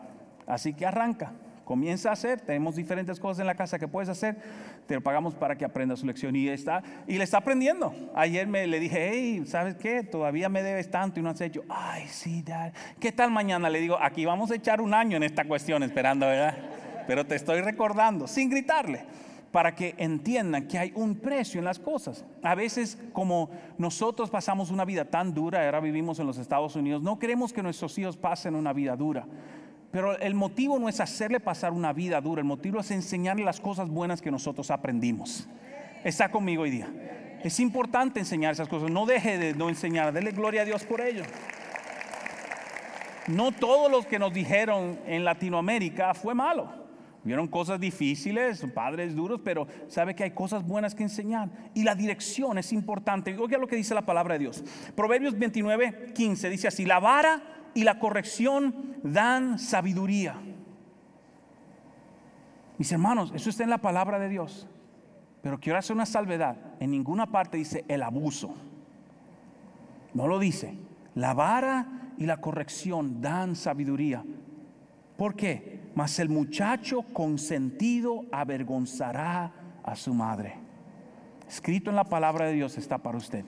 Así 0.47 0.73
que 0.73 0.87
arranca, 0.87 1.33
comienza 1.65 2.11
a 2.11 2.13
hacer. 2.13 2.41
Tenemos 2.41 2.77
diferentes 2.77 3.21
cosas 3.21 3.41
en 3.41 3.47
la 3.47 3.55
casa 3.55 3.79
que 3.79 3.87
puedes 3.87 4.09
hacer. 4.09 4.37
Te 4.87 4.95
lo 4.95 5.03
pagamos 5.03 5.35
para 5.35 5.57
que 5.57 5.65
aprenda 5.65 5.97
su 5.97 6.07
lección. 6.07 6.35
Y, 6.35 6.49
está, 6.49 6.83
y 7.07 7.19
le 7.19 7.25
está 7.25 7.39
aprendiendo. 7.39 7.95
Ayer 8.15 8.47
me 8.47 8.67
le 8.67 8.81
dije, 8.81 9.11
hey, 9.13 9.45
¿sabes 9.47 9.77
qué? 9.77 10.03
Todavía 10.03 10.49
me 10.49 10.63
debes 10.63 10.91
tanto 10.91 11.21
y 11.21 11.23
no 11.23 11.31
has 11.31 11.41
hecho. 11.41 11.63
Ay, 11.69 12.07
sí, 12.09 12.43
dad. 12.43 12.73
¿Qué 12.99 13.13
tal 13.13 13.31
mañana? 13.31 13.69
Le 13.69 13.81
digo, 13.81 13.99
aquí 14.01 14.25
vamos 14.25 14.51
a 14.51 14.55
echar 14.55 14.81
un 14.81 14.95
año 14.95 15.17
en 15.17 15.23
esta 15.23 15.45
cuestión 15.45 15.83
esperando, 15.83 16.27
¿verdad? 16.27 16.57
Pero 17.07 17.27
te 17.27 17.35
estoy 17.37 17.61
recordando, 17.61 18.27
sin 18.27 18.51
gritarle 18.51 19.05
para 19.53 19.75
que 19.75 19.95
entiendan 19.99 20.69
que 20.69 20.79
hay 20.79 20.93
un 20.95 21.15
precio 21.15 21.59
en 21.59 21.65
las 21.65 21.79
cosas. 21.79 22.25
A 22.43 22.55
veces, 22.55 22.99
como 23.13 23.51
nosotros 23.79 24.31
pasamos 24.31 24.71
una 24.71 24.85
vida 24.85 25.05
tan 25.07 25.33
dura, 25.33 25.65
ahora 25.65 25.81
vivimos 25.81 26.19
en 26.19 26.27
los 26.27 26.39
Estados 26.39 26.77
Unidos, 26.77 27.03
no 27.03 27.19
queremos 27.19 27.53
que 27.53 27.63
nuestros 27.63 27.97
hijos 27.99 28.17
pasen 28.17 28.55
una 28.55 28.73
vida 28.73 28.97
dura. 28.97 29.27
Pero 29.91 30.19
el 30.19 30.35
motivo 30.35 30.79
no 30.79 30.89
es 30.89 31.01
hacerle 31.01 31.41
pasar 31.41 31.73
una 31.73 31.95
vida 31.95 32.21
dura, 32.21 32.41
el 32.41 32.47
motivo 32.47 32.81
es 32.81 32.91
enseñarle 32.91 33.45
las 33.45 33.61
cosas 33.61 33.89
buenas 33.89 34.21
que 34.21 34.31
nosotros 34.31 34.71
aprendimos. 34.71 35.49
Está 36.05 36.31
conmigo 36.31 36.63
hoy 36.63 36.71
día. 36.71 36.89
Es 37.43 37.61
importante 37.61 38.21
enseñar 38.21 38.53
esas 38.53 38.69
cosas. 38.69 38.91
No 38.91 39.07
deje 39.07 39.39
de 39.39 39.55
no 39.55 39.69
enseñar. 39.69 40.13
Dele 40.13 40.33
gloria 40.33 40.63
a 40.63 40.65
Dios 40.65 40.85
por 40.85 41.01
ello. 41.01 41.23
No 43.29 43.53
todos 43.53 43.91
los 43.91 44.07
que 44.07 44.19
nos 44.19 44.33
dijeron 44.33 44.99
en 45.07 45.25
Latinoamérica 45.25 46.15
fue 46.15 46.35
malo. 46.35 46.88
Vieron 47.25 47.49
cosas 47.49 47.81
difíciles, 47.81 48.65
padres 48.75 49.15
duros, 49.15 49.41
pero 49.45 49.67
sabe 49.89 50.15
que 50.15 50.25
hay 50.25 50.31
cosas 50.31 50.65
buenas 50.65 50.95
que 50.95 51.03
enseñar. 51.03 51.51
Y 51.75 51.83
la 51.83 51.95
dirección 51.95 52.59
es 52.59 52.73
importante. 52.73 53.37
Oiga 53.37 53.59
lo 53.59 53.67
que 53.67 53.77
dice 53.77 53.95
la 53.95 54.07
palabra 54.07 54.35
de 54.35 54.41
Dios. 54.41 54.65
Proverbios 54.95 55.39
29, 55.39 56.13
15 56.15 56.49
dice 56.49 56.69
así, 56.69 56.85
la 56.85 57.01
vara 57.01 57.43
y 57.75 57.85
la 57.85 57.99
corrección 57.99 58.97
dan 59.03 59.59
sabiduría. 59.59 60.37
Mis 62.79 62.93
hermanos, 62.93 63.33
eso 63.35 63.51
está 63.51 63.65
en 63.65 63.71
la 63.71 63.79
palabra 63.79 64.19
de 64.19 64.29
Dios. 64.29 64.69
Pero 65.43 65.59
quiero 65.59 65.79
hacer 65.79 65.95
una 65.95 66.07
salvedad. 66.07 66.57
En 66.81 66.91
ninguna 66.91 67.27
parte 67.27 67.57
dice 67.57 67.85
el 67.89 68.03
abuso. 68.03 68.55
No 70.15 70.29
lo 70.29 70.39
dice. 70.39 70.75
La 71.15 71.35
vara 71.35 72.13
y 72.17 72.27
la 72.27 72.41
corrección 72.41 73.21
dan 73.21 73.57
sabiduría. 73.57 74.25
¿Por 75.17 75.35
qué? 75.35 75.78
Mas 75.95 76.19
el 76.19 76.29
muchacho 76.29 77.03
consentido 77.13 78.25
avergonzará 78.31 79.53
a 79.83 79.97
su 79.97 80.15
madre. 80.15 80.55
Escrito 81.49 81.91
en 81.91 81.97
la 81.97 82.05
palabra 82.05 82.47
de 82.47 82.53
Dios 82.53 82.77
está 82.77 82.99
para 82.99 83.19
usted. 83.19 83.45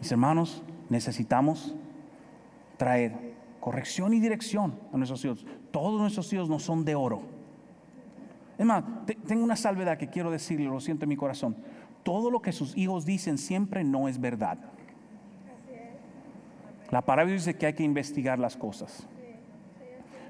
Mis 0.00 0.10
hermanos, 0.10 0.62
necesitamos 0.88 1.74
traer 2.76 3.34
corrección 3.60 4.12
y 4.12 4.20
dirección 4.20 4.78
a 4.92 4.96
nuestros 4.96 5.24
hijos. 5.24 5.46
Todos 5.70 6.00
nuestros 6.00 6.32
hijos 6.32 6.48
no 6.48 6.58
son 6.58 6.84
de 6.84 6.94
oro. 6.94 7.22
Es 8.58 8.66
tengo 9.26 9.42
una 9.42 9.56
salvedad 9.56 9.98
que 9.98 10.08
quiero 10.08 10.30
decirle, 10.30 10.66
lo 10.66 10.80
siento 10.80 11.04
en 11.04 11.08
mi 11.08 11.16
corazón. 11.16 11.56
Todo 12.02 12.30
lo 12.30 12.42
que 12.42 12.52
sus 12.52 12.76
hijos 12.76 13.04
dicen 13.04 13.38
siempre 13.38 13.82
no 13.82 14.08
es 14.08 14.20
verdad. 14.20 14.58
La 16.90 17.02
palabra 17.02 17.32
dice 17.32 17.56
que 17.56 17.66
hay 17.66 17.72
que 17.72 17.82
investigar 17.82 18.38
las 18.38 18.56
cosas. 18.56 19.08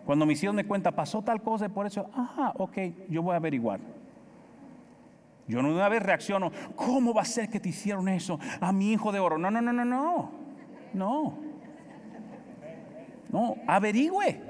Cuando 0.04 0.26
mis 0.26 0.42
hijos 0.42 0.54
me 0.54 0.66
cuenta, 0.66 0.92
pasó 0.92 1.22
tal 1.22 1.42
cosa 1.42 1.66
y 1.66 1.68
por 1.70 1.86
eso, 1.86 2.10
ajá, 2.14 2.52
ok, 2.56 2.78
yo 3.08 3.22
voy 3.22 3.32
a 3.32 3.36
averiguar. 3.36 3.80
Yo 5.46 5.62
no 5.62 5.70
una 5.70 5.88
vez 5.88 6.02
reacciono, 6.02 6.50
¿cómo 6.74 7.12
va 7.12 7.22
a 7.22 7.26
ser 7.26 7.48
que 7.48 7.60
te 7.60 7.68
hicieron 7.68 8.08
eso 8.08 8.38
a 8.60 8.72
mi 8.72 8.92
hijo 8.92 9.12
de 9.12 9.20
oro? 9.20 9.38
No, 9.38 9.50
no, 9.50 9.60
no, 9.60 9.72
no, 9.72 9.84
no. 9.84 10.30
No. 10.92 11.34
No, 13.30 13.56
averigüe. 13.66 14.40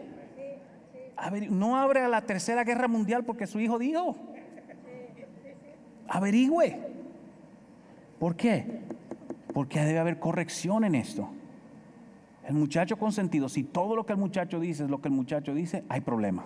No 1.50 1.76
abre 1.76 2.00
a 2.00 2.08
la 2.08 2.20
tercera 2.20 2.64
guerra 2.64 2.86
mundial 2.86 3.24
porque 3.24 3.46
su 3.46 3.58
hijo 3.58 3.78
dijo. 3.78 4.16
Averigüe. 6.08 6.80
¿Por 8.18 8.36
qué? 8.36 8.82
Porque 9.52 9.80
debe 9.80 9.98
haber 9.98 10.18
corrección 10.18 10.84
en 10.84 10.94
esto. 10.94 11.28
El 12.46 12.54
muchacho 12.54 12.98
consentido, 12.98 13.48
si 13.48 13.64
todo 13.64 13.96
lo 13.96 14.04
que 14.04 14.12
el 14.12 14.18
muchacho 14.18 14.60
dice 14.60 14.84
es 14.84 14.90
lo 14.90 15.00
que 15.00 15.08
el 15.08 15.14
muchacho 15.14 15.54
dice, 15.54 15.84
hay 15.88 16.00
problema. 16.02 16.44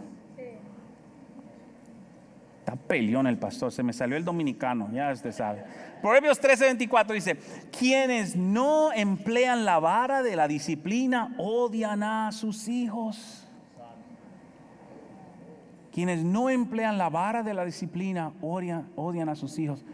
Está 2.61 2.77
peleón 2.77 3.27
el 3.27 3.39
pastor, 3.39 3.73
se 3.73 3.83
me 3.83 3.93
salió 3.93 4.17
el 4.17 4.25
dominicano, 4.25 4.91
ya 4.93 5.11
usted 5.11 5.33
sabe. 5.33 5.65
Proverbios 6.03 6.41
13:24 6.41 7.15
dice, 7.15 7.37
quienes 7.77 8.37
no 8.37 8.93
emplean 8.93 9.65
la 9.65 9.81
vara 9.81 10.23
de 10.23 10.37
la 10.37 10.47
disciplina 10.47 11.35
odian 11.39 12.03
a 12.03 12.31
sus 12.31 12.69
hijos. 12.69 13.45
Quienes 15.93 16.23
no 16.23 16.49
emplean 16.49 16.97
la 16.97 17.09
vara 17.09 17.43
de 17.43 17.55
la 17.55 17.65
disciplina 17.65 18.33
odian, 18.41 18.89
odian 18.95 19.29
a 19.29 19.35
sus 19.35 19.59
hijos. 19.59 19.85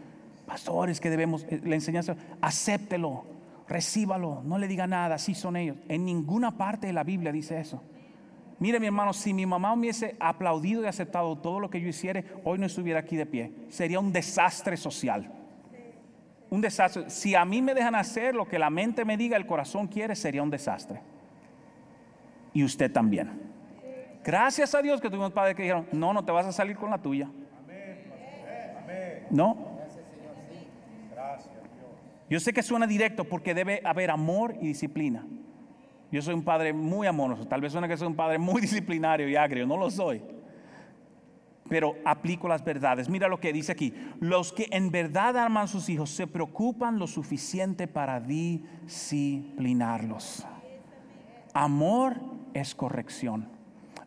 Pastores 0.45 0.99
que 0.99 1.09
debemos, 1.09 1.45
eh, 1.49 1.61
la 1.63 1.73
enseñanza, 1.73 2.15
acéptelo, 2.41 3.25
recíbalo, 3.67 4.41
no 4.43 4.57
le 4.57 4.67
diga 4.67 4.87
nada, 4.87 5.15
así 5.15 5.33
son 5.33 5.55
ellos. 5.55 5.77
En 5.87 6.05
ninguna 6.05 6.57
parte 6.57 6.87
de 6.87 6.93
la 6.93 7.03
Biblia 7.03 7.31
dice 7.31 7.59
eso. 7.59 7.81
Mire 8.59 8.79
mi 8.79 8.85
hermano, 8.85 9.11
si 9.11 9.33
mi 9.33 9.45
mamá 9.45 9.73
hubiese 9.73 10.15
aplaudido 10.19 10.83
y 10.83 10.87
aceptado 10.87 11.37
todo 11.37 11.59
lo 11.59 11.69
que 11.69 11.81
yo 11.81 11.89
hiciera, 11.89 12.23
hoy 12.43 12.57
no 12.57 12.65
estuviera 12.65 13.01
aquí 13.01 13.17
de 13.17 13.25
pie. 13.25 13.51
Sería 13.69 13.99
un 13.99 14.13
desastre 14.13 14.77
social. 14.77 15.29
Un 16.49 16.61
desastre. 16.61 17.09
Si 17.09 17.35
a 17.35 17.43
mí 17.43 17.61
me 17.61 17.73
dejan 17.73 17.95
hacer 17.95 18.33
lo 18.33 18.47
que 18.47 18.57
la 18.57 18.69
mente 18.69 19.03
me 19.03 19.17
diga, 19.17 19.35
el 19.35 19.45
corazón 19.45 19.87
quiere, 19.87 20.15
sería 20.15 20.41
un 20.41 20.49
desastre. 20.49 21.01
Y 22.53 22.63
usted 22.63 22.91
también. 22.91 23.41
Gracias 24.23 24.73
a 24.73 24.81
Dios 24.81 25.01
que 25.01 25.09
tuvimos 25.09 25.33
padres 25.33 25.55
que 25.55 25.63
dijeron, 25.63 25.87
no, 25.91 26.13
no 26.13 26.23
te 26.23 26.31
vas 26.31 26.45
a 26.45 26.51
salir 26.51 26.77
con 26.77 26.89
la 26.89 26.97
tuya. 26.97 27.29
No. 29.29 29.74
Yo 32.29 32.39
sé 32.39 32.53
que 32.53 32.63
suena 32.63 32.87
directo 32.87 33.25
porque 33.25 33.53
debe 33.53 33.81
haber 33.83 34.09
amor 34.09 34.55
y 34.59 34.67
disciplina. 34.67 35.25
Yo 36.11 36.21
soy 36.21 36.33
un 36.33 36.43
padre 36.43 36.73
muy 36.73 37.07
amoroso, 37.07 37.45
tal 37.45 37.61
vez 37.61 37.71
suena 37.71 37.87
que 37.87 37.97
soy 37.97 38.07
un 38.07 38.15
padre 38.15 38.37
muy 38.37 38.61
disciplinario 38.61 39.27
y 39.27 39.35
agrio, 39.35 39.67
no 39.67 39.77
lo 39.77 39.89
soy. 39.89 40.21
Pero 41.67 41.95
aplico 42.05 42.47
las 42.47 42.63
verdades. 42.63 43.09
Mira 43.09 43.27
lo 43.27 43.39
que 43.39 43.51
dice 43.51 43.71
aquí. 43.71 43.91
Los 44.19 44.53
que 44.53 44.67
en 44.69 44.91
verdad 44.91 45.35
aman 45.35 45.63
a 45.63 45.67
sus 45.67 45.89
hijos 45.89 46.11
se 46.11 46.27
preocupan 46.27 46.99
lo 46.99 47.07
suficiente 47.07 47.87
para 47.87 48.19
disciplinarlos. 48.19 50.45
Amor 51.53 52.17
es 52.53 52.75
corrección. 52.75 53.49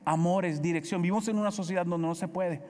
Amor 0.05 0.45
es 0.45 0.63
dirección. 0.63 1.03
Vivimos 1.03 1.27
en 1.27 1.37
una 1.37 1.51
sociedad 1.51 1.85
donde 1.85 2.07
no 2.07 2.15
se 2.15 2.29
puede. 2.29 2.63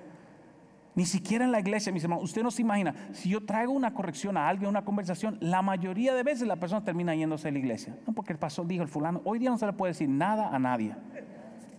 Ni 0.99 1.07
siquiera 1.07 1.45
en 1.45 1.53
la 1.53 1.61
iglesia, 1.61 1.93
mis 1.93 2.03
hermanos. 2.03 2.25
Usted 2.25 2.43
no 2.43 2.51
se 2.51 2.61
imagina, 2.61 2.93
si 3.13 3.29
yo 3.29 3.41
traigo 3.47 3.71
una 3.71 3.95
corrección 3.95 4.37
a 4.37 4.49
alguien, 4.49 4.69
una 4.69 4.85
conversación, 4.85 5.39
la 5.41 5.63
mayoría 5.63 6.13
de 6.13 6.25
veces 6.25 6.49
la 6.49 6.57
persona 6.57 6.83
termina 6.83 7.15
yéndose 7.15 7.47
a 7.47 7.53
la 7.53 7.59
iglesia. 7.61 7.97
No 8.05 8.13
porque 8.13 8.33
el 8.33 8.39
pastor 8.41 8.67
dijo, 8.67 8.83
el 8.83 8.89
fulano, 8.89 9.23
hoy 9.25 9.39
día 9.39 9.49
no 9.49 9.59
se 9.59 9.67
le 9.67 9.75
puede 9.75 9.93
decir 9.93 10.09
nada 10.09 10.49
a 10.53 10.59
nadie. 10.59 10.97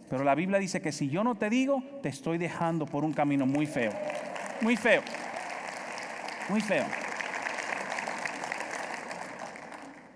Pero 0.10 0.24
la 0.24 0.36
Biblia 0.36 0.58
dice 0.58 0.82
que 0.82 0.94
si 0.94 1.10
yo 1.10 1.26
no 1.26 1.36
te 1.36 1.50
digo, 1.50 1.84
te 2.02 2.08
estoy 2.08 2.38
dejando 2.38 2.86
por 2.86 3.04
un 3.04 3.12
camino 3.12 3.46
muy 3.46 3.66
feo. 3.66 3.92
Muy 4.62 4.78
feo. 4.78 5.02
Muy 6.48 6.62
feo. 6.62 6.86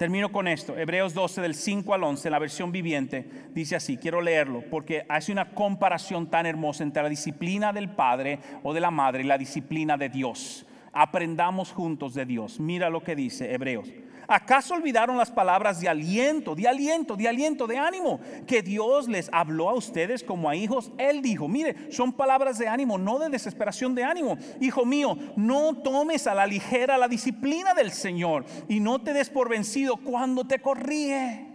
Termino 0.04 0.34
con 0.34 0.50
esto. 0.50 0.78
Hebreos 0.78 1.14
12 1.14 1.40
del 1.40 1.56
5 1.56 1.94
al 1.94 2.04
11, 2.04 2.30
la 2.30 2.38
versión 2.38 2.74
viviente, 2.74 3.26
dice 3.54 3.78
así, 3.78 3.96
quiero 3.96 4.20
leerlo, 4.20 4.62
porque 4.70 5.06
hace 5.08 5.32
una 5.32 5.52
comparación 5.52 6.30
tan 6.30 6.46
hermosa 6.46 6.84
entre 6.84 7.04
la 7.04 7.08
disciplina 7.08 7.72
del 7.72 7.88
Padre 7.88 8.40
o 8.64 8.74
de 8.74 8.82
la 8.82 8.92
Madre 8.92 9.24
y 9.24 9.28
la 9.28 9.38
disciplina 9.38 9.96
de 9.96 10.10
Dios. 10.10 10.66
Aprendamos 10.92 11.72
juntos 11.72 12.16
de 12.16 12.26
Dios. 12.26 12.60
Mira 12.60 12.90
lo 12.90 13.02
que 13.02 13.16
dice 13.16 13.54
Hebreos. 13.54 13.90
¿Acaso 14.28 14.74
olvidaron 14.74 15.18
las 15.18 15.32
palabras 15.32 15.82
de 15.82 15.90
aliento, 15.90 16.56
de 16.56 16.68
aliento, 16.68 17.16
de 17.16 17.28
aliento, 17.28 17.68
de 17.68 17.78
ánimo 17.78 18.20
que 18.48 18.62
Dios 18.62 19.08
les 19.08 19.30
habló 19.34 19.70
a 19.70 19.74
ustedes 19.74 20.24
como 20.24 20.50
a 20.50 20.56
hijos? 20.56 20.92
Él 20.98 21.22
dijo, 21.22 21.48
mire, 21.48 21.92
son 21.92 22.14
palabras 22.14 22.58
de 22.58 22.68
ánimo, 22.68 22.98
no 22.98 23.20
de 23.20 23.30
desesperación 23.30 23.94
de 23.96 24.04
ánimo. 24.04 24.38
Hijo 24.62 24.86
mío, 24.86 25.18
no 25.36 25.76
tomes 25.76 26.28
a 26.28 26.36
la 26.36 26.48
ligera 26.48 26.98
la 26.98 27.08
disciplina 27.08 27.74
del 27.74 27.92
Señor 27.92 28.46
y 28.70 28.80
no 28.80 29.02
te 29.02 29.14
des 29.14 29.30
por 29.30 29.50
vencido 29.50 29.98
cuando 29.98 30.46
te 30.46 30.60
corríe. 30.60 31.48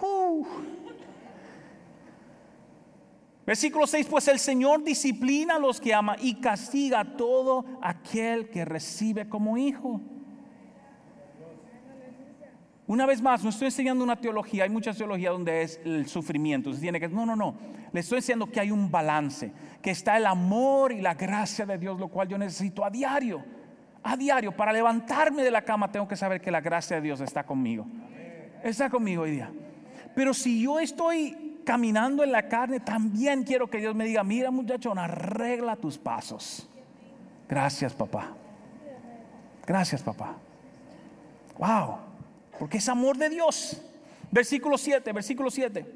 Uh. 0.00 0.46
Versículo 3.46 3.86
6, 3.86 4.06
pues 4.08 4.28
el 4.28 4.38
Señor 4.38 4.84
disciplina 4.84 5.56
a 5.56 5.58
los 5.58 5.80
que 5.80 5.92
ama 5.92 6.16
y 6.20 6.36
castiga 6.36 7.00
a 7.00 7.16
todo 7.16 7.64
aquel 7.82 8.48
que 8.48 8.64
recibe 8.64 9.28
como 9.28 9.56
hijo. 9.58 10.00
Una 12.90 13.06
vez 13.06 13.22
más, 13.22 13.44
no 13.44 13.50
estoy 13.50 13.66
enseñando 13.66 14.02
una 14.02 14.16
teología, 14.16 14.64
hay 14.64 14.68
mucha 14.68 14.92
teología 14.92 15.30
donde 15.30 15.62
es 15.62 15.80
el 15.84 16.08
sufrimiento. 16.08 16.72
Tiene 16.72 16.98
que, 16.98 17.06
no, 17.06 17.24
no, 17.24 17.36
no. 17.36 17.54
Le 17.92 18.00
estoy 18.00 18.18
enseñando 18.18 18.50
que 18.50 18.58
hay 18.58 18.72
un 18.72 18.90
balance, 18.90 19.52
que 19.80 19.92
está 19.92 20.16
el 20.16 20.26
amor 20.26 20.90
y 20.90 21.00
la 21.00 21.14
gracia 21.14 21.64
de 21.64 21.78
Dios, 21.78 22.00
lo 22.00 22.08
cual 22.08 22.26
yo 22.26 22.36
necesito 22.36 22.84
a 22.84 22.90
diario. 22.90 23.44
A 24.02 24.16
diario, 24.16 24.50
para 24.50 24.72
levantarme 24.72 25.44
de 25.44 25.52
la 25.52 25.62
cama, 25.62 25.92
tengo 25.92 26.08
que 26.08 26.16
saber 26.16 26.40
que 26.40 26.50
la 26.50 26.60
gracia 26.60 26.96
de 26.96 27.02
Dios 27.02 27.20
está 27.20 27.44
conmigo. 27.44 27.86
Está 28.64 28.90
conmigo 28.90 29.22
hoy 29.22 29.30
día. 29.30 29.52
Pero 30.16 30.34
si 30.34 30.60
yo 30.60 30.80
estoy 30.80 31.60
caminando 31.64 32.24
en 32.24 32.32
la 32.32 32.48
carne, 32.48 32.80
también 32.80 33.44
quiero 33.44 33.70
que 33.70 33.78
Dios 33.78 33.94
me 33.94 34.04
diga, 34.04 34.24
mira 34.24 34.50
muchachón, 34.50 34.98
arregla 34.98 35.76
tus 35.76 35.96
pasos. 35.96 36.68
Gracias, 37.48 37.94
papá. 37.94 38.34
Gracias, 39.64 40.02
papá. 40.02 40.34
Wow 41.56 42.09
porque 42.60 42.76
es 42.76 42.88
amor 42.90 43.16
de 43.16 43.30
Dios. 43.30 43.80
Versículo 44.30 44.76
7, 44.76 45.14
versículo 45.14 45.50
7. 45.50 45.86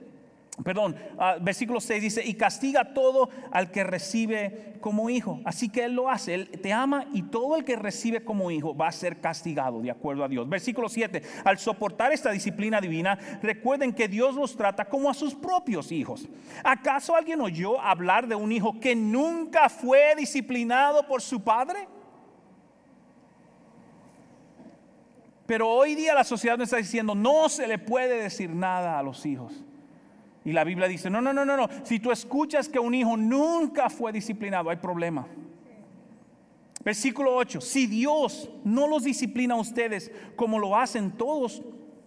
Perdón, 0.65 0.97
ah, 1.19 1.37
versículo 1.39 1.79
6 1.79 2.03
dice, 2.03 2.25
y 2.25 2.35
castiga 2.35 2.95
todo 2.95 3.29
al 3.51 3.71
que 3.71 3.85
recibe 3.85 4.77
como 4.81 5.11
hijo. 5.11 5.41
Así 5.45 5.69
que 5.69 5.85
Él 5.85 5.93
lo 5.93 6.09
hace, 6.09 6.33
Él 6.33 6.49
te 6.49 6.73
ama 6.73 7.05
y 7.13 7.25
todo 7.25 7.57
el 7.57 7.65
que 7.65 7.77
recibe 7.77 8.25
como 8.25 8.51
hijo 8.51 8.75
va 8.75 8.89
a 8.89 8.93
ser 8.93 9.21
castigado 9.21 9.83
de 9.83 9.91
acuerdo 9.91 10.25
a 10.25 10.29
Dios. 10.29 10.49
Versículo 10.49 10.89
7, 10.89 11.21
al 11.45 11.59
soportar 11.59 12.13
esta 12.13 12.31
disciplina 12.31 12.81
divina, 12.81 13.19
recuerden 13.43 13.93
que 13.93 14.09
Dios 14.09 14.35
los 14.35 14.57
trata 14.57 14.87
como 14.87 15.11
a 15.11 15.15
sus 15.15 15.35
propios 15.35 15.93
hijos. 15.93 16.27
¿Acaso 16.63 17.15
alguien 17.15 17.43
oyó 17.43 17.79
hablar 17.79 18.27
de 18.27 18.37
un 18.37 18.51
hijo 18.53 18.81
que 18.81 18.97
nunca 18.97 19.69
fue 19.69 20.15
disciplinado 20.17 21.07
por 21.07 21.21
su 21.21 21.43
padre? 21.43 21.89
Pero 25.47 25.69
hoy 25.69 25.95
día 25.95 26.15
la 26.15 26.25
sociedad 26.25 26.57
nos 26.57 26.67
está 26.67 26.79
diciendo, 26.79 27.15
no 27.15 27.49
se 27.49 27.67
le 27.67 27.79
puede 27.79 28.23
decir 28.23 28.51
nada 28.51 28.99
a 28.99 29.03
los 29.03 29.27
hijos. 29.27 29.65
Y 30.45 30.53
la 30.53 30.65
Biblia 30.65 30.89
dice, 30.89 31.11
no, 31.11 31.21
no, 31.21 31.33
no, 31.33 31.45
no, 31.45 31.57
no. 31.57 31.69
Si 31.85 32.01
tú 32.01 32.11
escuchas 32.11 32.69
que 32.69 32.79
un 32.79 32.95
hijo 32.95 33.17
nunca 33.17 33.89
fue 33.91 34.13
disciplinado, 34.13 34.71
hay 34.71 34.77
problema. 34.77 35.27
Versículo 36.85 37.35
8, 37.35 37.63
si 37.63 37.87
Dios 37.87 38.51
no 38.63 38.87
los 38.87 39.05
disciplina 39.05 39.55
a 39.55 39.59
ustedes 39.59 40.13
como 40.37 40.59
lo 40.59 40.77
hacen 40.77 41.13
todos 41.13 41.63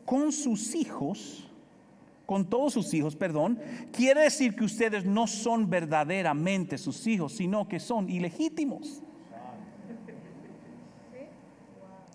con 0.06 0.32
sus 0.32 0.76
hijos, 0.76 1.50
con 2.28 2.48
todos 2.48 2.74
sus 2.74 2.94
hijos, 2.94 3.16
perdón, 3.16 3.60
quiere 3.92 4.22
decir 4.22 4.56
que 4.56 4.66
ustedes 4.66 5.04
no 5.04 5.26
son 5.26 5.68
verdaderamente 5.68 6.78
sus 6.78 7.08
hijos, 7.08 7.34
sino 7.34 7.68
que 7.68 7.80
son 7.80 8.08
ilegítimos. 8.08 9.02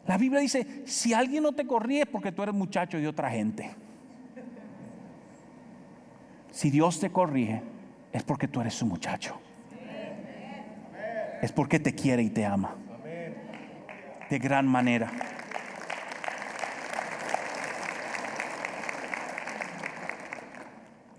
La 0.07 0.19
Biblia 0.19 0.41
dice, 0.41 0.83
si 0.85 1.15
alguien 1.15 1.43
no 1.43 1.53
te 1.53 1.67
corrige 1.67 2.03
es 2.03 2.09
porque 2.09 2.33
tú 2.33 2.43
eres 2.43 2.55
muchacho 2.55 2.99
de 2.99 3.07
otra 3.07 3.31
gente. 3.31 3.71
Si 6.51 6.71
Dios 6.71 7.01
te 7.01 7.11
corrige 7.11 7.63
es 8.13 8.23
porque 8.23 8.49
tú 8.49 8.61
eres 8.61 8.75
su 8.75 8.87
muchacho. 8.87 9.41
Es 11.41 11.51
porque 11.51 11.81
te 11.81 11.95
quiere 11.95 12.23
y 12.23 12.31
te 12.31 12.45
ama. 12.45 12.77
De 14.29 14.39
gran 14.39 14.67
manera. 14.67 15.11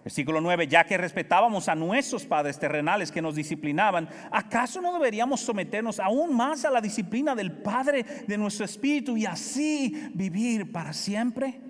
Versículo 0.03 0.41
9, 0.41 0.67
ya 0.67 0.83
que 0.83 0.97
respetábamos 0.97 1.69
a 1.69 1.75
nuestros 1.75 2.25
padres 2.25 2.59
terrenales 2.59 3.09
que 3.09 3.21
nos 3.21 3.35
disciplinaban, 3.35 4.09
¿acaso 4.31 4.81
no 4.81 4.91
deberíamos 4.91 5.39
someternos 5.39 5.99
aún 5.99 6.35
más 6.35 6.65
a 6.65 6.71
la 6.71 6.81
disciplina 6.81 7.33
del 7.35 7.53
Padre 7.53 8.03
de 8.27 8.37
nuestro 8.37 8.65
espíritu 8.65 9.15
y 9.15 9.25
así 9.25 10.11
vivir 10.13 10.73
para 10.73 10.91
siempre? 10.91 11.61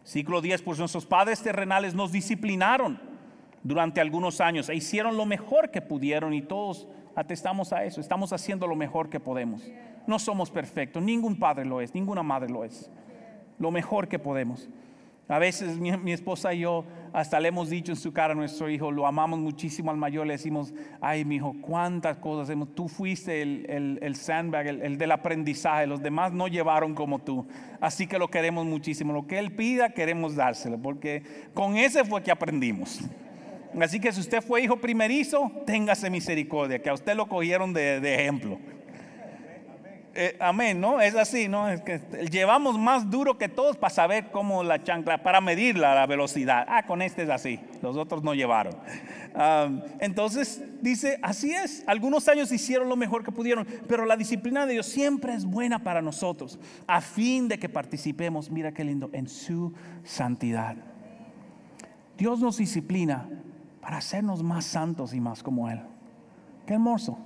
Versículo 0.00 0.42
10, 0.42 0.62
pues 0.62 0.80
nuestros 0.80 1.06
padres 1.06 1.42
terrenales 1.42 1.94
nos 1.94 2.10
disciplinaron 2.10 3.00
durante 3.62 4.00
algunos 4.00 4.40
años 4.40 4.68
e 4.68 4.74
hicieron 4.74 5.16
lo 5.16 5.24
mejor 5.24 5.70
que 5.70 5.80
pudieron 5.80 6.34
y 6.34 6.42
todos 6.42 6.88
atestamos 7.14 7.72
a 7.72 7.84
eso, 7.84 8.00
estamos 8.00 8.32
haciendo 8.32 8.66
lo 8.66 8.74
mejor 8.74 9.08
que 9.08 9.20
podemos. 9.20 9.62
No 10.06 10.18
somos 10.18 10.50
perfectos, 10.50 11.02
ningún 11.02 11.38
padre 11.38 11.64
lo 11.64 11.80
es, 11.80 11.94
ninguna 11.94 12.22
madre 12.22 12.50
lo 12.50 12.64
es. 12.64 12.90
Lo 13.58 13.70
mejor 13.70 14.08
que 14.08 14.18
podemos. 14.18 14.68
A 15.28 15.38
veces 15.38 15.78
mi, 15.78 16.12
esposa 16.12 16.52
y 16.52 16.60
yo 16.60 16.84
hasta 17.14 17.38
le 17.38 17.46
hemos 17.46 17.70
dicho 17.70 17.92
en 17.92 17.96
su 17.96 18.12
cara 18.12 18.32
a 18.32 18.34
nuestro 18.34 18.68
hijo, 18.68 18.90
lo 18.90 19.06
amamos 19.06 19.38
muchísimo 19.38 19.92
al 19.92 19.96
mayor, 19.96 20.26
le 20.26 20.32
decimos, 20.32 20.74
ay, 21.00 21.24
mi 21.24 21.36
hijo, 21.36 21.54
cuántas 21.60 22.16
cosas 22.16 22.50
hemos, 22.50 22.74
tú 22.74 22.88
fuiste 22.88 23.40
el, 23.40 24.00
el, 24.02 24.16
sandbag, 24.16 24.66
el, 24.66 24.82
el, 24.82 24.98
del 24.98 25.12
aprendizaje, 25.12 25.86
los 25.86 26.02
demás 26.02 26.32
no 26.32 26.48
llevaron 26.48 26.92
como 26.92 27.20
tú, 27.20 27.46
así 27.80 28.08
que 28.08 28.18
lo 28.18 28.26
queremos 28.28 28.66
muchísimo, 28.66 29.12
lo 29.12 29.28
que 29.28 29.38
él 29.38 29.52
pida 29.52 29.90
queremos 29.90 30.34
dárselo, 30.34 30.76
porque 30.76 31.22
con 31.54 31.76
ese 31.76 32.04
fue 32.04 32.20
que 32.20 32.32
aprendimos. 32.32 33.00
Así 33.80 34.00
que 34.00 34.12
si 34.12 34.20
usted 34.20 34.42
fue 34.42 34.62
hijo 34.62 34.76
primerizo, 34.76 35.52
téngase 35.66 36.10
misericordia, 36.10 36.80
que 36.80 36.90
a 36.90 36.94
usted 36.94 37.14
lo 37.14 37.28
cogieron 37.28 37.72
de, 37.72 38.00
de 38.00 38.14
ejemplo. 38.14 38.58
Eh, 40.16 40.36
amén, 40.38 40.80
¿no? 40.80 41.00
Es 41.00 41.16
así, 41.16 41.48
¿no? 41.48 41.68
Es 41.68 41.80
que 41.80 41.98
llevamos 42.30 42.78
más 42.78 43.10
duro 43.10 43.36
que 43.36 43.48
todos 43.48 43.76
para 43.76 43.92
saber 43.92 44.30
cómo 44.30 44.62
la 44.62 44.80
chancla, 44.80 45.22
para 45.24 45.40
medir 45.40 45.76
la, 45.76 46.06
velocidad. 46.06 46.64
Ah, 46.68 46.86
con 46.86 47.02
este 47.02 47.24
es 47.24 47.30
así, 47.30 47.58
los 47.82 47.96
otros 47.96 48.22
no 48.22 48.32
llevaron. 48.32 48.76
entonces 49.98 50.62
dice, 50.80 51.18
así 51.20 51.52
es, 51.52 51.82
algunos 51.88 52.28
años 52.28 52.52
hicieron 52.52 52.88
lo 52.88 52.94
mejor 52.94 53.24
que 53.24 53.32
pudieron, 53.32 53.66
pero 53.88 54.06
la 54.06 54.16
disciplina 54.16 54.66
de 54.66 54.74
Dios 54.74 54.86
siempre 54.86 55.34
es 55.34 55.44
buena 55.44 55.80
para 55.80 56.00
nosotros, 56.00 56.60
a 56.86 57.00
fin 57.00 57.48
de 57.48 57.58
que 57.58 57.68
participemos, 57.68 58.50
mira 58.50 58.72
qué 58.72 58.84
lindo, 58.84 59.10
en 59.12 59.28
su 59.28 59.72
santidad. 60.04 60.76
Dios 62.16 62.38
nos 62.38 62.58
disciplina 62.58 63.28
para 63.80 63.96
hacernos 63.96 64.44
más 64.44 64.64
santos 64.64 65.12
y 65.12 65.20
más 65.20 65.42
como 65.42 65.68
Él. 65.68 65.80
Qué 66.66 66.74
hermoso. 66.74 67.18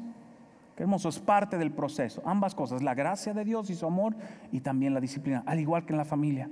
Qué 0.78 0.84
hermoso, 0.84 1.08
es 1.08 1.18
parte 1.18 1.58
del 1.58 1.72
proceso. 1.72 2.22
Ambas 2.24 2.54
cosas, 2.54 2.82
la 2.84 2.94
gracia 2.94 3.34
de 3.34 3.44
Dios 3.44 3.68
y 3.68 3.74
su 3.74 3.84
amor 3.84 4.14
y 4.52 4.60
también 4.60 4.94
la 4.94 5.00
disciplina, 5.00 5.42
al 5.44 5.58
igual 5.58 5.84
que 5.84 5.92
en 5.92 5.96
la 5.96 6.04
familia. 6.04 6.48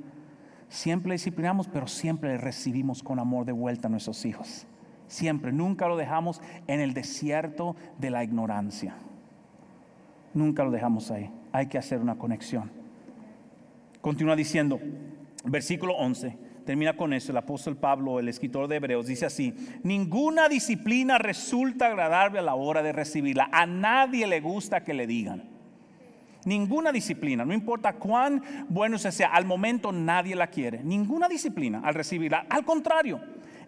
Siempre 0.68 1.12
disciplinamos, 1.12 1.68
pero 1.68 1.86
siempre 1.86 2.36
recibimos 2.36 3.04
con 3.04 3.20
amor 3.20 3.44
de 3.44 3.52
vuelta 3.52 3.86
a 3.86 3.90
nuestros 3.92 4.24
hijos. 4.24 4.66
Siempre, 5.06 5.52
nunca 5.52 5.86
lo 5.86 5.96
dejamos 5.96 6.42
en 6.66 6.80
el 6.80 6.92
desierto 6.92 7.76
de 7.98 8.10
la 8.10 8.24
ignorancia. 8.24 8.96
Nunca 10.34 10.64
lo 10.64 10.72
dejamos 10.72 11.12
ahí. 11.12 11.30
Hay 11.52 11.68
que 11.68 11.78
hacer 11.78 12.00
una 12.00 12.18
conexión. 12.18 12.72
Continúa 14.00 14.34
diciendo, 14.34 14.80
versículo 15.44 15.94
11 15.94 16.45
termina 16.66 16.96
con 16.96 17.14
eso, 17.14 17.32
el 17.32 17.38
apóstol 17.38 17.76
Pablo, 17.76 18.18
el 18.18 18.28
escritor 18.28 18.68
de 18.68 18.76
Hebreos, 18.76 19.06
dice 19.06 19.24
así, 19.24 19.54
ninguna 19.82 20.48
disciplina 20.48 21.16
resulta 21.16 21.86
agradable 21.86 22.40
a 22.40 22.42
la 22.42 22.54
hora 22.54 22.82
de 22.82 22.92
recibirla. 22.92 23.48
A 23.52 23.64
nadie 23.64 24.26
le 24.26 24.40
gusta 24.40 24.84
que 24.84 24.92
le 24.92 25.06
digan. 25.06 25.48
Ninguna 26.44 26.92
disciplina, 26.92 27.44
no 27.44 27.54
importa 27.54 27.94
cuán 27.94 28.42
bueno 28.68 28.98
sea, 28.98 29.28
al 29.28 29.46
momento 29.46 29.90
nadie 29.90 30.36
la 30.36 30.48
quiere. 30.48 30.84
Ninguna 30.84 31.28
disciplina 31.28 31.80
al 31.82 31.94
recibirla. 31.94 32.46
Al 32.50 32.64
contrario, 32.64 33.20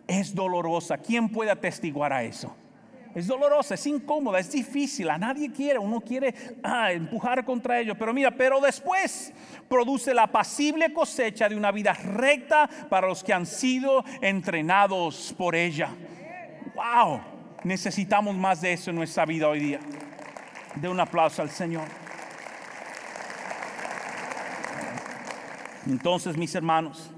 es 0.07 0.35
dolorosa. 0.35 0.99
¿Quién 0.99 1.29
puede 1.29 1.51
atestiguar 1.51 2.13
a 2.13 2.23
eso? 2.23 2.55
Es 3.19 3.27
dolorosa, 3.27 3.75
es 3.75 3.85
incómoda, 3.85 4.39
es 4.39 4.53
difícil, 4.53 5.11
a 5.11 5.19
nadie 5.19 5.51
quiere, 5.51 5.77
uno 5.77 6.01
quiere 6.01 6.33
ah, 6.63 6.93
empujar 6.93 7.45
contra 7.45 7.81
ello, 7.81 7.97
pero 7.99 8.15
mira, 8.15 8.31
pero 8.31 8.61
después 8.61 9.33
produce 9.69 10.15
la 10.15 10.29
pasible 10.29 10.93
cosecha 10.93 11.49
de 11.49 11.57
una 11.57 11.73
vida 11.73 11.95
recta 11.95 12.71
para 12.89 13.09
los 13.09 13.25
que 13.25 13.33
han 13.33 13.45
sido 13.45 14.05
entrenados 14.23 15.35
por 15.37 15.57
ella. 15.57 15.89
Wow, 16.77 17.21
necesitamos 17.65 18.37
más 18.37 18.61
de 18.61 18.75
eso 18.75 18.91
en 18.91 18.97
nuestra 18.97 19.27
vida 19.27 19.49
hoy 19.49 19.59
día. 19.59 19.81
De 20.77 20.89
un 20.89 21.01
aplauso 21.01 21.43
al 21.43 21.51
Señor. 21.51 21.89
Entonces, 25.89 26.37
mis 26.37 26.55
hermanos, 26.55 27.11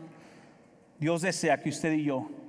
Dios 0.99 1.21
desea 1.21 1.59
que 1.59 1.69
usted 1.69 1.93
y 1.93 2.05
yo 2.05 2.40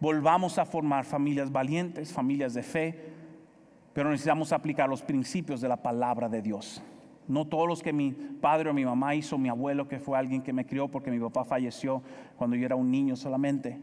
volvamos 0.00 0.58
a 0.58 0.64
formar 0.64 1.04
familias 1.04 1.52
valientes, 1.52 2.12
familias 2.12 2.54
de 2.54 2.62
fe, 2.62 2.98
pero 3.92 4.10
necesitamos 4.10 4.52
aplicar 4.52 4.88
los 4.88 5.02
principios 5.02 5.60
de 5.60 5.68
la 5.68 5.76
palabra 5.76 6.28
de 6.28 6.42
Dios. 6.42 6.82
No 7.28 7.46
todos 7.46 7.68
los 7.68 7.82
que 7.82 7.92
mi 7.92 8.10
padre 8.12 8.70
o 8.70 8.74
mi 8.74 8.84
mamá 8.84 9.14
hizo, 9.14 9.38
mi 9.38 9.48
abuelo 9.48 9.86
que 9.86 10.00
fue 10.00 10.18
alguien 10.18 10.42
que 10.42 10.52
me 10.52 10.66
crió 10.66 10.88
porque 10.88 11.10
mi 11.10 11.20
papá 11.20 11.44
falleció 11.44 12.02
cuando 12.36 12.56
yo 12.56 12.64
era 12.64 12.74
un 12.74 12.90
niño 12.90 13.14
solamente. 13.14 13.78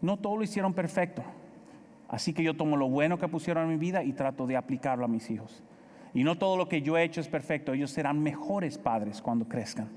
No 0.00 0.16
todos 0.16 0.38
lo 0.38 0.42
hicieron 0.42 0.74
perfecto. 0.74 1.22
Así 2.08 2.32
que 2.32 2.42
yo 2.42 2.56
tomo 2.56 2.76
lo 2.76 2.88
bueno 2.88 3.18
que 3.18 3.28
pusieron 3.28 3.64
en 3.64 3.70
mi 3.70 3.76
vida 3.76 4.02
y 4.02 4.14
trato 4.14 4.46
de 4.46 4.56
aplicarlo 4.56 5.04
a 5.04 5.08
mis 5.08 5.30
hijos. 5.30 5.62
Y 6.14 6.24
no 6.24 6.38
todo 6.38 6.56
lo 6.56 6.68
que 6.68 6.80
yo 6.80 6.96
he 6.96 7.04
hecho 7.04 7.20
es 7.20 7.28
perfecto. 7.28 7.74
Ellos 7.74 7.90
serán 7.90 8.20
mejores 8.22 8.78
padres 8.78 9.20
cuando 9.20 9.46
crezcan. 9.46 9.88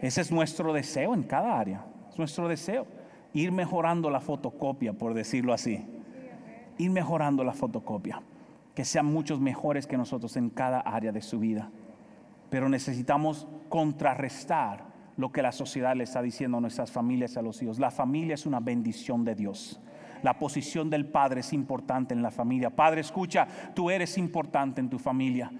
Ese 0.00 0.22
es 0.22 0.32
nuestro 0.32 0.72
deseo 0.72 1.14
en 1.14 1.22
cada 1.22 1.58
área. 1.58 1.84
Es 2.10 2.18
nuestro 2.18 2.48
deseo 2.48 2.86
ir 3.34 3.52
mejorando 3.52 4.08
la 4.08 4.20
fotocopia, 4.20 4.94
por 4.94 5.12
decirlo 5.12 5.52
así. 5.52 5.84
Ir 6.78 6.90
mejorando 6.90 7.44
la 7.44 7.52
fotocopia. 7.52 8.22
Que 8.74 8.84
sean 8.84 9.06
muchos 9.06 9.40
mejores 9.40 9.86
que 9.86 9.98
nosotros 9.98 10.36
en 10.36 10.50
cada 10.50 10.80
área 10.80 11.12
de 11.12 11.20
su 11.20 11.38
vida. 11.38 11.70
Pero 12.48 12.68
necesitamos 12.68 13.46
contrarrestar 13.68 14.94
lo 15.16 15.30
que 15.30 15.42
la 15.42 15.52
sociedad 15.52 15.94
le 15.94 16.04
está 16.04 16.22
diciendo 16.22 16.58
a 16.58 16.60
nuestras 16.60 16.90
familias 16.90 17.34
y 17.34 17.38
a 17.38 17.42
los 17.42 17.60
hijos. 17.62 17.78
La 17.78 17.90
familia 17.90 18.34
es 18.34 18.46
una 18.46 18.60
bendición 18.60 19.24
de 19.24 19.34
Dios. 19.34 19.80
La 20.22 20.38
posición 20.38 20.88
del 20.88 21.06
padre 21.06 21.40
es 21.40 21.52
importante 21.52 22.14
en 22.14 22.22
la 22.22 22.30
familia. 22.30 22.70
Padre, 22.70 23.02
escucha, 23.02 23.46
tú 23.74 23.90
eres 23.90 24.16
importante 24.16 24.80
en 24.80 24.88
tu 24.88 24.98
familia. 24.98 25.52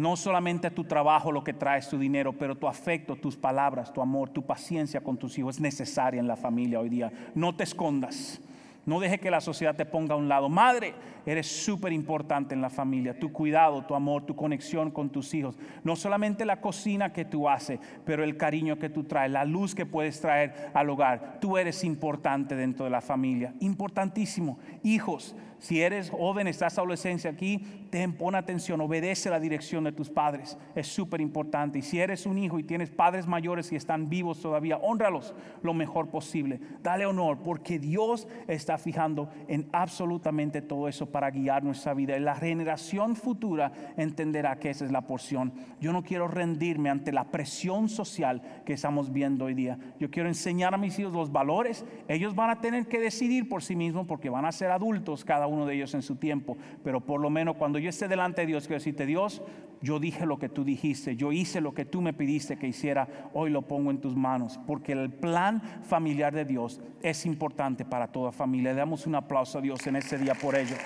No 0.00 0.16
solamente 0.16 0.70
tu 0.70 0.84
trabajo 0.84 1.30
lo 1.30 1.44
que 1.44 1.52
traes 1.52 1.86
tu 1.86 1.98
dinero, 1.98 2.32
pero 2.32 2.56
tu 2.56 2.66
afecto, 2.66 3.16
tus 3.16 3.36
palabras, 3.36 3.92
tu 3.92 4.00
amor, 4.00 4.30
tu 4.30 4.40
paciencia 4.40 5.02
con 5.02 5.18
tus 5.18 5.38
hijos 5.38 5.56
es 5.56 5.60
necesaria 5.60 6.18
en 6.18 6.26
la 6.26 6.36
familia 6.36 6.80
hoy 6.80 6.88
día. 6.88 7.12
No 7.34 7.54
te 7.54 7.64
escondas. 7.64 8.40
No 8.86 8.98
deje 8.98 9.18
que 9.18 9.30
la 9.30 9.42
sociedad 9.42 9.76
te 9.76 9.84
ponga 9.84 10.14
a 10.14 10.16
un 10.16 10.26
lado. 10.26 10.48
Madre, 10.48 10.94
eres 11.26 11.48
súper 11.48 11.92
importante 11.92 12.54
en 12.54 12.62
la 12.62 12.70
familia. 12.70 13.18
Tu 13.18 13.30
cuidado, 13.30 13.84
tu 13.84 13.94
amor, 13.94 14.24
tu 14.24 14.34
conexión 14.34 14.90
con 14.90 15.10
tus 15.10 15.34
hijos. 15.34 15.58
No 15.84 15.94
solamente 15.96 16.46
la 16.46 16.62
cocina 16.62 17.12
que 17.12 17.26
tú 17.26 17.46
haces, 17.46 17.78
pero 18.06 18.24
el 18.24 18.38
cariño 18.38 18.78
que 18.78 18.88
tú 18.88 19.04
traes, 19.04 19.30
la 19.30 19.44
luz 19.44 19.74
que 19.74 19.84
puedes 19.84 20.18
traer 20.18 20.70
al 20.72 20.88
hogar. 20.88 21.40
Tú 21.42 21.58
eres 21.58 21.84
importante 21.84 22.56
dentro 22.56 22.86
de 22.86 22.90
la 22.90 23.02
familia. 23.02 23.52
Importantísimo. 23.60 24.58
Hijos, 24.82 25.36
si 25.60 25.82
eres 25.82 26.08
joven, 26.08 26.48
estás 26.48 26.78
adolescencia 26.78 27.30
aquí, 27.30 27.58
ten, 27.90 28.14
pon 28.14 28.34
atención, 28.34 28.80
obedece 28.80 29.28
la 29.28 29.38
dirección 29.38 29.84
de 29.84 29.92
tus 29.92 30.08
padres. 30.08 30.56
Es 30.74 30.86
súper 30.86 31.20
importante. 31.20 31.78
Y 31.78 31.82
si 31.82 32.00
eres 32.00 32.24
un 32.24 32.38
hijo 32.38 32.58
y 32.58 32.62
tienes 32.62 32.88
padres 32.88 33.26
mayores 33.26 33.70
y 33.70 33.76
están 33.76 34.08
vivos 34.08 34.40
todavía, 34.40 34.78
honralos 34.78 35.34
lo 35.62 35.74
mejor 35.74 36.08
posible. 36.08 36.60
Dale 36.82 37.04
honor, 37.04 37.40
porque 37.44 37.78
Dios 37.78 38.26
está 38.48 38.78
fijando 38.78 39.28
en 39.48 39.68
absolutamente 39.70 40.62
todo 40.62 40.88
eso 40.88 41.10
para 41.10 41.30
guiar 41.30 41.62
nuestra 41.62 41.92
vida. 41.92 42.16
Y 42.16 42.20
la 42.20 42.36
generación 42.36 43.14
futura 43.14 43.70
entenderá 43.98 44.58
que 44.58 44.70
esa 44.70 44.86
es 44.86 44.90
la 44.90 45.02
porción. 45.02 45.52
Yo 45.78 45.92
no 45.92 46.02
quiero 46.02 46.26
rendirme 46.26 46.88
ante 46.88 47.12
la 47.12 47.24
presión 47.24 47.90
social 47.90 48.40
que 48.64 48.72
estamos 48.72 49.12
viendo 49.12 49.44
hoy 49.44 49.54
día. 49.54 49.78
Yo 49.98 50.10
quiero 50.10 50.30
enseñar 50.30 50.72
a 50.72 50.78
mis 50.78 50.98
hijos 50.98 51.12
los 51.12 51.30
valores. 51.30 51.84
Ellos 52.08 52.34
van 52.34 52.48
a 52.48 52.62
tener 52.62 52.86
que 52.86 52.98
decidir 52.98 53.46
por 53.46 53.62
sí 53.62 53.76
mismos 53.76 54.06
porque 54.06 54.30
van 54.30 54.46
a 54.46 54.52
ser 54.52 54.70
adultos 54.70 55.22
cada 55.22 55.46
uno 55.46 55.49
de 55.66 55.74
ellos 55.74 55.94
en 55.94 56.02
su 56.02 56.16
tiempo, 56.16 56.56
pero 56.82 57.00
por 57.00 57.20
lo 57.20 57.30
menos 57.30 57.56
cuando 57.56 57.78
yo 57.78 57.90
esté 57.90 58.08
delante 58.08 58.42
de 58.42 58.46
Dios, 58.46 58.66
quiero 58.66 58.78
decirte, 58.78 59.06
Dios, 59.06 59.42
yo 59.82 59.98
dije 59.98 60.26
lo 60.26 60.38
que 60.38 60.48
tú 60.48 60.64
dijiste, 60.64 61.16
yo 61.16 61.32
hice 61.32 61.60
lo 61.60 61.74
que 61.74 61.84
tú 61.84 62.00
me 62.00 62.12
pidiste 62.12 62.56
que 62.56 62.68
hiciera, 62.68 63.08
hoy 63.32 63.50
lo 63.50 63.62
pongo 63.62 63.90
en 63.90 64.00
tus 64.00 64.14
manos, 64.14 64.58
porque 64.66 64.92
el 64.92 65.10
plan 65.10 65.60
familiar 65.82 66.34
de 66.34 66.44
Dios 66.44 66.80
es 67.02 67.26
importante 67.26 67.84
para 67.84 68.08
toda 68.08 68.32
familia. 68.32 68.72
Le 68.72 68.78
damos 68.78 69.06
un 69.06 69.14
aplauso 69.14 69.58
a 69.58 69.60
Dios 69.60 69.86
en 69.86 69.96
ese 69.96 70.18
día 70.18 70.34
por 70.34 70.54
ello. 70.54 70.76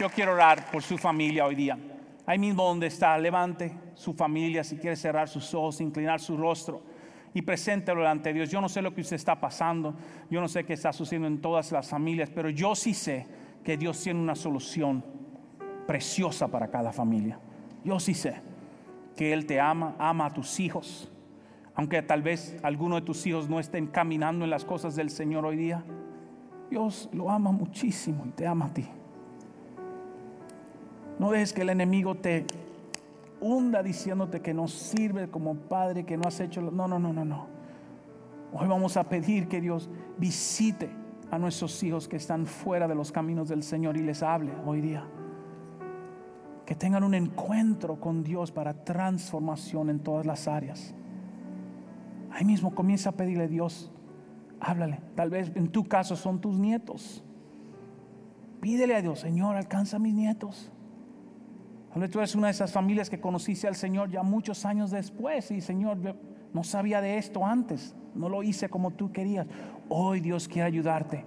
Yo 0.00 0.10
quiero 0.10 0.32
orar 0.32 0.70
por 0.70 0.82
su 0.82 0.98
familia 0.98 1.46
hoy 1.46 1.54
día. 1.54 1.78
Ahí 2.26 2.38
mismo 2.38 2.64
donde 2.64 2.86
está, 2.86 3.16
levante 3.18 3.72
su 3.94 4.14
familia 4.14 4.64
si 4.64 4.76
quiere 4.76 4.96
cerrar 4.96 5.28
sus 5.28 5.54
ojos, 5.54 5.80
inclinar 5.80 6.20
su 6.20 6.36
rostro 6.36 6.93
y 7.34 7.42
preséntelo 7.42 8.00
delante 8.00 8.30
de 8.30 8.34
Dios. 8.36 8.50
Yo 8.50 8.60
no 8.60 8.68
sé 8.68 8.80
lo 8.80 8.94
que 8.94 9.00
usted 9.00 9.16
está 9.16 9.38
pasando, 9.40 9.94
yo 10.30 10.40
no 10.40 10.48
sé 10.48 10.64
qué 10.64 10.72
está 10.72 10.92
sucediendo 10.92 11.26
en 11.26 11.40
todas 11.40 11.72
las 11.72 11.88
familias, 11.88 12.30
pero 12.32 12.48
yo 12.48 12.76
sí 12.76 12.94
sé 12.94 13.26
que 13.64 13.76
Dios 13.76 14.00
tiene 14.00 14.20
una 14.20 14.36
solución 14.36 15.04
preciosa 15.86 16.48
para 16.48 16.68
cada 16.68 16.92
familia. 16.92 17.38
Yo 17.84 17.98
sí 17.98 18.14
sé 18.14 18.40
que 19.16 19.32
Él 19.32 19.46
te 19.46 19.60
ama, 19.60 19.96
ama 19.98 20.26
a 20.26 20.32
tus 20.32 20.60
hijos, 20.60 21.10
aunque 21.74 22.02
tal 22.02 22.22
vez 22.22 22.56
alguno 22.62 22.94
de 22.94 23.02
tus 23.02 23.26
hijos 23.26 23.48
no 23.48 23.58
estén 23.58 23.88
caminando 23.88 24.44
en 24.44 24.50
las 24.50 24.64
cosas 24.64 24.94
del 24.94 25.10
Señor 25.10 25.44
hoy 25.44 25.56
día. 25.56 25.84
Dios 26.70 27.08
lo 27.12 27.30
ama 27.30 27.50
muchísimo 27.50 28.24
y 28.26 28.30
te 28.30 28.46
ama 28.46 28.66
a 28.66 28.74
ti. 28.74 28.86
No 31.18 31.30
dejes 31.30 31.52
que 31.52 31.62
el 31.62 31.70
enemigo 31.70 32.14
te 32.14 32.46
hunda 33.44 33.82
diciéndote 33.82 34.40
que 34.40 34.54
no 34.54 34.66
sirve 34.66 35.28
como 35.28 35.54
padre, 35.54 36.04
que 36.04 36.16
no 36.16 36.26
has 36.26 36.40
hecho... 36.40 36.62
No, 36.62 36.88
no, 36.88 36.98
no, 36.98 37.12
no, 37.12 37.24
no. 37.24 37.46
Hoy 38.54 38.66
vamos 38.66 38.96
a 38.96 39.04
pedir 39.04 39.48
que 39.48 39.60
Dios 39.60 39.90
visite 40.16 40.88
a 41.30 41.38
nuestros 41.38 41.82
hijos 41.82 42.08
que 42.08 42.16
están 42.16 42.46
fuera 42.46 42.88
de 42.88 42.94
los 42.94 43.12
caminos 43.12 43.50
del 43.50 43.62
Señor 43.62 43.98
y 43.98 44.02
les 44.02 44.22
hable 44.22 44.52
hoy 44.64 44.80
día. 44.80 45.04
Que 46.64 46.74
tengan 46.74 47.04
un 47.04 47.12
encuentro 47.14 48.00
con 48.00 48.24
Dios 48.24 48.50
para 48.50 48.72
transformación 48.84 49.90
en 49.90 50.00
todas 50.00 50.24
las 50.24 50.48
áreas. 50.48 50.94
ahí 52.30 52.46
mismo 52.46 52.74
comienza 52.74 53.10
a 53.10 53.12
pedirle 53.12 53.44
a 53.44 53.48
Dios, 53.48 53.92
háblale. 54.58 55.00
Tal 55.14 55.28
vez 55.28 55.52
en 55.54 55.68
tu 55.68 55.84
caso 55.84 56.16
son 56.16 56.40
tus 56.40 56.58
nietos. 56.58 57.22
Pídele 58.62 58.96
a 58.96 59.02
Dios, 59.02 59.20
Señor, 59.20 59.56
alcanza 59.56 59.96
a 59.96 60.00
mis 60.00 60.14
nietos. 60.14 60.72
Tal 61.94 62.00
vez 62.00 62.10
tú 62.10 62.18
eres 62.18 62.34
una 62.34 62.48
de 62.48 62.50
esas 62.50 62.72
familias 62.72 63.08
que 63.08 63.20
conociste 63.20 63.68
al 63.68 63.76
Señor 63.76 64.10
ya 64.10 64.24
muchos 64.24 64.64
años 64.64 64.90
después 64.90 65.52
y 65.52 65.60
Señor, 65.60 65.96
no 66.52 66.64
sabía 66.64 67.00
de 67.00 67.18
esto 67.18 67.46
antes, 67.46 67.94
no 68.16 68.28
lo 68.28 68.42
hice 68.42 68.68
como 68.68 68.90
tú 68.90 69.12
querías. 69.12 69.46
Hoy 69.88 70.18
Dios 70.18 70.48
quiere 70.48 70.66
ayudarte 70.66 71.24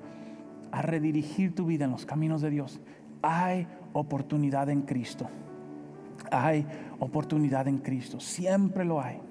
a 0.73 0.81
redirigir 0.81 1.55
tu 1.55 1.67
vida 1.67 1.85
en 1.85 1.91
los 1.91 2.05
caminos 2.05 2.41
de 2.41 2.49
Dios. 2.49 2.81
Hay 3.21 3.65
oportunidad 3.93 4.69
en 4.69 4.81
Cristo. 4.81 5.29
Hay 6.31 6.67
oportunidad 6.99 7.69
en 7.69 7.77
Cristo. 7.77 8.19
Siempre 8.19 8.83
lo 8.83 8.99
hay. 8.99 9.21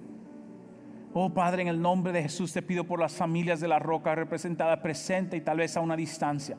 Oh 1.13 1.29
Padre, 1.29 1.61
en 1.61 1.69
el 1.69 1.83
nombre 1.83 2.15
de 2.15 2.23
Jesús 2.23 2.55
te 2.55 2.63
pido 2.63 2.85
por 2.85 2.99
las 2.99 3.13
familias 3.13 3.61
de 3.61 3.69
la 3.69 3.79
roca 3.79 4.15
representada 4.15 4.81
presente 4.81 5.37
y 5.37 5.43
tal 5.43 5.59
vez 5.59 5.77
a 5.77 5.81
una 5.81 5.97
distancia. 5.97 6.57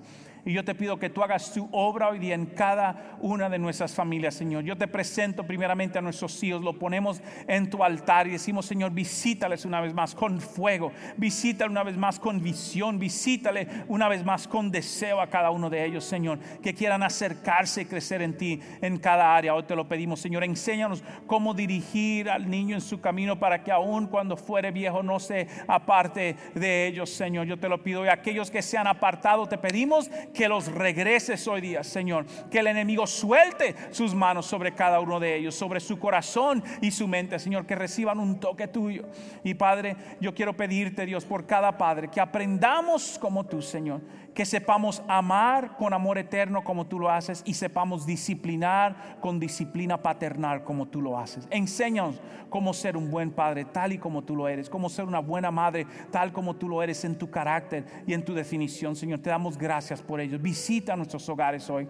Y 0.48 0.54
yo 0.54 0.64
te 0.64 0.76
pido 0.76 0.98
que 0.98 1.10
tú 1.10 1.22
hagas 1.22 1.52
tu 1.52 1.68
obra 1.74 2.08
hoy 2.08 2.20
día 2.20 2.34
en 2.34 2.46
cada 2.46 3.18
una 3.20 3.50
de 3.50 3.60
nuestras 3.60 3.94
familias, 3.94 4.34
Señor. 4.34 4.64
Yo 4.64 4.78
te 4.78 4.88
presento 4.88 5.44
primeramente 5.44 6.00
a 6.00 6.02
nuestros 6.02 6.42
hijos, 6.42 6.62
lo 6.62 6.80
ponemos 6.80 7.22
en 7.50 7.70
tu 7.70 7.84
altar 7.84 8.28
y 8.28 8.32
decimos, 8.32 8.66
Señor, 8.66 8.92
visítales 8.92 9.66
una 9.66 9.82
vez 9.82 9.94
más 9.94 10.16
con 10.16 10.40
fuego, 10.40 10.94
visítale 11.18 11.70
una 11.70 11.84
vez 11.84 11.98
más 11.98 12.18
con 12.18 12.42
visión, 12.42 12.98
visítale 12.98 13.68
una 13.90 14.08
vez 14.08 14.24
más 14.24 14.48
con 14.48 14.72
deseo 14.72 15.20
a 15.20 15.28
cada 15.28 15.52
uno 15.52 15.70
de 15.70 15.84
ellos, 15.84 16.06
Señor, 16.06 16.40
que 16.64 16.74
quieran 16.74 17.04
acercarse 17.04 17.82
y 17.82 17.86
crecer 17.86 18.22
en 18.22 18.38
ti 18.38 18.62
en 18.80 19.00
cada 19.00 19.36
área. 19.36 19.54
Hoy 19.54 19.64
te 19.64 19.76
lo 19.76 19.90
pedimos, 19.90 20.22
Señor, 20.22 20.46
enséñanos 20.46 21.04
cómo 21.26 21.54
dirigir 21.54 22.30
al 22.30 22.50
niño 22.50 22.76
en 22.76 22.82
su 22.82 23.02
camino 23.02 23.38
para 23.38 23.66
que 23.66 23.74
aún 23.74 24.08
cuando 24.08 24.38
fuere 24.38 24.72
viejo 24.72 25.04
no 25.04 25.20
se 25.20 25.46
aparte 25.68 26.38
de 26.56 26.88
ellos, 26.88 27.10
Señor. 27.10 27.48
Yo 27.48 27.60
te 27.60 27.68
lo 27.68 27.84
pido 27.84 28.06
y 28.06 28.08
aquellos 28.08 28.50
que 28.50 28.62
se 28.62 28.78
han 28.78 28.88
apartado, 28.88 29.46
te 29.46 29.58
pedimos 29.58 30.10
que 30.38 30.48
los 30.48 30.72
regreses 30.72 31.48
hoy 31.48 31.62
día, 31.62 31.84
Señor. 31.84 32.26
Que 32.52 32.60
el 32.60 32.68
enemigo 32.68 33.08
suelte 33.08 33.76
sus 33.90 34.14
manos 34.14 34.46
sobre 34.46 34.74
cada 34.74 35.00
uno 35.00 35.20
de 35.20 35.36
ellos, 35.36 35.56
sobre 35.56 35.80
su 35.80 35.98
corazón 35.98 36.64
y 36.80 36.92
su 36.92 37.08
mente, 37.08 37.40
Señor. 37.40 37.66
Que 37.66 37.76
reciban 37.76 38.20
un 38.20 38.40
toque 38.40 38.68
tuyo. 38.68 39.06
Y 39.44 39.56
Padre, 39.56 39.98
yo 40.22 40.34
quiero 40.34 40.56
pedirte, 40.56 41.06
Dios, 41.06 41.26
por 41.26 41.48
cada 41.48 41.78
padre, 41.78 42.10
que 42.10 42.22
aprendamos 42.22 43.18
como 43.20 43.46
tú, 43.46 43.62
Señor 43.62 44.02
que 44.38 44.46
sepamos 44.46 45.02
amar 45.08 45.78
con 45.78 45.96
amor 45.96 46.20
eterno 46.20 46.64
como 46.64 46.86
tú 46.86 47.00
lo 47.00 47.10
haces 47.10 47.42
y 47.44 47.56
sepamos 47.56 48.06
disciplinar 48.06 49.18
con 49.20 49.40
disciplina 49.40 50.00
paternal 50.00 50.64
como 50.64 50.86
tú 50.86 51.02
lo 51.02 51.18
haces. 51.18 51.48
Enséñanos 51.50 52.22
cómo 52.48 52.72
ser 52.76 52.96
un 52.96 53.10
buen 53.10 53.32
padre 53.32 53.66
tal 53.66 53.94
y 53.94 53.98
como 53.98 54.24
tú 54.24 54.36
lo 54.36 54.48
eres, 54.48 54.70
cómo 54.70 54.90
ser 54.90 55.06
una 55.06 55.22
buena 55.22 55.50
madre 55.50 55.88
tal 56.12 56.32
como 56.32 56.56
tú 56.56 56.70
lo 56.70 56.84
eres 56.84 57.04
en 57.04 57.18
tu 57.18 57.32
carácter 57.32 57.84
y 58.06 58.14
en 58.14 58.24
tu 58.24 58.36
definición, 58.36 58.96
Señor. 58.96 59.22
Te 59.22 59.32
damos 59.32 59.58
gracias 59.58 60.04
por 60.04 60.22
ello. 60.22 60.38
Visita 60.38 60.96
nuestros 60.96 61.28
hogares 61.30 61.68
hoy. 61.72 61.88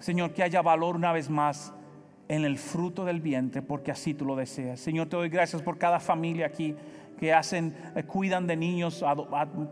Señor, 0.00 0.32
que 0.32 0.42
haya 0.42 0.60
valor 0.60 0.96
una 0.96 1.12
vez 1.12 1.30
más 1.30 1.72
en 2.26 2.44
el 2.44 2.58
fruto 2.58 3.04
del 3.04 3.20
vientre, 3.20 3.62
porque 3.62 3.92
así 3.92 4.12
tú 4.12 4.24
lo 4.24 4.34
deseas. 4.34 4.80
Señor, 4.80 5.08
te 5.08 5.14
doy 5.14 5.28
gracias 5.28 5.62
por 5.62 5.78
cada 5.78 6.00
familia 6.00 6.46
aquí 6.46 6.74
que 7.18 7.32
hacen, 7.32 7.74
eh, 7.94 8.02
cuidan 8.04 8.46
de 8.46 8.56
niños 8.56 9.04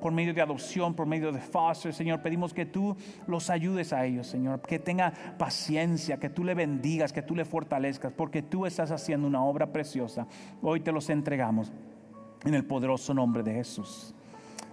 por 0.01 0.13
medio 0.13 0.35
de 0.35 0.43
adopción, 0.43 0.95
por 0.95 1.07
medio 1.07 1.33
de 1.33 1.41
foster. 1.41 1.93
Señor, 1.93 2.23
pedimos 2.23 2.55
que 2.55 2.67
tú 2.67 2.97
los 3.27 3.51
ayudes 3.51 3.93
a 3.93 4.05
ellos, 4.05 4.27
Señor, 4.27 4.61
que 4.61 4.79
tenga 4.79 5.13
paciencia, 5.39 6.19
que 6.19 6.29
tú 6.29 6.45
le 6.45 6.55
bendigas, 6.55 7.13
que 7.13 7.23
tú 7.23 7.35
le 7.35 7.45
fortalezcas, 7.45 8.13
porque 8.13 8.43
tú 8.43 8.67
estás 8.67 8.91
haciendo 8.91 9.27
una 9.27 9.45
obra 9.45 9.73
preciosa. 9.73 10.27
Hoy 10.61 10.81
te 10.81 10.93
los 10.93 11.11
entregamos 11.11 11.73
en 12.45 12.55
el 12.55 12.65
poderoso 12.65 13.15
nombre 13.15 13.43
de 13.43 13.55
Jesús. 13.55 14.15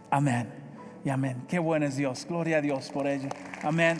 Amén. 0.09 0.49
Y 1.03 1.09
amén. 1.09 1.43
Qué 1.47 1.59
bueno 1.59 1.85
es 1.85 1.95
Dios. 1.95 2.25
Gloria 2.27 2.57
a 2.57 2.61
Dios 2.61 2.89
por 2.91 3.07
ello. 3.07 3.29
Amén. 3.63 3.97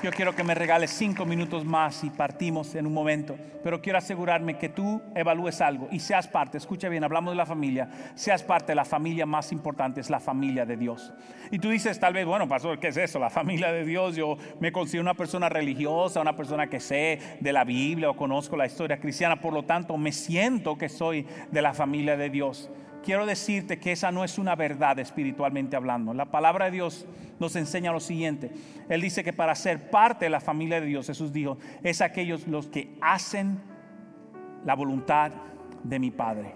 Yo 0.00 0.12
quiero 0.12 0.32
que 0.32 0.44
me 0.44 0.54
regales 0.54 0.90
cinco 0.90 1.24
minutos 1.24 1.64
más 1.64 2.04
y 2.04 2.10
partimos 2.10 2.76
en 2.76 2.86
un 2.86 2.94
momento, 2.94 3.36
pero 3.64 3.80
quiero 3.80 3.98
asegurarme 3.98 4.56
que 4.56 4.68
tú 4.68 5.02
evalúes 5.12 5.60
algo 5.60 5.88
y 5.90 5.98
seas 5.98 6.28
parte, 6.28 6.56
escucha 6.56 6.88
bien, 6.88 7.02
hablamos 7.02 7.32
de 7.32 7.36
la 7.36 7.46
familia, 7.46 7.90
seas 8.14 8.44
parte 8.44 8.76
la 8.76 8.84
familia 8.84 9.26
más 9.26 9.50
importante, 9.50 10.00
es 10.00 10.08
la 10.08 10.20
familia 10.20 10.64
de 10.64 10.76
Dios. 10.76 11.12
Y 11.50 11.58
tú 11.58 11.68
dices 11.70 11.98
tal 11.98 12.14
vez, 12.14 12.24
bueno, 12.26 12.46
pastor, 12.46 12.78
¿qué 12.78 12.88
es 12.88 12.96
eso? 12.96 13.18
La 13.18 13.28
familia 13.28 13.72
de 13.72 13.84
Dios, 13.84 14.14
yo 14.14 14.36
me 14.60 14.70
considero 14.70 15.02
una 15.02 15.14
persona 15.14 15.48
religiosa, 15.48 16.20
una 16.20 16.36
persona 16.36 16.68
que 16.68 16.78
sé 16.78 17.18
de 17.40 17.52
la 17.52 17.64
Biblia 17.64 18.08
o 18.08 18.16
conozco 18.16 18.56
la 18.56 18.66
historia 18.66 19.00
cristiana, 19.00 19.40
por 19.40 19.52
lo 19.52 19.64
tanto 19.64 19.98
me 19.98 20.12
siento 20.12 20.78
que 20.78 20.88
soy 20.88 21.26
de 21.50 21.60
la 21.60 21.74
familia 21.74 22.16
de 22.16 22.30
Dios 22.30 22.70
quiero 23.08 23.24
decirte 23.24 23.78
que 23.78 23.92
esa 23.92 24.12
no 24.12 24.22
es 24.22 24.36
una 24.36 24.54
verdad 24.54 24.98
espiritualmente 24.98 25.76
hablando. 25.76 26.12
La 26.12 26.26
palabra 26.26 26.66
de 26.66 26.72
Dios 26.72 27.06
nos 27.40 27.56
enseña 27.56 27.90
lo 27.90 28.00
siguiente. 28.00 28.50
Él 28.86 29.00
dice 29.00 29.24
que 29.24 29.32
para 29.32 29.54
ser 29.54 29.88
parte 29.88 30.26
de 30.26 30.28
la 30.28 30.40
familia 30.40 30.78
de 30.78 30.88
Dios, 30.88 31.06
Jesús 31.06 31.32
dijo, 31.32 31.56
es 31.82 32.02
aquellos 32.02 32.46
los 32.46 32.66
que 32.66 32.98
hacen 33.00 33.62
la 34.66 34.74
voluntad 34.74 35.32
de 35.84 35.98
mi 35.98 36.10
Padre. 36.10 36.54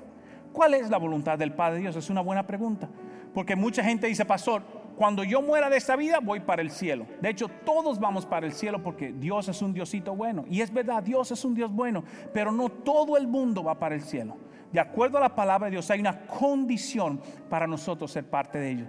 ¿Cuál 0.53 0.75
es 0.75 0.91
la 0.91 0.99
voluntad 0.99 1.39
del 1.39 1.55
Padre 1.55 1.77
de 1.77 1.81
Dios? 1.85 1.97
Es 1.97 2.11
una 2.11 2.21
buena 2.21 2.47
pregunta. 2.47 2.87
Porque 3.33 3.57
mucha 3.57 3.83
gente 3.83 4.07
dice, 4.07 4.27
pastor, 4.27 4.63
cuando 4.99 5.25
yo 5.25 5.41
muera 5.41 5.71
de 5.71 5.79
esta 5.79 5.97
vida 5.97 6.19
voy 6.23 6.41
para 6.41 6.61
el 6.61 6.71
cielo. 6.71 7.07
De 7.23 7.31
hecho, 7.31 7.49
todos 7.65 7.99
vamos 7.99 8.27
para 8.27 8.45
el 8.45 8.53
cielo 8.53 8.83
porque 8.83 9.11
Dios 9.11 9.49
es 9.49 9.63
un 9.63 9.73
Diosito 9.73 10.15
bueno. 10.15 10.45
Y 10.51 10.61
es 10.61 10.71
verdad, 10.71 11.03
Dios 11.03 11.31
es 11.33 11.47
un 11.47 11.55
Dios 11.55 11.73
bueno, 11.73 12.05
pero 12.35 12.53
no 12.53 12.69
todo 12.69 13.17
el 13.17 13.27
mundo 13.27 13.65
va 13.65 13.79
para 13.79 13.95
el 13.95 14.03
cielo 14.03 14.37
de 14.73 14.81
acuerdo 14.81 15.19
a 15.19 15.21
la 15.21 15.35
palabra 15.35 15.67
de 15.67 15.73
Dios, 15.73 15.91
hay 15.91 16.01
una 16.01 16.21
condición 16.21 17.21
para 17.49 17.67
nosotros 17.67 18.11
ser 18.11 18.29
parte 18.29 18.59
de 18.59 18.71
ello. 18.71 18.87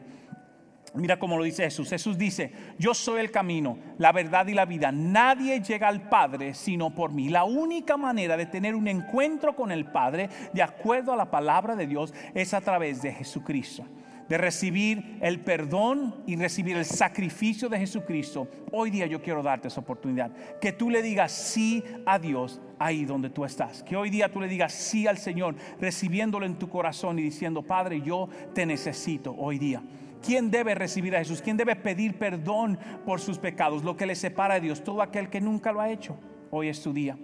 Mira 0.95 1.17
cómo 1.17 1.37
lo 1.37 1.43
dice 1.43 1.63
Jesús. 1.63 1.89
Jesús 1.89 2.17
dice, 2.17 2.51
yo 2.77 2.93
soy 2.93 3.19
el 3.19 3.31
camino, 3.31 3.79
la 3.97 4.11
verdad 4.11 4.45
y 4.45 4.53
la 4.53 4.65
vida. 4.65 4.91
Nadie 4.91 5.59
llega 5.59 5.87
al 5.87 6.07
Padre 6.07 6.53
sino 6.53 6.93
por 6.93 7.11
mí. 7.11 7.29
La 7.29 7.45
única 7.45 7.97
manera 7.97 8.37
de 8.37 8.45
tener 8.45 8.75
un 8.75 8.87
encuentro 8.87 9.55
con 9.55 9.71
el 9.71 9.85
Padre, 9.85 10.29
de 10.53 10.61
acuerdo 10.61 11.11
a 11.11 11.17
la 11.17 11.31
palabra 11.31 11.75
de 11.75 11.87
Dios, 11.87 12.13
es 12.35 12.53
a 12.53 12.61
través 12.61 13.01
de 13.01 13.11
Jesucristo 13.11 13.85
de 14.29 14.37
recibir 14.37 15.17
el 15.21 15.41
perdón 15.41 16.15
y 16.25 16.35
recibir 16.35 16.77
el 16.77 16.85
sacrificio 16.85 17.69
de 17.69 17.79
Jesucristo, 17.79 18.47
hoy 18.71 18.89
día 18.89 19.05
yo 19.05 19.21
quiero 19.21 19.43
darte 19.43 19.67
esa 19.67 19.81
oportunidad. 19.81 20.31
Que 20.59 20.71
tú 20.71 20.89
le 20.89 21.01
digas 21.01 21.31
sí 21.31 21.83
a 22.05 22.19
Dios 22.19 22.61
ahí 22.79 23.05
donde 23.05 23.29
tú 23.29 23.45
estás. 23.45 23.83
Que 23.83 23.95
hoy 23.95 24.09
día 24.09 24.31
tú 24.31 24.39
le 24.39 24.47
digas 24.47 24.73
sí 24.73 25.07
al 25.07 25.17
Señor, 25.17 25.55
recibiéndolo 25.79 26.45
en 26.45 26.57
tu 26.57 26.69
corazón 26.69 27.19
y 27.19 27.23
diciendo, 27.23 27.61
Padre, 27.61 28.01
yo 28.01 28.29
te 28.53 28.65
necesito 28.65 29.35
hoy 29.37 29.59
día. 29.59 29.81
¿Quién 30.23 30.49
debe 30.49 30.73
recibir 30.73 31.15
a 31.15 31.19
Jesús? 31.19 31.41
¿Quién 31.41 31.57
debe 31.57 31.75
pedir 31.75 32.17
perdón 32.17 32.79
por 33.05 33.19
sus 33.19 33.37
pecados? 33.37 33.83
Lo 33.83 33.97
que 33.97 34.05
le 34.05 34.15
separa 34.15 34.55
de 34.55 34.61
Dios. 34.61 34.83
Todo 34.83 35.01
aquel 35.01 35.29
que 35.29 35.41
nunca 35.41 35.73
lo 35.73 35.81
ha 35.81 35.89
hecho. 35.89 36.17
Hoy 36.49 36.69
es 36.69 36.81
tu 36.81 36.93
día. 36.93 37.17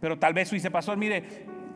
Pero 0.00 0.18
tal 0.18 0.32
vez 0.32 0.48
tú 0.48 0.54
dices, 0.54 0.70
pastor, 0.70 0.96
mire, 0.96 1.24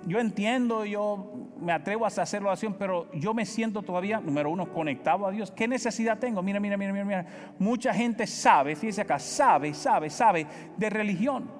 yo 0.07 0.19
entiendo, 0.19 0.85
yo 0.85 1.33
me 1.61 1.73
atrevo 1.73 2.05
a 2.05 2.09
hacer 2.09 2.43
oración, 2.43 2.77
pero 2.79 3.11
yo 3.13 3.35
me 3.35 3.47
siento 3.47 3.83
todavía, 3.83 4.21
número 4.21 4.51
uno, 4.51 4.73
conectado 4.73 5.27
a 5.27 5.31
Dios. 5.31 5.51
¿Qué 5.51 5.69
necesidad 5.69 6.19
tengo? 6.19 6.43
Mira, 6.43 6.61
mira, 6.61 6.77
mira, 6.77 6.93
mira, 6.93 7.05
mira. 7.05 7.27
Mucha 7.59 7.95
gente 7.95 8.27
sabe, 8.27 8.75
fíjese 8.75 9.03
acá, 9.03 9.19
sabe, 9.19 9.75
sabe, 9.75 10.11
sabe 10.11 10.47
de 10.77 10.91
religión, 10.91 11.51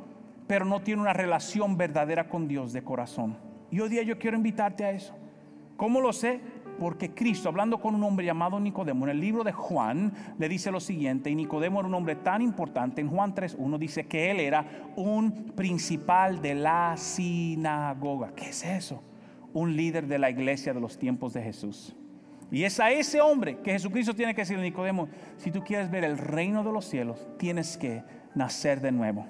pero 0.47 0.65
no 0.65 0.83
tiene 0.83 1.03
una 1.03 1.13
relación 1.13 1.77
verdadera 1.77 2.29
con 2.29 2.49
Dios 2.49 2.73
de 2.73 2.83
corazón. 2.83 3.37
Y 3.71 3.81
hoy 3.81 3.89
día 3.89 4.03
yo 4.03 4.19
quiero 4.19 4.37
invitarte 4.37 4.85
a 4.85 4.91
eso. 4.91 5.15
¿Cómo 5.77 6.01
lo 6.01 6.13
sé? 6.13 6.41
Porque 6.83 7.15
Cristo, 7.15 7.49
hablando 7.49 7.81
con 7.81 7.95
un 7.95 8.03
hombre 8.03 8.27
llamado 8.27 8.59
Nicodemo, 8.59 9.05
en 9.05 9.13
el 9.13 9.21
libro 9.21 9.45
de 9.45 9.53
Juan, 9.53 10.13
le 10.37 10.49
dice 10.49 10.73
lo 10.73 10.81
siguiente, 10.81 11.31
y 11.31 11.37
Nicodemo 11.37 11.79
era 11.79 11.87
un 11.87 11.95
hombre 11.95 12.17
tan 12.17 12.43
importante, 12.43 13.01
en 13.01 13.09
Juan 13.09 13.37
3.1 13.37 13.79
dice 13.79 14.07
que 14.09 14.33
él 14.33 14.41
era 14.41 14.67
un 14.97 15.53
principal 15.55 16.43
de 16.43 16.57
la 16.57 16.97
sinagoga. 16.97 18.33
¿Qué 18.35 18.49
es 18.49 18.65
eso? 18.65 19.01
Un 19.53 19.77
líder 19.77 20.09
de 20.09 20.19
la 20.19 20.29
iglesia 20.29 20.75
de 20.75 20.81
los 20.81 20.99
tiempos 20.99 21.33
de 21.35 21.43
Jesús. 21.43 21.95
Y 22.51 22.65
es 22.65 22.81
a 22.81 22.91
ese 22.91 23.21
hombre 23.21 23.59
que 23.59 23.71
Jesucristo 23.71 24.13
tiene 24.13 24.35
que 24.35 24.41
decirle, 24.41 24.65
Nicodemo, 24.65 25.09
si 25.37 25.53
tú 25.53 25.63
quieres 25.63 25.89
ver 25.89 26.03
el 26.03 26.19
reino 26.19 26.65
de 26.65 26.73
los 26.73 26.85
cielos, 26.85 27.29
tienes 27.39 27.79
que 27.79 28.03
nacer 28.35 28.81
de 28.81 28.91
nuevo. 28.91 29.25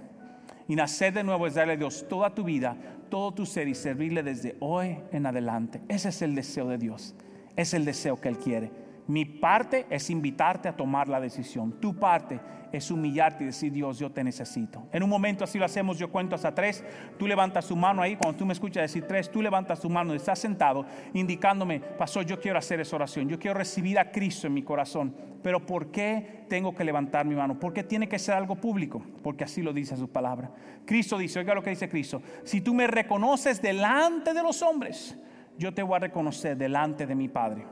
Y 0.68 0.74
nacer 0.74 1.12
de 1.12 1.22
nuevo 1.22 1.46
es 1.46 1.52
darle 1.52 1.74
a 1.74 1.76
Dios 1.76 2.06
toda 2.08 2.34
tu 2.34 2.44
vida, 2.44 2.78
todo 3.10 3.34
tu 3.34 3.44
ser 3.44 3.68
y 3.68 3.74
servirle 3.74 4.22
desde 4.22 4.56
hoy 4.60 4.96
en 5.12 5.26
adelante. 5.26 5.82
Ese 5.88 6.08
es 6.08 6.22
el 6.22 6.34
deseo 6.34 6.66
de 6.66 6.78
Dios. 6.78 7.14
Es 7.56 7.74
el 7.74 7.84
deseo 7.84 8.20
que 8.20 8.28
Él 8.28 8.38
quiere. 8.38 8.70
Mi 9.06 9.24
parte 9.24 9.86
es 9.90 10.10
invitarte 10.10 10.68
a 10.68 10.76
tomar 10.76 11.08
la 11.08 11.20
decisión. 11.20 11.72
Tu 11.80 11.94
parte 11.94 12.40
es 12.72 12.90
humillarte 12.90 13.44
y 13.44 13.46
decir, 13.46 13.72
Dios, 13.72 13.98
yo 13.98 14.10
te 14.10 14.24
necesito. 14.24 14.86
En 14.92 15.02
un 15.02 15.10
momento 15.10 15.44
así 15.44 15.58
lo 15.58 15.64
hacemos, 15.64 15.98
yo 15.98 16.10
cuento 16.10 16.34
hasta 16.34 16.54
tres, 16.54 16.82
tú 17.18 17.26
levantas 17.26 17.66
tu 17.66 17.76
mano 17.76 18.00
ahí, 18.00 18.16
cuando 18.16 18.38
tú 18.38 18.46
me 18.46 18.54
escuchas 18.54 18.82
decir 18.82 19.04
tres, 19.06 19.30
tú 19.30 19.42
levantas 19.42 19.80
tu 19.80 19.90
mano, 19.90 20.14
estás 20.14 20.38
sentado, 20.38 20.86
indicándome, 21.12 21.80
pastor, 21.80 22.24
yo 22.24 22.40
quiero 22.40 22.58
hacer 22.58 22.80
esa 22.80 22.96
oración, 22.96 23.28
yo 23.28 23.38
quiero 23.38 23.58
recibir 23.58 23.98
a 23.98 24.10
Cristo 24.10 24.46
en 24.46 24.54
mi 24.54 24.62
corazón, 24.62 25.14
pero 25.42 25.64
¿por 25.64 25.90
qué 25.90 26.44
tengo 26.48 26.74
que 26.74 26.84
levantar 26.84 27.26
mi 27.26 27.34
mano? 27.34 27.58
¿Por 27.58 27.72
qué 27.72 27.82
tiene 27.82 28.08
que 28.08 28.18
ser 28.18 28.34
algo 28.34 28.56
público? 28.56 29.02
Porque 29.22 29.44
así 29.44 29.60
lo 29.60 29.72
dice 29.72 29.96
su 29.96 30.08
palabra. 30.08 30.50
Cristo 30.86 31.18
dice, 31.18 31.40
oiga 31.40 31.54
lo 31.54 31.62
que 31.62 31.70
dice 31.70 31.88
Cristo, 31.88 32.22
si 32.44 32.62
tú 32.62 32.72
me 32.72 32.86
reconoces 32.86 33.60
delante 33.60 34.32
de 34.32 34.42
los 34.42 34.62
hombres, 34.62 35.18
yo 35.58 35.72
te 35.72 35.82
voy 35.82 35.96
a 35.96 36.00
reconocer 36.00 36.56
delante 36.56 37.06
de 37.06 37.14
mi 37.14 37.28
Padre. 37.28 37.64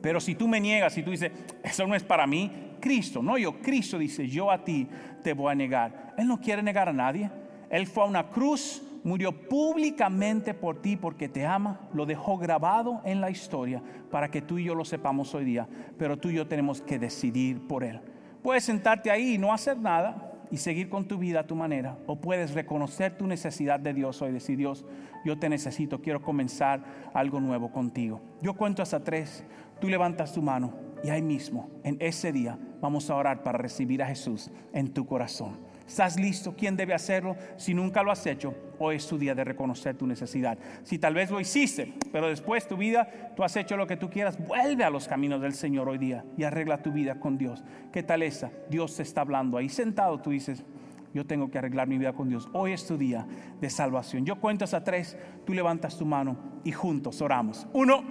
Pero 0.00 0.20
si 0.20 0.34
tú 0.34 0.48
me 0.48 0.60
niegas, 0.60 0.94
si 0.94 1.02
tú 1.02 1.10
dices, 1.10 1.30
eso 1.62 1.86
no 1.86 1.94
es 1.94 2.02
para 2.02 2.26
mí, 2.26 2.50
Cristo, 2.80 3.22
no 3.22 3.36
yo, 3.36 3.60
Cristo 3.60 3.98
dice, 3.98 4.26
yo 4.26 4.50
a 4.50 4.64
ti 4.64 4.88
te 5.22 5.34
voy 5.34 5.52
a 5.52 5.54
negar. 5.54 6.14
Él 6.16 6.26
no 6.26 6.40
quiere 6.40 6.62
negar 6.62 6.88
a 6.88 6.92
nadie. 6.92 7.30
Él 7.70 7.86
fue 7.86 8.04
a 8.04 8.06
una 8.06 8.30
cruz, 8.30 8.82
murió 9.04 9.48
públicamente 9.48 10.54
por 10.54 10.80
ti 10.80 10.96
porque 10.96 11.28
te 11.28 11.46
ama, 11.46 11.80
lo 11.92 12.06
dejó 12.06 12.38
grabado 12.38 13.00
en 13.04 13.20
la 13.20 13.30
historia 13.30 13.82
para 14.10 14.30
que 14.30 14.42
tú 14.42 14.58
y 14.58 14.64
yo 14.64 14.74
lo 14.74 14.84
sepamos 14.84 15.34
hoy 15.34 15.44
día, 15.44 15.68
pero 15.98 16.18
tú 16.18 16.30
y 16.30 16.34
yo 16.34 16.46
tenemos 16.46 16.82
que 16.82 16.98
decidir 16.98 17.66
por 17.66 17.84
Él. 17.84 18.00
Puedes 18.42 18.64
sentarte 18.64 19.10
ahí 19.10 19.34
y 19.34 19.38
no 19.38 19.52
hacer 19.52 19.78
nada 19.78 20.31
y 20.52 20.58
seguir 20.58 20.90
con 20.90 21.08
tu 21.08 21.16
vida 21.16 21.40
a 21.40 21.46
tu 21.46 21.56
manera, 21.56 21.96
o 22.06 22.20
puedes 22.20 22.52
reconocer 22.52 23.16
tu 23.16 23.26
necesidad 23.26 23.80
de 23.80 23.94
Dios 23.94 24.20
hoy, 24.20 24.32
decir 24.32 24.58
Dios, 24.58 24.84
yo 25.24 25.38
te 25.38 25.48
necesito, 25.48 26.02
quiero 26.02 26.20
comenzar 26.20 26.84
algo 27.14 27.40
nuevo 27.40 27.72
contigo. 27.72 28.20
Yo 28.42 28.54
cuento 28.54 28.82
hasta 28.82 29.02
tres, 29.02 29.44
tú 29.80 29.88
levantas 29.88 30.34
tu 30.34 30.42
mano 30.42 30.74
y 31.02 31.08
ahí 31.08 31.22
mismo, 31.22 31.70
en 31.82 31.96
ese 32.00 32.32
día, 32.32 32.58
vamos 32.82 33.08
a 33.08 33.16
orar 33.16 33.42
para 33.42 33.56
recibir 33.56 34.02
a 34.02 34.06
Jesús 34.06 34.50
en 34.74 34.92
tu 34.92 35.06
corazón. 35.06 35.71
¿Estás 35.92 36.18
listo? 36.18 36.54
¿Quién 36.56 36.74
debe 36.74 36.94
hacerlo? 36.94 37.36
Si 37.58 37.74
nunca 37.74 38.02
lo 38.02 38.10
has 38.10 38.24
hecho, 38.24 38.54
hoy 38.78 38.96
es 38.96 39.06
tu 39.06 39.18
día 39.18 39.34
de 39.34 39.44
reconocer 39.44 39.94
tu 39.94 40.06
necesidad. 40.06 40.56
Si 40.84 40.98
tal 40.98 41.12
vez 41.12 41.30
lo 41.30 41.38
hiciste, 41.38 41.92
pero 42.10 42.28
después 42.28 42.66
tu 42.66 42.78
vida, 42.78 43.06
tú 43.36 43.44
has 43.44 43.54
hecho 43.56 43.76
lo 43.76 43.86
que 43.86 43.98
tú 43.98 44.08
quieras, 44.08 44.38
vuelve 44.42 44.84
a 44.84 44.90
los 44.90 45.06
caminos 45.06 45.42
del 45.42 45.52
Señor 45.52 45.90
hoy 45.90 45.98
día 45.98 46.24
y 46.38 46.44
arregla 46.44 46.82
tu 46.82 46.92
vida 46.92 47.20
con 47.20 47.36
Dios. 47.36 47.62
¿Qué 47.92 48.02
tal 48.02 48.22
esa? 48.22 48.50
Dios 48.70 48.96
te 48.96 49.02
está 49.02 49.20
hablando 49.20 49.58
ahí 49.58 49.68
sentado, 49.68 50.18
tú 50.18 50.30
dices, 50.30 50.64
yo 51.12 51.26
tengo 51.26 51.50
que 51.50 51.58
arreglar 51.58 51.88
mi 51.88 51.98
vida 51.98 52.14
con 52.14 52.30
Dios. 52.30 52.48
Hoy 52.54 52.72
es 52.72 52.86
tu 52.86 52.96
día 52.96 53.26
de 53.60 53.68
salvación. 53.68 54.24
Yo 54.24 54.40
cuento 54.40 54.64
hasta 54.64 54.82
tres, 54.82 55.18
tú 55.44 55.52
levantas 55.52 55.98
tu 55.98 56.06
mano 56.06 56.38
y 56.64 56.72
juntos 56.72 57.20
oramos. 57.20 57.66
Uno, 57.74 58.02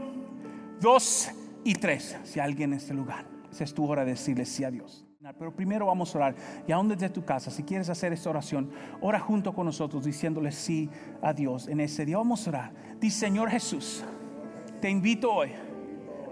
dos 0.80 1.32
y 1.64 1.74
tres. 1.74 2.16
Si 2.26 2.40
alguien 2.40 2.74
en 2.74 2.78
este 2.78 2.94
lugar, 2.94 3.26
esa 3.52 3.64
es 3.64 3.74
tu 3.74 3.90
hora 3.90 4.06
de 4.06 4.12
decirle 4.12 4.46
sí 4.46 4.64
a 4.64 4.70
Dios. 4.70 5.04
Pero 5.38 5.56
primero 5.56 5.86
vamos 5.86 6.16
a 6.16 6.18
orar. 6.18 6.36
Y 6.68 6.72
aún 6.72 6.88
desde 6.88 7.08
tu 7.08 7.24
casa, 7.24 7.52
si 7.52 7.62
quieres 7.62 7.90
hacer 7.90 8.12
esta 8.12 8.32
oración, 8.32 8.72
ora 9.02 9.20
junto 9.20 9.54
con 9.54 9.68
nosotros 9.68 10.04
diciéndole 10.04 10.52
sí 10.52 10.90
a 11.22 11.32
Dios 11.32 11.68
en 11.68 11.80
ese 11.80 12.06
día. 12.06 12.18
Vamos 12.18 12.48
a 12.48 12.50
orar. 12.50 12.72
Dice 13.00 13.20
Señor 13.20 13.52
Jesús, 13.52 14.04
te 14.82 14.90
invito 14.90 15.32
hoy 15.32 15.52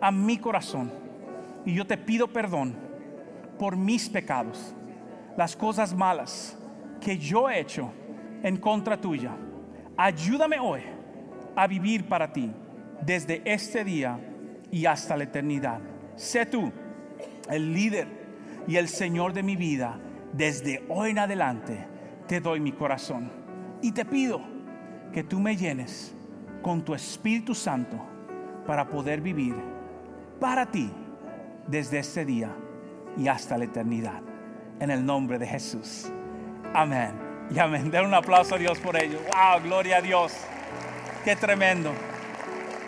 a 0.02 0.12
mi 0.12 0.40
corazón 0.40 0.92
y 1.66 1.76
yo 1.76 1.86
te 1.86 1.98
pido 1.98 2.34
perdón 2.34 2.74
por 3.60 3.78
mis 3.78 4.10
pecados, 4.10 4.74
las 5.38 5.56
cosas 5.56 5.94
malas 5.94 6.58
que 7.00 7.16
yo 7.16 7.48
he 7.48 7.60
hecho 7.60 7.92
en 8.42 8.58
contra 8.58 9.00
tuya. 9.00 9.36
Ayúdame 9.98 10.60
hoy 10.60 10.82
a 11.56 11.68
vivir 11.68 12.08
para 12.08 12.34
ti 12.34 12.52
desde 13.06 13.44
este 13.46 13.84
día 13.84 14.20
y 14.72 14.88
hasta 14.88 15.16
la 15.16 15.26
eternidad. 15.26 15.80
Sé 16.16 16.48
tú 16.48 16.72
el 17.52 17.72
líder 17.72 18.19
y 18.68 18.78
el 18.78 18.88
Señor 18.88 19.34
de 19.34 19.44
mi 19.44 19.56
vida, 19.56 20.00
desde 20.34 20.86
hoy 20.90 21.12
en 21.12 21.20
adelante 21.20 21.88
te 22.28 22.40
doy 22.40 22.60
mi 22.60 22.72
corazón. 22.72 23.32
Y 23.82 23.92
te 23.92 24.06
pido 24.06 24.42
que 25.12 25.24
tú 25.24 25.40
me 25.40 25.56
llenes 25.56 26.14
con 26.62 26.84
tu 26.84 26.94
Espíritu 26.94 27.56
Santo 27.56 27.98
para 28.68 28.88
poder 28.88 29.22
vivir 29.22 29.56
para 30.40 30.70
ti 30.70 30.92
desde 31.68 32.00
este 32.00 32.26
día 32.26 32.56
y 33.18 33.28
hasta 33.28 33.58
la 33.58 33.66
eternidad. 33.66 34.22
En 34.80 34.92
el 34.92 35.06
nombre 35.06 35.40
de 35.40 35.48
Jesús. 35.48 36.12
Amén. 36.74 37.12
Y 37.50 37.60
amén. 37.60 37.90
Den 37.90 38.06
un 38.06 38.14
aplauso 38.14 38.56
a 38.56 38.58
Dios 38.58 38.80
por 38.80 38.96
ello. 38.96 39.20
Wow, 39.34 39.64
gloria 39.64 39.98
a 39.98 40.02
Dios. 40.02 40.34
Qué 41.26 41.36
tremendo. 41.36 41.92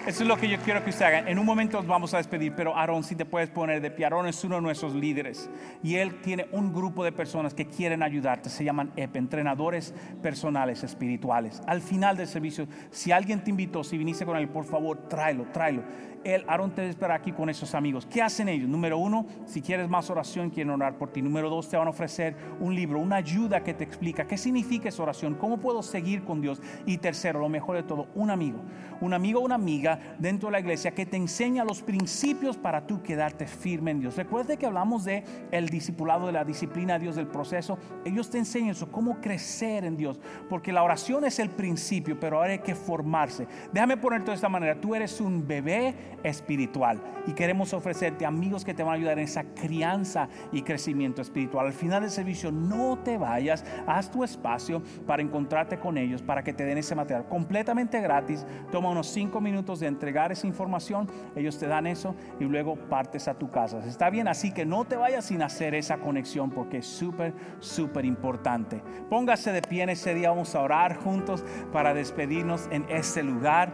Eso 0.07 0.23
es 0.23 0.27
lo 0.27 0.35
que 0.35 0.49
yo 0.49 0.57
quiero 0.57 0.83
que 0.83 0.89
usted 0.89 1.05
haga. 1.05 1.29
En 1.29 1.37
un 1.37 1.45
momento 1.45 1.77
nos 1.77 1.85
vamos 1.85 2.11
a 2.15 2.17
despedir, 2.17 2.53
pero 2.55 2.75
Aarón, 2.75 3.03
si 3.03 3.15
te 3.15 3.23
puedes 3.23 3.51
poner 3.51 3.81
de 3.81 3.91
pie. 3.91 4.05
Aarón 4.05 4.25
es 4.25 4.43
uno 4.43 4.55
de 4.55 4.61
nuestros 4.61 4.95
líderes 4.95 5.47
y 5.83 5.97
él 5.97 6.21
tiene 6.21 6.47
un 6.51 6.73
grupo 6.73 7.03
de 7.03 7.11
personas 7.11 7.53
que 7.53 7.67
quieren 7.67 8.01
ayudarte. 8.01 8.49
Se 8.49 8.63
llaman 8.63 8.91
EP, 8.95 9.15
entrenadores 9.15 9.93
personales 10.19 10.83
espirituales. 10.83 11.61
Al 11.67 11.81
final 11.81 12.17
del 12.17 12.27
servicio, 12.27 12.67
si 12.89 13.11
alguien 13.11 13.43
te 13.43 13.51
invitó, 13.51 13.83
si 13.83 13.95
viniste 13.95 14.25
con 14.25 14.37
él, 14.37 14.49
por 14.49 14.65
favor, 14.65 15.07
tráelo, 15.07 15.45
tráelo 15.53 15.83
él, 16.23 16.45
Aarón 16.47 16.71
te 16.71 16.87
espera 16.87 17.15
aquí 17.15 17.31
con 17.31 17.49
esos 17.49 17.73
amigos. 17.73 18.05
¿Qué 18.05 18.21
hacen 18.21 18.49
ellos? 18.49 18.69
Número 18.69 18.97
uno, 18.97 19.25
si 19.45 19.61
quieres 19.61 19.89
más 19.89 20.09
oración, 20.09 20.49
quieren 20.49 20.71
orar 20.71 20.97
por 20.97 21.11
ti. 21.11 21.21
Número 21.21 21.49
dos, 21.49 21.67
te 21.69 21.77
van 21.77 21.87
a 21.87 21.91
ofrecer 21.91 22.35
un 22.59 22.75
libro, 22.75 22.99
una 22.99 23.17
ayuda 23.17 23.63
que 23.63 23.73
te 23.73 23.83
explica 23.83 24.27
qué 24.27 24.37
significa 24.37 24.89
esa 24.89 25.03
oración, 25.03 25.35
cómo 25.35 25.57
puedo 25.57 25.81
seguir 25.81 26.23
con 26.23 26.41
Dios. 26.41 26.61
Y 26.85 26.97
tercero, 26.97 27.39
lo 27.39 27.49
mejor 27.49 27.75
de 27.75 27.83
todo, 27.83 28.07
un 28.15 28.29
amigo, 28.29 28.59
un 28.99 29.13
amigo 29.13 29.39
o 29.39 29.43
una 29.43 29.55
amiga 29.55 29.90
dentro 30.19 30.47
de 30.47 30.53
la 30.53 30.59
iglesia 30.59 30.91
que 30.91 31.05
te 31.05 31.17
enseña 31.17 31.63
los 31.63 31.81
principios 31.81 32.57
para 32.57 32.85
tú 32.87 33.01
quedarte 33.01 33.47
firme 33.47 33.91
en 33.91 33.99
Dios. 33.99 34.15
Recuerde 34.17 34.57
que 34.57 34.65
hablamos 34.65 35.05
de 35.05 35.23
el 35.51 35.69
discipulado, 35.69 36.27
de 36.27 36.33
la 36.33 36.43
disciplina 36.43 36.99
Dios, 36.99 37.15
del 37.15 37.27
proceso. 37.27 37.77
Ellos 38.05 38.29
te 38.29 38.37
enseñan 38.37 38.71
eso, 38.71 38.91
cómo 38.91 39.19
crecer 39.21 39.85
en 39.85 39.97
Dios, 39.97 40.19
porque 40.49 40.71
la 40.71 40.83
oración 40.83 41.25
es 41.25 41.39
el 41.39 41.49
principio, 41.49 42.19
pero 42.19 42.37
ahora 42.37 42.51
hay 42.51 42.59
que 42.59 42.75
formarse. 42.75 43.47
Déjame 43.71 43.97
ponerte 43.97 44.31
de 44.31 44.35
esta 44.35 44.49
manera, 44.49 44.79
tú 44.79 44.95
eres 44.95 45.19
un 45.21 45.47
bebé 45.47 45.93
espiritual. 46.23 47.01
Y 47.27 47.33
queremos 47.33 47.73
ofrecerte 47.73 48.25
amigos 48.25 48.65
que 48.65 48.73
te 48.73 48.83
van 48.83 48.93
a 48.93 48.95
ayudar 48.95 49.19
en 49.19 49.25
esa 49.25 49.43
crianza 49.43 50.27
y 50.51 50.63
crecimiento 50.63 51.21
espiritual. 51.21 51.67
Al 51.67 51.73
final 51.73 52.01
del 52.01 52.09
servicio, 52.09 52.51
no 52.51 52.97
te 52.97 53.17
vayas, 53.17 53.63
haz 53.85 54.09
tu 54.09 54.23
espacio 54.23 54.81
para 55.05 55.21
encontrarte 55.21 55.77
con 55.77 55.97
ellos, 55.97 56.21
para 56.21 56.43
que 56.43 56.53
te 56.53 56.65
den 56.65 56.77
ese 56.77 56.95
material 56.95 57.27
completamente 57.27 58.01
gratis. 58.01 58.45
Toma 58.71 58.89
unos 58.89 59.07
cinco 59.07 59.39
minutos 59.39 59.79
de 59.81 59.87
entregar 59.87 60.31
esa 60.31 60.47
información, 60.47 61.09
ellos 61.35 61.57
te 61.57 61.67
dan 61.67 61.87
eso 61.87 62.15
y 62.39 62.45
luego 62.45 62.75
partes 62.75 63.27
a 63.27 63.33
tu 63.33 63.51
casa. 63.51 63.79
Está 63.85 64.09
bien, 64.09 64.29
así 64.29 64.53
que 64.53 64.65
no 64.65 64.85
te 64.85 64.95
vayas 64.95 65.25
sin 65.25 65.41
hacer 65.41 65.75
esa 65.75 65.97
conexión 65.97 66.49
porque 66.49 66.77
es 66.77 66.85
súper, 66.85 67.33
súper 67.59 68.05
importante. 68.05 68.81
Póngase 69.09 69.51
de 69.51 69.61
pie 69.61 69.83
en 69.83 69.89
ese 69.89 70.13
día, 70.13 70.29
vamos 70.29 70.55
a 70.55 70.61
orar 70.61 70.95
juntos 70.95 71.43
para 71.73 71.93
despedirnos 71.93 72.69
en 72.71 72.85
ese 72.89 73.23
lugar. 73.23 73.73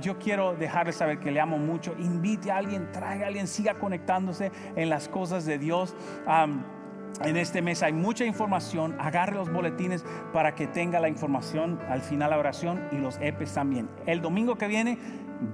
yo 0.00 0.18
quiero 0.18 0.54
dejarles 0.54 0.96
saber 0.96 1.20
que 1.20 1.30
le 1.30 1.40
amo 1.40 1.58
mucho. 1.58 1.94
Invite 1.98 2.50
a 2.50 2.58
alguien, 2.58 2.90
traiga 2.92 3.24
a 3.24 3.28
alguien, 3.28 3.46
siga 3.46 3.74
conectándose 3.74 4.50
en 4.76 4.90
las 4.90 5.08
cosas 5.08 5.44
de 5.44 5.58
Dios. 5.58 5.94
en 7.24 7.36
este 7.36 7.62
mes 7.62 7.82
hay 7.82 7.92
mucha 7.92 8.24
información. 8.24 8.96
Agarre 8.98 9.34
los 9.34 9.52
boletines 9.52 10.04
para 10.32 10.54
que 10.54 10.66
tenga 10.66 10.98
la 11.00 11.08
información 11.08 11.78
al 11.88 12.00
final 12.00 12.30
la 12.30 12.38
oración 12.38 12.82
y 12.92 12.96
los 12.96 13.18
EPs 13.20 13.54
también. 13.54 13.88
El 14.06 14.20
domingo 14.20 14.56
que 14.56 14.66
viene 14.66 14.98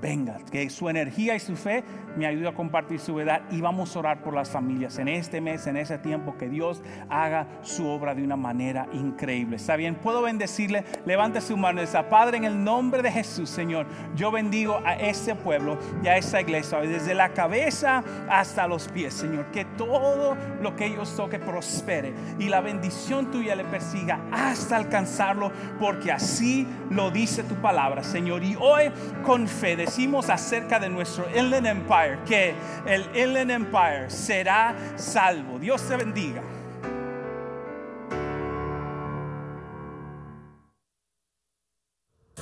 venga, 0.01 0.39
que 0.51 0.69
su 0.71 0.89
energía 0.89 1.35
y 1.35 1.41
su 1.41 1.57
fe 1.57 1.85
me 2.17 2.27
ayude 2.27 2.49
a 2.49 2.55
compartir 2.55 2.99
su 3.01 3.15
verdad 3.15 3.43
y 3.51 3.61
vamos 3.61 3.95
a 3.95 3.99
orar 3.99 4.23
por 4.23 4.35
las 4.35 4.51
familias 4.51 4.99
en 4.99 5.09
este 5.09 5.41
mes, 5.41 5.67
en 5.67 5.77
ese 5.77 5.99
tiempo, 5.99 6.37
que 6.37 6.49
Dios 6.49 6.83
haga 7.09 7.47
su 7.63 7.87
obra 7.87 8.15
de 8.15 8.23
una 8.23 8.37
manera 8.37 8.87
increíble. 8.93 9.57
¿Está 9.57 9.77
bien? 9.77 9.95
Puedo 9.95 10.23
bendecirle, 10.23 10.85
levante 11.07 11.41
su 11.41 11.57
mano 11.57 11.81
y 11.81 11.87
dice, 11.87 12.03
Padre, 12.05 12.39
en 12.39 12.45
el 12.45 12.63
nombre 12.63 13.03
de 13.03 13.11
Jesús, 13.11 13.51
Señor, 13.51 13.87
yo 14.15 14.31
bendigo 14.31 14.81
a 14.85 14.95
este 14.95 15.35
pueblo 15.35 15.79
y 16.03 16.09
a 16.09 16.17
esta 16.17 16.41
iglesia, 16.41 16.81
desde 16.81 17.15
la 17.15 17.31
cabeza 17.31 18.03
hasta 18.29 18.67
los 18.67 18.89
pies, 18.89 19.15
Señor, 19.15 19.51
que 19.51 19.65
todo 19.65 20.37
lo 20.61 20.77
que 20.77 20.87
ellos 20.87 21.15
toque 21.17 21.39
prospere 21.39 22.13
y 22.39 22.49
la 22.49 22.61
bendición 22.61 23.31
tuya 23.31 23.55
le 23.55 23.65
persiga 23.65 24.21
hasta 24.33 24.77
alcanzarlo, 24.77 25.53
porque 25.79 26.13
así 26.13 26.67
lo 26.91 27.11
dice 27.11 27.43
tu 27.43 27.55
palabra, 27.57 28.03
Señor. 28.03 28.43
Y 28.43 28.57
hoy 28.57 28.91
con 29.25 29.47
decimos 29.81 30.29
acerca 30.29 30.79
de 30.79 30.91
nuestro 30.91 31.27
Inland 31.35 31.67
Empire 31.67 32.19
que 32.27 32.55
el 32.87 33.03
Inland 33.17 33.51
Empire 33.51 34.11
será 34.11 34.77
salvo. 34.97 35.59
Dios 35.59 35.83
te 35.89 35.97
bendiga. 35.97 36.43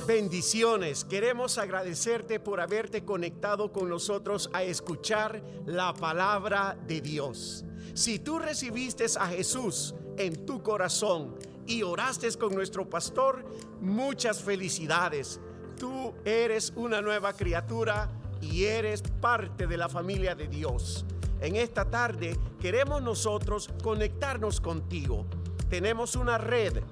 Bendiciones. 0.05 1.05
Queremos 1.05 1.57
agradecerte 1.57 2.39
por 2.39 2.59
haberte 2.59 3.05
conectado 3.05 3.71
con 3.71 3.87
nosotros 3.87 4.49
a 4.53 4.63
escuchar 4.63 5.41
la 5.65 5.93
palabra 5.93 6.77
de 6.87 6.99
Dios. 6.99 7.63
Si 7.93 8.19
tú 8.19 8.39
recibiste 8.39 9.05
a 9.17 9.27
Jesús 9.27 9.95
en 10.17 10.45
tu 10.45 10.61
corazón 10.61 11.37
y 11.65 11.83
oraste 11.83 12.29
con 12.33 12.53
nuestro 12.53 12.89
pastor, 12.89 13.45
muchas 13.79 14.41
felicidades 14.41 15.39
Tú 15.79 16.13
eres 16.25 16.73
una 16.75 17.01
nueva 17.01 17.31
criatura 17.31 18.09
y 18.41 18.65
eres 18.65 19.01
parte 19.01 19.65
de 19.65 19.77
la 19.77 19.87
familia 19.87 20.35
de 20.35 20.49
Dios. 20.49 21.05
En 21.39 21.55
esta 21.55 21.89
tarde 21.89 22.37
queremos 22.59 23.01
nosotros 23.01 23.69
conectarnos 23.81 24.59
contigo. 24.59 25.25
Tenemos 25.69 26.17
una 26.17 26.37
red, 26.37 26.83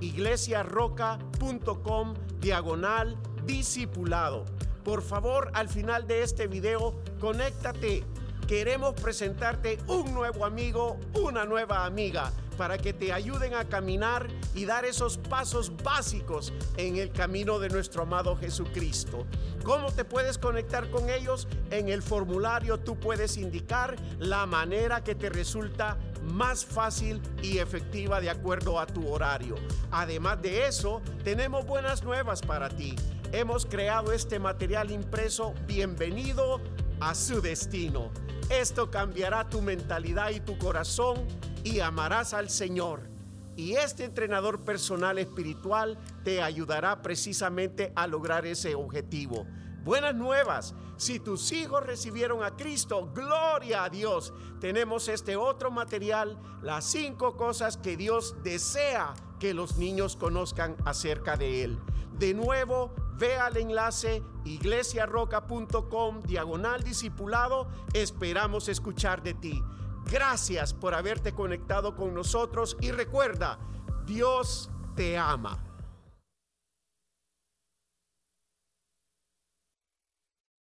iglesiarroca.com 0.00 2.14
diagonal 2.40 3.16
discipulado. 3.44 4.44
Por 4.82 5.02
favor, 5.02 5.52
al 5.54 5.68
final 5.68 6.08
de 6.08 6.24
este 6.24 6.48
video, 6.48 7.00
conéctate. 7.20 8.02
Queremos 8.48 8.94
presentarte 8.94 9.78
un 9.86 10.12
nuevo 10.12 10.44
amigo, 10.44 10.98
una 11.14 11.44
nueva 11.44 11.86
amiga 11.86 12.32
para 12.56 12.78
que 12.78 12.92
te 12.92 13.12
ayuden 13.12 13.54
a 13.54 13.64
caminar 13.64 14.28
y 14.54 14.64
dar 14.64 14.84
esos 14.84 15.18
pasos 15.18 15.72
básicos 15.82 16.52
en 16.76 16.96
el 16.96 17.12
camino 17.12 17.58
de 17.58 17.68
nuestro 17.68 18.02
amado 18.02 18.36
Jesucristo. 18.36 19.26
¿Cómo 19.64 19.92
te 19.92 20.04
puedes 20.04 20.38
conectar 20.38 20.90
con 20.90 21.10
ellos? 21.10 21.48
En 21.70 21.88
el 21.88 22.02
formulario 22.02 22.78
tú 22.78 22.98
puedes 22.98 23.36
indicar 23.36 23.96
la 24.18 24.46
manera 24.46 25.02
que 25.02 25.14
te 25.14 25.28
resulta 25.28 25.98
más 26.22 26.64
fácil 26.64 27.20
y 27.42 27.58
efectiva 27.58 28.20
de 28.20 28.30
acuerdo 28.30 28.80
a 28.80 28.86
tu 28.86 29.08
horario. 29.08 29.54
Además 29.90 30.42
de 30.42 30.66
eso, 30.66 31.02
tenemos 31.24 31.66
buenas 31.66 32.02
nuevas 32.02 32.42
para 32.42 32.68
ti. 32.68 32.96
Hemos 33.32 33.66
creado 33.66 34.12
este 34.12 34.38
material 34.38 34.90
impreso 34.90 35.52
Bienvenido 35.66 36.60
a 37.00 37.14
su 37.14 37.40
destino. 37.40 38.10
Esto 38.48 38.90
cambiará 38.90 39.48
tu 39.48 39.60
mentalidad 39.60 40.30
y 40.30 40.40
tu 40.40 40.56
corazón 40.58 41.26
y 41.64 41.80
amarás 41.80 42.34
al 42.34 42.48
Señor. 42.48 43.08
Y 43.56 43.72
este 43.72 44.04
entrenador 44.04 44.64
personal 44.64 45.18
espiritual 45.18 45.98
te 46.24 46.42
ayudará 46.42 47.02
precisamente 47.02 47.92
a 47.96 48.06
lograr 48.06 48.46
ese 48.46 48.74
objetivo. 48.74 49.46
Buenas 49.82 50.14
nuevas. 50.14 50.74
Si 50.96 51.20
tus 51.20 51.52
hijos 51.52 51.84
recibieron 51.84 52.42
a 52.42 52.56
Cristo, 52.56 53.10
gloria 53.14 53.84
a 53.84 53.88
Dios. 53.88 54.32
Tenemos 54.60 55.08
este 55.08 55.36
otro 55.36 55.70
material, 55.70 56.38
las 56.62 56.84
cinco 56.84 57.36
cosas 57.36 57.76
que 57.76 57.96
Dios 57.96 58.34
desea 58.42 59.14
que 59.38 59.54
los 59.54 59.76
niños 59.76 60.16
conozcan 60.16 60.76
acerca 60.84 61.36
de 61.36 61.64
Él. 61.64 61.78
De 62.18 62.34
nuevo, 62.34 62.94
ve 63.18 63.36
al 63.36 63.56
enlace 63.56 64.22
iglesiarroca.com 64.44 66.22
diagonal 66.22 66.82
discipulado. 66.82 67.68
Esperamos 67.92 68.68
escuchar 68.68 69.22
de 69.22 69.34
ti. 69.34 69.62
Gracias 70.10 70.72
por 70.72 70.94
haberte 70.94 71.32
conectado 71.32 71.96
con 71.96 72.14
nosotros 72.14 72.76
y 72.80 72.92
recuerda, 72.92 73.58
Dios 74.04 74.70
te 74.94 75.18
ama. 75.18 75.65